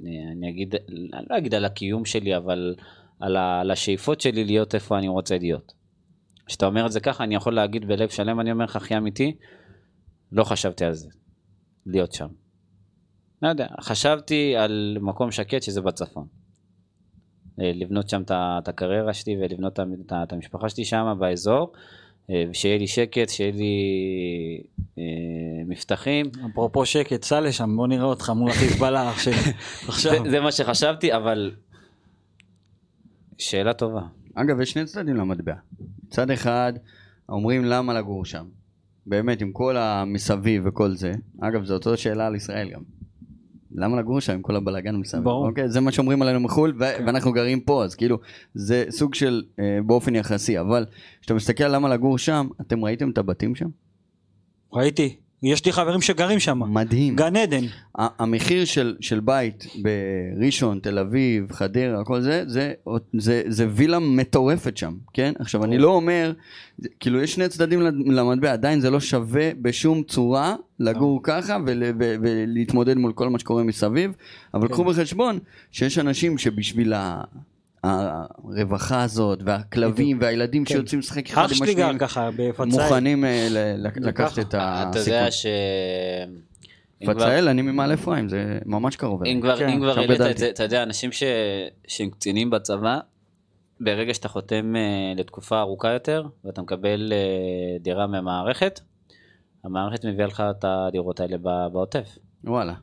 אני 0.00 0.50
אגיד, 0.50 0.74
אני 1.14 1.24
לא 1.30 1.38
אגיד 1.38 1.54
על 1.54 1.64
הקיום 1.64 2.04
שלי, 2.04 2.36
אבל 2.36 2.74
על, 3.20 3.36
ה... 3.36 3.60
על 3.60 3.70
השאיפות 3.70 4.20
שלי 4.20 4.44
להיות 4.44 4.74
איפה 4.74 4.98
אני 4.98 5.08
רוצה 5.08 5.38
להיות. 5.38 5.72
כשאתה 6.46 6.66
אומר 6.66 6.86
את 6.86 6.92
זה 6.92 7.00
ככה, 7.00 7.24
אני 7.24 7.34
יכול 7.34 7.54
להגיד 7.54 7.88
בלב 7.88 8.08
שלם, 8.08 8.40
אני 8.40 8.52
אומר 8.52 8.64
לך, 8.64 8.76
הכי 8.76 8.96
אמיתי, 8.96 9.36
לא 10.32 10.44
חשבתי 10.44 10.84
על 10.84 10.94
זה, 10.94 11.08
להיות 11.86 12.12
שם. 12.12 12.28
לא 13.42 13.48
יודע, 13.48 13.66
חשבתי 13.80 14.56
על 14.56 14.96
מקום 15.00 15.30
שקט 15.30 15.62
שזה 15.62 15.80
בצפון. 15.80 16.26
אה, 17.60 17.72
לבנות 17.74 18.08
שם 18.08 18.22
את 18.28 18.68
הקריירה 18.68 19.14
שלי 19.14 19.36
ולבנות 19.36 19.80
את 20.22 20.32
המשפחה 20.32 20.68
שלי 20.68 20.84
שם 20.84 21.16
באזור, 21.18 21.72
אה, 22.30 22.44
ושיהיה 22.50 22.78
לי 22.78 22.86
שקט, 22.86 23.28
שיהיה 23.28 23.52
לי 23.52 23.74
אה, 24.98 25.04
מבטחים. 25.66 26.26
אפרופו 26.52 26.86
שקט, 26.86 27.22
סע 27.22 27.40
לשם, 27.40 27.76
בוא 27.76 27.86
נראה 27.86 28.04
אותך 28.04 28.30
מול 28.30 28.50
החיזבאללה. 28.50 29.10
עכשיו. 29.88 30.12
זה, 30.24 30.30
זה 30.30 30.40
מה 30.40 30.52
שחשבתי, 30.52 31.14
אבל 31.16 31.54
שאלה 33.38 33.74
טובה. 33.74 34.02
אגב, 34.34 34.60
יש 34.60 34.70
שני 34.70 34.84
צדדים 34.84 35.16
למטבע. 35.16 35.54
צד 36.10 36.30
אחד, 36.30 36.72
אומרים 37.28 37.64
למה 37.64 37.94
לגור 37.94 38.24
שם. 38.24 38.44
באמת, 39.06 39.40
עם 39.40 39.52
כל 39.52 39.76
המסביב 39.76 40.62
וכל 40.66 40.90
זה. 40.90 41.12
אגב, 41.40 41.64
זו 41.64 41.74
אותה 41.74 41.96
שאלה 41.96 42.26
על 42.26 42.36
ישראל 42.36 42.70
גם. 42.70 42.99
למה 43.74 44.00
לגור 44.00 44.20
שם 44.20 44.32
עם 44.32 44.42
כל 44.42 44.56
הבלאגן 44.56 44.96
מסביב? 44.96 45.24
ברור. 45.24 45.46
אוקיי? 45.48 45.68
זה 45.68 45.80
מה 45.80 45.92
שאומרים 45.92 46.22
עלינו 46.22 46.40
מחו"ל, 46.40 46.74
ו- 46.78 47.06
ואנחנו 47.06 47.32
גרים 47.32 47.60
פה, 47.60 47.84
אז 47.84 47.94
כאילו, 47.94 48.18
זה 48.54 48.84
סוג 48.90 49.14
של 49.14 49.42
אה, 49.58 49.78
באופן 49.86 50.14
יחסי. 50.14 50.60
אבל 50.60 50.86
כשאתה 51.20 51.34
מסתכל 51.34 51.64
על 51.64 51.74
למה 51.74 51.88
לגור 51.88 52.18
שם, 52.18 52.48
אתם 52.60 52.84
ראיתם 52.84 53.10
את 53.10 53.18
הבתים 53.18 53.54
שם? 53.54 53.68
ראיתי, 54.72 55.16
יש 55.42 55.66
לי 55.66 55.72
חברים 55.72 56.00
שגרים 56.00 56.38
שם. 56.38 56.74
מדהים. 56.74 57.16
גן 57.16 57.36
עדן. 57.36 57.64
המחיר 57.94 58.64
של, 58.64 58.96
של 59.00 59.20
בית 59.20 59.66
בראשון, 59.82 60.78
תל 60.82 60.98
אביב, 60.98 61.52
חדרה, 61.52 62.04
כל 62.04 62.20
זה, 62.20 62.44
זה, 62.46 62.72
זה, 63.18 63.42
זה 63.46 63.66
וילה 63.70 63.98
מטורפת 63.98 64.76
שם, 64.76 64.94
כן? 65.12 65.32
עכשיו, 65.38 65.64
אני 65.64 65.78
לא 65.78 65.88
אומר, 65.88 66.32
כאילו, 67.00 67.22
יש 67.22 67.34
שני 67.34 67.48
צדדים 67.48 67.80
למטבע, 68.06 68.52
עדיין 68.52 68.80
זה 68.80 68.90
לא 68.90 69.00
שווה 69.00 69.50
בשום 69.62 70.02
צורה 70.02 70.56
לגור 70.80 71.20
ככה 71.22 71.56
ול, 71.66 71.82
ו, 72.00 72.14
ולהתמודד 72.22 72.96
מול 72.96 73.12
כל 73.12 73.28
מה 73.28 73.38
שקורה 73.38 73.62
מסביב, 73.62 74.12
אבל 74.54 74.68
כן. 74.68 74.74
קחו 74.74 74.84
בחשבון 74.84 75.38
שיש 75.72 75.98
אנשים 75.98 76.38
שבשביל 76.38 76.92
ה... 76.92 77.22
הרווחה 77.84 79.02
הזאת, 79.02 79.38
והכלבים, 79.44 80.18
והילדים 80.20 80.64
כן. 80.64 80.74
שיוצאים 80.74 81.00
לשחק 81.00 81.26
אחד 81.30 81.44
אח 81.44 81.50
עם 81.50 81.56
שלי 81.56 81.74
גר 81.74 81.86
השני, 81.86 81.98
ככה 81.98 82.30
בפצאל. 82.36 82.66
מוכנים 82.66 83.24
אה, 83.24 83.48
לקחת. 83.96 84.38
את 84.38 84.54
הסיכון. 84.54 84.90
אתה 84.90 84.98
יודע 84.98 85.30
ש... 85.30 85.46
פצאל, 87.06 87.48
אני 87.48 87.62
ממעלה 87.62 87.94
אפרים, 87.94 88.28
זה 88.28 88.58
ממש 88.66 88.96
קרוב. 88.96 89.24
אם. 89.24 89.40
כבר, 89.40 89.56
כן, 89.58 89.82
העלית. 89.82 90.20
את 90.20 90.38
זה, 90.38 90.50
אתה 90.50 90.62
יודע, 90.62 90.82
אנשים. 90.82 91.10
שהם 91.88 92.10
קצינים 92.10 92.50
בצבא, 92.50 92.98
ברגע 93.80 94.14
שאתה 94.14 94.28
חותם 94.28 94.76
אה, 94.76 95.12
לתקופה 95.16 95.60
ארוכה 95.60 95.88
יותר, 95.92 96.26
ואתה 96.44 96.62
מקבל 96.62 97.12
אה, 97.12 97.78
דירה 97.80 98.06
מהמערכת, 98.06 98.80
המערכת 99.64 100.04
מביאה 100.04 100.26
לך 100.26 100.42
את 100.50 100.64
הדירות 100.68 101.20
האלה 101.20 101.36
בעוטף. 101.72 102.18
וואלה, 102.44 102.74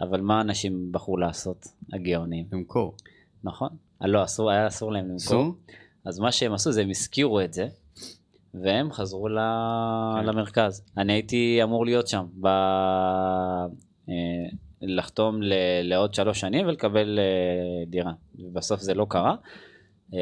אבל 0.00 0.20
מה 0.20 0.40
אנשים 0.40 0.92
בחרו 0.92 1.16
לעשות, 1.16 1.66
הגאונים, 1.92 2.44
למכור. 2.52 2.94
נכון? 3.44 3.68
אה, 4.04 4.08
לא, 4.08 4.24
אסור, 4.24 4.50
היה 4.50 4.66
אסור 4.66 4.92
להם 4.92 5.08
למכור. 5.08 5.54
אז 6.04 6.18
מה 6.18 6.32
שהם 6.32 6.52
עשו 6.52 6.72
זה 6.72 6.82
הם 6.82 6.90
הזכירו 6.90 7.40
את 7.40 7.52
זה, 7.52 7.68
והם 8.54 8.92
חזרו 8.92 9.28
ל... 9.28 9.38
כן. 10.20 10.26
למרכז. 10.26 10.84
אני 10.96 11.12
הייתי 11.12 11.60
אמור 11.62 11.84
להיות 11.84 12.08
שם, 12.08 12.24
ב... 12.40 12.46
אה, 14.08 14.14
לחתום 14.82 15.42
ל... 15.42 15.52
לעוד 15.82 16.14
שלוש 16.14 16.40
שנים 16.40 16.66
ולקבל 16.66 17.18
אה, 17.18 17.24
דירה. 17.86 18.12
ובסוף 18.38 18.80
זה 18.80 18.94
לא 18.94 19.06
קרה, 19.08 19.34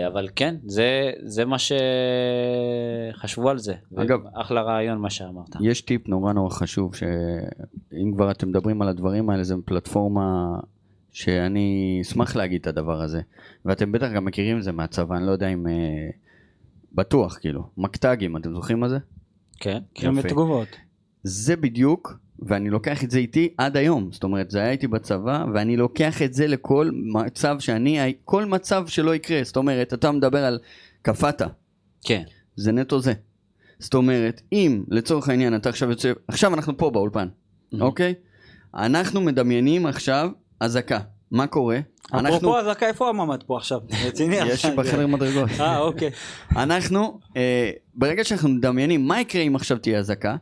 אבל 0.07 0.29
כן, 0.37 0.55
זה, 0.65 1.11
זה 1.25 1.45
מה 1.45 1.57
שחשבו 3.15 3.51
על 3.51 3.59
זה. 3.59 3.75
אגב- 3.97 4.21
אחלה 4.35 4.63
רעיון 4.63 4.99
מה 4.99 5.11
שאמרת. 5.11 5.49
יש 5.61 5.81
טיפ 5.81 6.09
נורא 6.09 6.33
נורא 6.33 6.51
חשוב, 6.51 6.95
שאם 6.95 8.13
כבר 8.15 8.31
אתם 8.31 8.49
מדברים 8.49 8.83
על 8.83 8.89
הדברים 8.89 9.31
האלה, 9.31 9.45
זו 9.45 9.57
פלטפורמה 9.65 10.59
שאני 11.13 11.99
אשמח 12.03 12.37
להגיד 12.37 12.61
את 12.61 12.67
הדבר 12.67 13.03
הזה. 13.03 13.21
ואתם 13.65 13.93
בטח 13.93 14.09
גם 14.15 14.25
מכירים 14.25 14.59
את 14.59 14.63
זה 14.63 14.73
מהצבא, 14.73 15.17
אני 15.17 15.27
לא 15.27 15.31
יודע 15.31 15.49
אם... 15.49 15.67
אה, 15.67 15.73
בטוח, 16.95 17.39
כאילו. 17.41 17.63
מקטגים, 17.77 18.37
אתם 18.37 18.55
זוכרים 18.55 18.81
מה 18.81 18.89
זה? 18.89 18.99
כן. 19.61 19.79
כאילו 19.95 20.19
יפה. 20.19 20.29
מתגובות. 20.29 20.69
זה 21.23 21.57
בדיוק, 21.57 22.19
ואני 22.39 22.71
לוקח 22.71 23.05
את 23.05 23.11
זה 23.11 23.19
איתי 23.19 23.55
עד 23.59 23.77
היום. 23.77 24.13
זאת 24.13 24.25
אומרת, 24.25 24.51
זה 24.51 24.59
היה 24.59 24.71
איתי 24.71 24.87
בצבא, 24.87 25.45
ואני 25.55 25.77
לוקח 25.77 26.23
את 26.23 26.35
זה 26.35 26.47
לכל 26.47 26.91
מצב 26.95 27.57
שאני, 27.61 28.15
כל 28.25 28.45
מצב 28.45 28.87
שלא 28.87 29.15
יקרה. 29.15 29.45
זאת 29.45 29.57
אומרת, 29.57 29.95
אתה 29.95 30.13
מדבר 30.13 30.45
על 30.45 30.59
קפאת, 31.03 31.43
כן. 32.05 32.23
זה 32.57 32.73
נטו 32.73 33.01
זה. 33.01 33.13
זאת 33.79 33.95
אומרת, 33.95 34.43
אם 34.53 34.85
לצורך 34.89 35.29
העניין 35.29 35.57
אתה 35.57 35.69
עכשיו 35.69 35.91
יוצא, 35.91 36.13
עכשיו 36.29 36.55
אנחנו 36.55 36.77
פה 36.77 36.91
באולפן, 36.91 37.29
אוקיי? 37.81 38.15
אנחנו 38.75 39.21
מדמיינים 39.21 39.87
עכשיו 39.87 40.31
אזעקה. 40.65 40.99
מה 41.31 41.47
קורה? 41.47 41.79
אנחנו, 42.13 42.37
אפרופו 42.37 42.59
אזעקה, 42.59 42.87
איפה 42.87 43.09
הממ"ד 43.09 43.43
פה 43.47 43.57
עכשיו? 43.57 43.81
רציני 44.07 44.37
יש 44.37 44.53
עכשיו. 44.53 44.77
בחדר 44.77 45.07
מדרגות. 45.07 45.51
אה, 45.61 45.79
אוקיי. 45.79 46.11
אנחנו, 46.57 47.21
אה, 47.37 47.71
ברגע 47.95 48.25
שאנחנו 48.25 48.49
מדמיינים 48.49 49.09
מה 49.09 49.21
יקרה 49.21 49.43
אם 49.43 49.57
עכשיו 49.57 49.79
תהיה 49.79 49.99
אזעקה, 49.99 50.37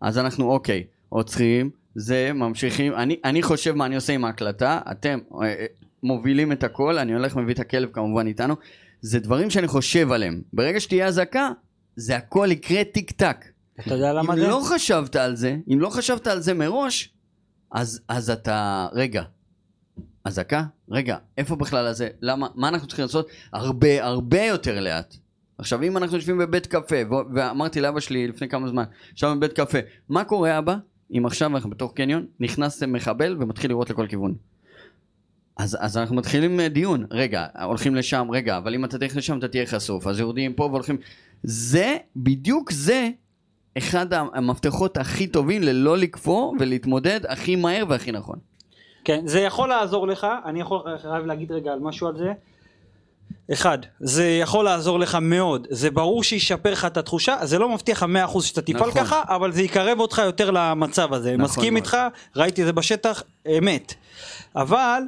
אז 0.00 0.18
אנחנו 0.18 0.50
אוקיי, 0.50 0.84
עוצרים, 1.08 1.70
זה, 1.94 2.30
ממשיכים, 2.34 2.94
אני, 2.94 3.16
אני 3.24 3.42
חושב 3.42 3.72
מה 3.72 3.86
אני 3.86 3.94
עושה 3.94 4.12
עם 4.12 4.24
ההקלטה, 4.24 4.80
אתם, 4.90 5.18
אה, 5.42 5.46
אה, 5.46 5.66
מובילים 6.02 6.52
את 6.52 6.64
הכל, 6.64 6.98
אני 6.98 7.14
הולך 7.14 7.36
מביא 7.36 7.54
את 7.54 7.58
הכלב 7.58 7.88
כמובן 7.92 8.26
איתנו, 8.26 8.54
זה 9.00 9.20
דברים 9.20 9.50
שאני 9.50 9.66
חושב 9.66 10.12
עליהם. 10.12 10.42
ברגע 10.52 10.80
שתהיה 10.80 11.06
אזעקה, 11.06 11.50
זה 11.96 12.16
הכל 12.16 12.48
יקרה 12.50 12.84
טיק 12.84 13.10
טק. 13.10 13.44
אתה 13.80 13.94
יודע 13.94 14.12
למה 14.12 14.34
אם 14.34 14.38
זה? 14.38 14.48
לא 14.48 14.60
חשבת 14.64 15.16
על 15.16 15.36
זה, 15.36 15.56
אם 15.72 15.80
לא 15.80 15.90
חשבת 15.90 16.26
על 16.26 16.40
זה 16.40 16.54
מראש, 16.54 17.12
אז, 17.72 18.00
אז 18.08 18.30
אתה, 18.30 18.88
רגע, 18.92 19.22
אזעקה? 20.26 20.64
רגע, 20.90 21.16
איפה 21.38 21.56
בכלל 21.56 21.86
הזה? 21.86 22.08
למה, 22.20 22.46
מה 22.54 22.68
אנחנו 22.68 22.86
צריכים 22.86 23.02
לעשות? 23.02 23.28
הרבה 23.52 24.04
הרבה 24.04 24.42
יותר 24.42 24.80
לאט. 24.80 25.16
עכשיו 25.58 25.82
אם 25.82 25.96
אנחנו 25.96 26.16
יושבים 26.16 26.38
בבית 26.38 26.66
קפה, 26.66 26.96
ואמרתי 27.34 27.80
לאבא 27.80 28.00
שלי 28.00 28.28
לפני 28.28 28.48
כמה 28.48 28.68
זמן, 28.68 28.84
עכשיו 29.12 29.36
בבית 29.36 29.52
קפה, 29.52 29.78
מה 30.08 30.24
קורה 30.24 30.58
אבא? 30.58 30.76
אם 31.18 31.26
עכשיו 31.26 31.54
אנחנו 31.54 31.70
בתוך 31.70 31.92
קניון, 31.92 32.26
נכנס 32.40 32.82
מחבל 32.82 33.36
ומתחיל 33.40 33.70
לראות 33.70 33.90
לכל 33.90 34.06
כיוון. 34.06 34.34
אז, 35.56 35.76
אז 35.80 35.96
אנחנו 35.96 36.16
מתחילים 36.16 36.60
אה, 36.60 36.68
דיון, 36.68 37.06
רגע, 37.10 37.46
הולכים 37.62 37.94
לשם, 37.94 38.26
רגע, 38.30 38.56
אבל 38.56 38.74
אם 38.74 38.84
אתה 38.84 38.98
תלך 38.98 39.16
לשם 39.16 39.38
אתה 39.38 39.48
תהיה 39.48 39.66
חשוף, 39.66 40.06
אז 40.06 40.20
יורדים 40.20 40.54
פה 40.54 40.64
והולכים... 40.64 40.96
זה, 41.42 41.96
בדיוק 42.16 42.72
זה, 42.72 43.10
אחד 43.78 44.12
המפתחות 44.12 44.96
הכי 44.96 45.26
טובים 45.26 45.62
ללא 45.62 45.98
לקפוא 45.98 46.54
ולהתמודד 46.58 47.20
הכי 47.28 47.56
מהר 47.56 47.84
והכי 47.88 48.12
נכון. 48.12 48.38
כן, 49.06 49.26
זה 49.26 49.40
יכול 49.40 49.68
לעזור 49.68 50.06
לך, 50.06 50.26
אני 50.44 50.60
יכול, 50.60 50.80
חייב 51.02 51.26
להגיד 51.26 51.52
רגע 51.52 51.72
על 51.72 51.78
משהו 51.78 52.08
על 52.08 52.16
זה. 52.16 52.32
אחד, 53.52 53.78
זה 54.00 54.28
יכול 54.28 54.64
לעזור 54.64 54.98
לך 54.98 55.18
מאוד, 55.20 55.66
זה 55.70 55.90
ברור 55.90 56.22
שישפר 56.22 56.72
לך 56.72 56.84
את 56.84 56.96
התחושה, 56.96 57.36
זה 57.42 57.58
לא 57.58 57.68
מבטיח 57.68 58.02
לך 58.02 58.08
100% 58.34 58.42
שאתה 58.42 58.62
תפעל 58.62 58.88
נכון. 58.88 59.04
ככה, 59.04 59.22
אבל 59.28 59.52
זה 59.52 59.62
יקרב 59.62 60.00
אותך 60.00 60.22
יותר 60.24 60.50
למצב 60.50 61.12
הזה, 61.12 61.32
נכון 61.32 61.44
מסכים 61.44 61.74
מאוד. 61.74 61.84
איתך, 61.84 61.96
ראיתי 62.36 62.60
את 62.60 62.66
זה 62.66 62.72
בשטח, 62.72 63.22
אמת. 63.58 63.94
אבל 64.56 65.02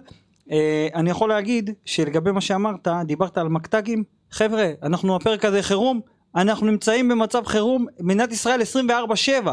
אה, 0.51 0.89
אני 0.95 1.11
יכול 1.11 1.29
להגיד 1.29 1.71
שלגבי 1.85 2.33
מה 2.33 2.41
שאמרת, 2.41 2.89
דיברת 3.05 3.39
על 3.39 3.49
מקטגים, 3.49 4.05
חבר'ה, 4.31 4.71
אנחנו 4.83 5.17
הפרק 5.17 5.45
הזה 5.45 5.63
חירום, 5.63 6.01
אנחנו 6.37 6.67
נמצאים 6.67 7.09
במצב 7.09 7.47
חירום, 7.47 7.87
מדינת 8.01 8.33
ישראל 8.33 8.61
24-7, 9.45 9.49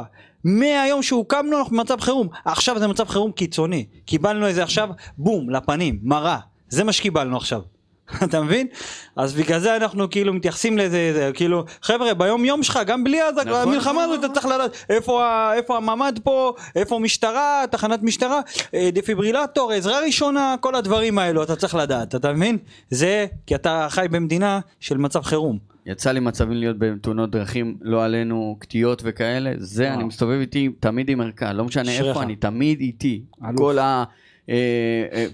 מהיום 0.46 1.04
שהוקמנו 1.04 1.58
אנחנו 1.60 1.78
במצב 1.78 2.02
חירום, 2.02 2.28
עכשיו 2.46 2.80
זה 2.80 2.88
מצב 2.88 3.08
חירום 3.08 3.32
קיצוני, 3.32 3.86
קיבלנו 4.06 4.48
איזה 4.48 4.64
עכשיו 4.64 4.89
בום 5.18 5.50
לפנים, 5.50 6.00
מרה, 6.04 6.38
זה 6.70 6.84
מה 6.84 6.91
שקיבלנו 6.91 7.38
עכשיו. 7.38 7.62
אתה 8.24 8.41
מבין? 8.41 8.68
אז 9.16 9.34
בגלל 9.34 9.60
זה 9.60 9.76
אנחנו 9.76 10.10
כאילו 10.10 10.34
מתייחסים 10.34 10.78
לזה, 10.78 11.12
זה, 11.14 11.32
כאילו, 11.34 11.64
חבר'ה, 11.82 12.14
ביום 12.14 12.46
יום 12.46 12.64
שלך, 12.64 12.80
גם 12.86 13.04
בלי 13.04 13.22
הז- 13.22 13.34
נכון, 13.46 13.54
המלחמה 13.54 13.91
נכון, 13.91 14.04
הזאת, 14.04 14.26
אתה 14.26 14.34
צריך 14.34 14.46
לדעת 14.46 14.72
איפה, 14.89 15.24
איפה 15.54 15.78
הממ"ד 15.78 16.20
פה, 16.24 16.54
איפה 16.76 17.00
משטרה, 17.00 17.64
תחנת 17.72 18.04
משטרה, 18.04 18.41
אה, 18.74 18.89
דפיברילטור, 18.93 19.72
עזרה 19.72 20.00
ראשונה, 20.00 20.56
כל 20.60 20.76
הדברים 20.76 21.20
האלו, 21.20 21.43
אתה 21.43 21.56
צריך 21.56 21.76
לדעת, 21.76 22.16
אתה 22.16 22.34
מבין? 22.34 22.58
זה 22.89 23.26
כי 23.48 23.56
אתה 23.56 23.88
חי 23.89 24.06
במדינה 24.12 24.60
של 24.80 24.98
מצב 24.98 25.22
חירום. 25.22 25.74
יצא 25.86 26.12
לי 26.12 26.20
מצבים 26.20 26.58
להיות 26.58 26.78
בתאונות 26.80 27.32
דרכים, 27.32 27.78
לא 27.82 28.06
עלינו, 28.06 28.58
קטיעות 28.60 29.02
וכאלה, 29.06 29.54
זה. 29.58 29.94
אני 29.94 30.04
מסתובב 30.04 30.40
איתי 30.40 30.70
תמיד 30.80 31.10
עם 31.10 31.22
ערכה, 31.22 31.54
לא 31.54 31.66
משנה. 31.66 31.92
איפה 31.92 32.24
אני, 32.24 32.36
תמיד 32.36 32.80
איתי. 32.80 33.24
אלוף. 33.46 33.58
כל 33.58 33.78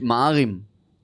המערים, 0.01 0.59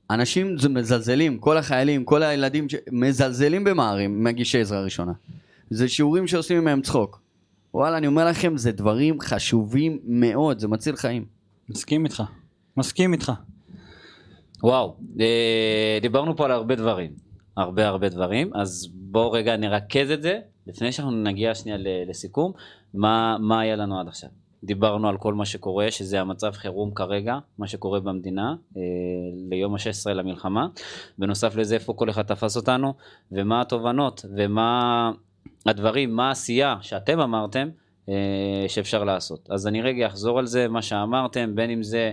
אנשים 0.09 0.57
זה 0.57 0.69
מזלזלים, 0.69 1.37
כל 1.37 1.57
החיילים, 1.57 2.03
כל 2.05 2.23
הילדים 2.23 2.67
מזלזלים 2.91 3.63
במערים, 3.63 4.23
מגישי 4.23 4.61
עזרה 4.61 4.81
ראשונה. 4.83 5.11
זה 5.69 5.87
שיעורים 5.87 6.27
שעושים 6.27 6.63
מהם 6.63 6.81
צחוק. 6.81 7.21
וואלה, 7.73 7.97
אני 7.97 8.07
אומר 8.07 8.27
לכם, 8.27 8.57
זה 8.57 8.71
דברים 8.71 9.21
חשובים 9.21 9.99
מאוד, 10.03 10.59
זה 10.59 10.67
מציל 10.67 10.95
חיים. 10.95 11.25
מסכים 11.69 12.05
איתך, 12.05 12.23
מסכים 12.77 13.13
איתך. 13.13 13.31
וואו, 14.63 14.97
אה, 15.19 15.99
דיברנו 16.01 16.37
פה 16.37 16.45
על 16.45 16.51
הרבה 16.51 16.75
דברים, 16.75 17.11
הרבה 17.57 17.87
הרבה 17.87 18.09
דברים, 18.09 18.51
אז 18.53 18.89
בואו 19.11 19.31
רגע 19.31 19.57
נרכז 19.57 20.11
את 20.11 20.21
זה, 20.21 20.39
לפני 20.67 20.91
שאנחנו 20.91 21.11
נגיע 21.23 21.55
שנייה 21.55 21.77
לסיכום, 22.09 22.51
מה, 22.93 23.37
מה 23.39 23.59
היה 23.59 23.75
לנו 23.75 23.99
עד 23.99 24.07
עכשיו. 24.07 24.29
דיברנו 24.63 25.09
על 25.09 25.17
כל 25.17 25.33
מה 25.33 25.45
שקורה, 25.45 25.91
שזה 25.91 26.21
המצב 26.21 26.51
חירום 26.51 26.91
כרגע, 26.93 27.37
מה 27.57 27.67
שקורה 27.67 27.99
במדינה, 27.99 28.55
אה, 28.77 28.81
ליום 29.49 29.75
ה-16 29.75 30.13
למלחמה. 30.13 30.67
בנוסף 31.17 31.55
לזה, 31.55 31.75
איפה 31.75 31.93
כל 31.93 32.09
אחד 32.09 32.21
תפס 32.21 32.57
אותנו, 32.57 32.93
ומה 33.31 33.61
התובנות, 33.61 34.25
ומה 34.37 35.11
הדברים, 35.65 36.15
מה 36.15 36.27
העשייה 36.27 36.75
שאתם 36.81 37.19
אמרתם 37.19 37.69
אה, 38.09 38.65
שאפשר 38.67 39.03
לעשות. 39.03 39.49
אז 39.51 39.67
אני 39.67 39.81
רגע 39.81 40.07
אחזור 40.07 40.39
על 40.39 40.45
זה, 40.45 40.67
מה 40.67 40.81
שאמרתם, 40.81 41.55
בין 41.55 41.69
אם 41.69 41.83
זה, 41.83 42.11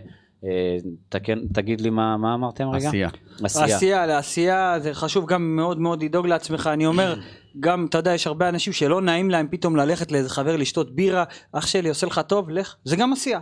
תקן, 1.09 1.39
תגיד 1.55 1.81
לי 1.81 1.91
מה, 1.91 2.17
מה 2.17 2.35
אמרתם 2.35 2.69
רגע? 2.69 2.89
עשייה. 2.89 3.09
עשייה. 3.45 3.77
עשייה, 3.77 4.07
לעשייה 4.07 4.77
זה 4.81 4.95
חשוב 4.95 5.27
גם 5.27 5.57
מאוד 5.57 5.81
מאוד 5.81 6.03
לדאוג 6.03 6.27
לעצמך, 6.27 6.71
אני 6.73 6.87
אומר, 6.87 7.17
גם, 7.61 7.87
אתה 7.89 7.99
יודע, 7.99 8.15
יש 8.15 8.27
הרבה 8.27 8.49
אנשים 8.49 8.73
שלא 8.73 9.01
נעים 9.01 9.31
להם 9.31 9.49
פתאום 9.51 9.77
ללכת 9.77 10.13
לאיזה 10.13 10.31
חבר 10.31 10.57
לשתות 10.57 10.95
בירה, 10.95 11.25
אח 11.53 11.67
שלי 11.67 11.89
עושה 11.89 12.07
לך 12.07 12.21
טוב, 12.27 12.51
לך, 12.51 12.75
זה 12.85 12.97
גם 12.97 13.13
עשייה, 13.13 13.41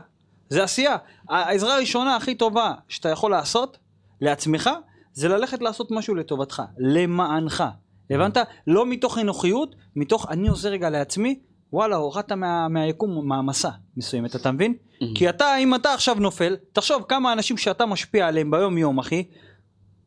זה 0.48 0.64
עשייה. 0.64 0.96
העזרה 1.28 1.74
הראשונה 1.76 2.16
הכי 2.16 2.34
טובה 2.34 2.72
שאתה 2.88 3.08
יכול 3.08 3.30
לעשות 3.30 3.78
לעצמך, 4.20 4.70
זה 5.12 5.28
ללכת 5.28 5.62
לעשות 5.62 5.90
משהו 5.90 6.14
לטובתך, 6.14 6.62
למענך, 6.78 7.64
הבנת? 8.10 8.36
לא 8.66 8.86
מתוך 8.86 9.18
אנוכיות, 9.18 9.74
מתוך 9.96 10.26
אני 10.30 10.48
עוזר 10.48 10.68
רגע 10.68 10.90
לעצמי, 10.90 11.38
וואלה, 11.72 11.96
הורדת 11.96 12.32
מה, 12.32 12.68
מהיקום 12.68 13.28
מעמסה 13.28 13.70
מסוימת, 13.96 14.36
אתה 14.36 14.52
מבין? 14.52 14.74
כי 15.14 15.28
אתה, 15.28 15.56
אם 15.56 15.74
אתה 15.74 15.94
עכשיו 15.94 16.14
נופל, 16.14 16.56
תחשוב 16.72 17.04
כמה 17.08 17.32
אנשים 17.32 17.56
שאתה 17.56 17.86
משפיע 17.86 18.26
עליהם 18.26 18.50
ביום 18.50 18.78
יום, 18.78 18.98
אחי, 18.98 19.24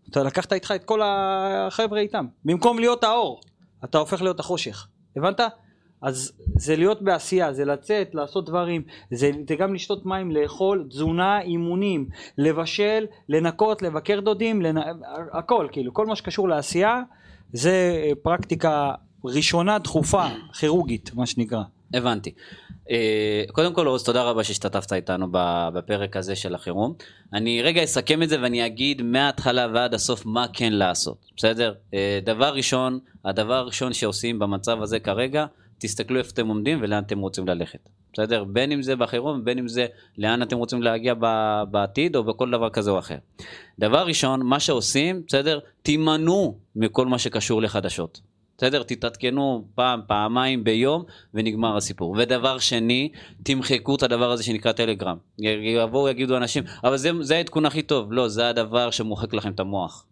אתה 0.10 0.24
לקחת 0.24 0.54
איתך 0.54 0.74
את 0.76 0.84
כל 0.84 1.02
החבר'ה 1.04 2.00
איתם. 2.00 2.26
במקום 2.46 2.80
להיות 2.80 3.04
האור, 3.04 3.42
אתה 3.84 3.98
הופך 3.98 4.22
להיות 4.22 4.40
החושך. 4.40 4.88
הבנת? 5.18 5.40
אז 6.02 6.32
זה 6.58 6.76
להיות 6.76 7.02
בעשייה, 7.02 7.54
זה 7.54 7.66
לצאת, 7.66 8.16
לעשות 8.16 8.46
דברים, 8.46 8.82
זה, 9.12 9.32
זה 9.48 9.56
גם 9.56 9.74
לשתות 9.74 10.06
מים, 10.06 10.32
לאכול, 10.32 10.86
תזונה, 10.90 11.42
אימונים, 11.42 12.10
לבשל, 12.38 13.06
לנקות, 13.30 13.82
לבקר 13.82 14.20
דודים, 14.20 14.62
לנ... 14.62 14.78
הכל, 15.34 15.68
כאילו, 15.72 15.94
כל 15.94 16.06
מה 16.06 16.16
שקשור 16.16 16.50
לעשייה, 16.50 17.02
זה 17.54 18.02
אה, 18.04 18.12
פרקטיקה 18.24 18.94
ראשונה 19.28 19.80
דחופה, 19.80 20.26
כירורגית, 20.60 21.12
מה 21.14 21.26
שנקרא. 21.26 21.64
הבנתי. 21.94 22.32
אה, 22.92 23.44
קודם 23.52 23.74
כל 23.74 23.88
עוז 23.88 24.04
תודה 24.04 24.24
רבה 24.24 24.44
שהשתתפת 24.44 24.94
איתנו 24.94 25.28
בפרק 25.74 26.18
הזה 26.18 26.36
של 26.36 26.56
החירום. 26.56 26.94
אני 27.34 27.62
רגע 27.62 27.84
אסכם 27.84 28.24
את 28.24 28.30
זה 28.30 28.42
ואני 28.42 28.66
אגיד 28.66 29.02
מההתחלה 29.02 29.68
ועד 29.74 29.94
הסוף 29.94 30.26
מה 30.26 30.46
כן 30.54 30.74
לעשות, 30.74 31.18
בסדר? 31.38 31.74
אה, 31.94 32.20
דבר 32.24 32.54
ראשון, 32.54 33.00
הדבר 33.26 33.54
הראשון 33.54 33.94
שעושים 33.94 34.40
במצב 34.40 34.82
הזה 34.82 35.00
כרגע, 35.00 35.46
תסתכלו 35.78 36.20
איפה 36.20 36.32
אתם 36.34 36.48
עומדים 36.48 36.80
ולאן 36.82 37.04
אתם 37.04 37.20
רוצים 37.20 37.48
ללכת. 37.48 37.90
בסדר? 38.14 38.44
בין 38.44 38.72
אם 38.72 38.82
זה 38.82 38.96
בחירום, 38.96 39.46
בין 39.46 39.58
אם 39.58 39.68
זה 39.68 39.86
לאן 40.18 40.42
אתם 40.42 40.58
רוצים 40.58 40.82
להגיע 40.82 41.14
בעתיד 41.72 42.16
או 42.16 42.24
בכל 42.24 42.52
דבר 42.52 42.70
כזה 42.70 42.92
או 42.92 43.00
אחר. 43.00 43.18
דבר 43.80 44.06
ראשון, 44.06 44.42
מה 44.42 44.60
שעושים, 44.60 45.22
בסדר? 45.28 45.60
תימנעו 45.82 46.58
מכל 46.76 47.08
מה 47.08 47.20
שקשור 47.20 47.62
לחדשות. 47.62 48.22
בסדר? 48.58 48.84
תתעדכנו 48.84 49.66
פעם, 49.76 50.02
פעמיים 50.08 50.64
ביום 50.64 51.04
ונגמר 51.34 51.78
הסיפור. 51.78 52.16
ודבר 52.18 52.60
שני, 52.60 53.10
תמחקו 53.44 53.96
את 53.96 54.04
הדבר 54.04 54.32
הזה 54.32 54.44
שנקרא 54.44 54.72
טלגרם. 54.72 55.18
יבואו 55.40 56.10
יגידו 56.10 56.38
אנשים, 56.38 56.64
אבל 56.84 56.98
זה, 56.98 57.12
זה 57.22 57.36
העדכון 57.36 57.66
הכי 57.66 57.82
טוב. 57.82 58.14
לא, 58.14 58.28
זה 58.28 58.50
הדבר 58.50 58.92
שמוחק 58.92 59.34
לכם 59.34 59.52
את 59.52 59.60
המוח. 59.60 60.06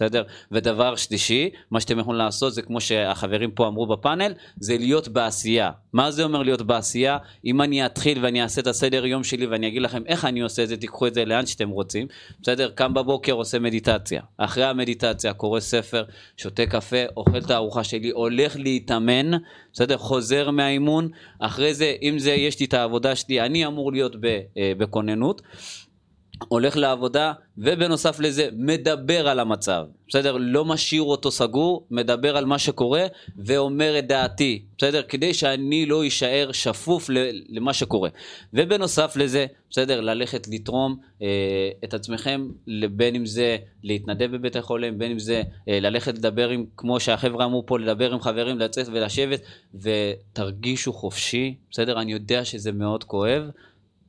בסדר? 0.00 0.22
ודבר 0.52 0.96
שלישי, 0.96 1.50
מה 1.70 1.80
שאתם 1.80 1.98
יכולים 1.98 2.18
לעשות 2.18 2.54
זה 2.54 2.62
כמו 2.62 2.80
שהחברים 2.80 3.50
פה 3.50 3.66
אמרו 3.66 3.86
בפאנל, 3.86 4.32
זה 4.56 4.78
להיות 4.78 5.08
בעשייה. 5.08 5.70
מה 5.92 6.10
זה 6.10 6.24
אומר 6.24 6.42
להיות 6.42 6.62
בעשייה? 6.62 7.18
אם 7.44 7.62
אני 7.62 7.86
אתחיל 7.86 8.24
ואני 8.24 8.42
אעשה 8.42 8.60
את 8.60 8.66
הסדר 8.66 9.06
יום 9.06 9.24
שלי 9.24 9.46
ואני 9.46 9.68
אגיד 9.68 9.82
לכם 9.82 10.02
איך 10.06 10.24
אני 10.24 10.40
עושה 10.40 10.62
את 10.62 10.68
זה, 10.68 10.76
תיקחו 10.76 11.06
את 11.06 11.14
זה 11.14 11.24
לאן 11.24 11.46
שאתם 11.46 11.68
רוצים. 11.68 12.06
בסדר? 12.42 12.70
קם 12.70 12.94
בבוקר 12.94 13.32
עושה 13.32 13.58
מדיטציה. 13.58 14.22
אחרי 14.36 14.64
המדיטציה 14.64 15.32
קורא 15.32 15.60
ספר, 15.60 16.04
שותה 16.36 16.66
קפה, 16.66 17.02
אוכל 17.16 17.38
את 17.38 17.50
הארוחה 17.50 17.84
שלי, 17.84 18.10
הולך 18.10 18.56
להתאמן, 18.56 19.30
בסדר? 19.72 19.98
חוזר 19.98 20.50
מהאימון. 20.50 21.08
אחרי 21.38 21.74
זה, 21.74 21.94
אם 22.02 22.18
זה, 22.18 22.32
יש 22.32 22.60
לי 22.60 22.66
את 22.66 22.74
העבודה 22.74 23.16
שלי, 23.16 23.40
אני 23.40 23.66
אמור 23.66 23.92
להיות 23.92 24.16
אה, 24.56 24.72
בכוננות. 24.78 25.42
הולך 26.48 26.76
לעבודה, 26.76 27.32
ובנוסף 27.58 28.20
לזה 28.20 28.48
מדבר 28.52 29.28
על 29.28 29.40
המצב, 29.40 29.84
בסדר? 30.08 30.36
לא 30.40 30.64
משאיר 30.64 31.02
אותו 31.02 31.30
סגור, 31.30 31.86
מדבר 31.90 32.36
על 32.36 32.44
מה 32.44 32.58
שקורה, 32.58 33.06
ואומר 33.36 33.98
את 33.98 34.06
דעתי, 34.06 34.62
בסדר? 34.78 35.02
כדי 35.02 35.34
שאני 35.34 35.86
לא 35.86 36.06
אשאר 36.06 36.52
שפוף 36.52 37.10
למה 37.48 37.72
שקורה. 37.72 38.08
ובנוסף 38.54 39.16
לזה, 39.16 39.46
בסדר? 39.70 40.00
ללכת 40.00 40.48
לתרום 40.48 40.96
אה, 41.22 41.26
את 41.84 41.94
עצמכם, 41.94 42.48
בין 42.90 43.14
אם 43.14 43.26
זה 43.26 43.56
להתנדב 43.82 44.36
בבית 44.36 44.56
החולים, 44.56 44.98
בין 44.98 45.10
אם 45.10 45.18
זה 45.18 45.42
אה, 45.68 45.80
ללכת 45.80 46.14
לדבר 46.14 46.48
עם, 46.48 46.64
כמו 46.76 47.00
שהחבר'ה 47.00 47.44
אמרו 47.44 47.66
פה, 47.66 47.78
לדבר 47.78 48.12
עם 48.12 48.20
חברים, 48.20 48.58
לצאת 48.58 48.86
ולשבת, 48.92 49.40
ותרגישו 49.74 50.92
חופשי, 50.92 51.54
בסדר? 51.70 52.00
אני 52.00 52.12
יודע 52.12 52.44
שזה 52.44 52.72
מאוד 52.72 53.04
כואב. 53.04 53.42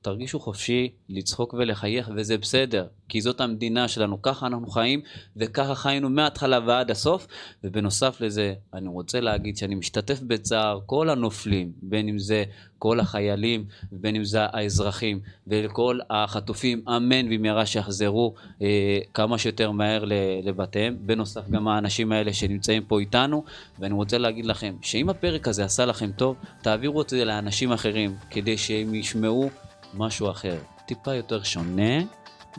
תרגישו 0.02 0.40
חופשי 0.40 0.90
לצחוק 1.10 1.54
ולחייך, 1.54 2.12
וזה 2.16 2.38
בסדר, 2.38 2.88
כי 3.10 3.22
זאת 3.22 3.42
המדינה 3.42 3.88
שלנו, 3.88 4.22
ככה 4.22 4.48
אנחנו 4.48 4.68
חיים, 4.68 5.02
וככה 5.38 5.76
חיינו 5.76 6.10
מההתחלה 6.10 6.60
ועד 6.66 6.92
הסוף, 6.92 7.28
ובנוסף 7.64 8.22
לזה, 8.22 8.54
אני 8.74 8.88
רוצה 8.88 9.20
להגיד 9.20 9.58
שאני 9.58 9.76
משתתף 9.76 10.20
בצער 10.22 10.80
כל 10.86 11.10
הנופלים, 11.10 11.72
בין 11.82 12.10
אם 12.10 12.20
זה 12.20 12.44
כל 12.78 13.00
החיילים, 13.00 13.66
ובין 13.92 14.16
אם 14.16 14.24
זה 14.24 14.40
האזרחים, 14.42 15.20
ולכל 15.48 16.00
החטופים, 16.10 16.84
אמן 16.88 17.30
במהרה 17.30 17.66
שיחזרו 17.66 18.34
אה, 18.62 19.00
כמה 19.14 19.38
שיותר 19.38 19.72
מהר 19.72 20.06
לבתיהם, 20.44 20.98
בנוסף 21.02 21.50
גם 21.50 21.68
האנשים 21.68 22.12
האלה 22.12 22.34
שנמצאים 22.34 22.84
פה 22.84 23.00
איתנו, 23.00 23.44
ואני 23.80 23.94
רוצה 23.94 24.18
להגיד 24.18 24.46
לכם, 24.46 24.76
שאם 24.82 25.10
הפרק 25.10 25.48
הזה 25.48 25.66
עשה 25.66 25.86
לכם 25.86 26.12
טוב, 26.12 26.36
תעבירו 26.62 27.02
את 27.02 27.10
זה 27.10 27.26
לאנשים 27.26 27.72
אחרים, 27.72 28.16
כדי 28.30 28.58
שהם 28.58 28.96
ישמעו 28.96 29.50
משהו 29.94 30.32
אחר, 30.32 30.58
טיפה 30.86 31.14
יותר 31.14 31.44
שונה, 31.44 32.04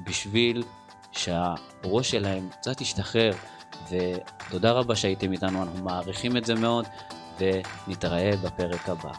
בשביל 0.07 0.63
שהראש 1.13 2.11
שלהם 2.11 2.49
קצת 2.51 2.81
ישתחרר. 2.81 3.33
ותודה 3.91 4.73
רבה 4.73 4.97
שהייתם 4.97 5.33
איתנו, 5.33 5.63
אנחנו 5.63 5.85
מעריכים 5.85 6.37
את 6.37 6.45
זה 6.45 6.55
מאוד, 6.55 6.87
ונתראה 7.39 8.31
בפרק 8.45 8.89
הבא. 8.89 9.13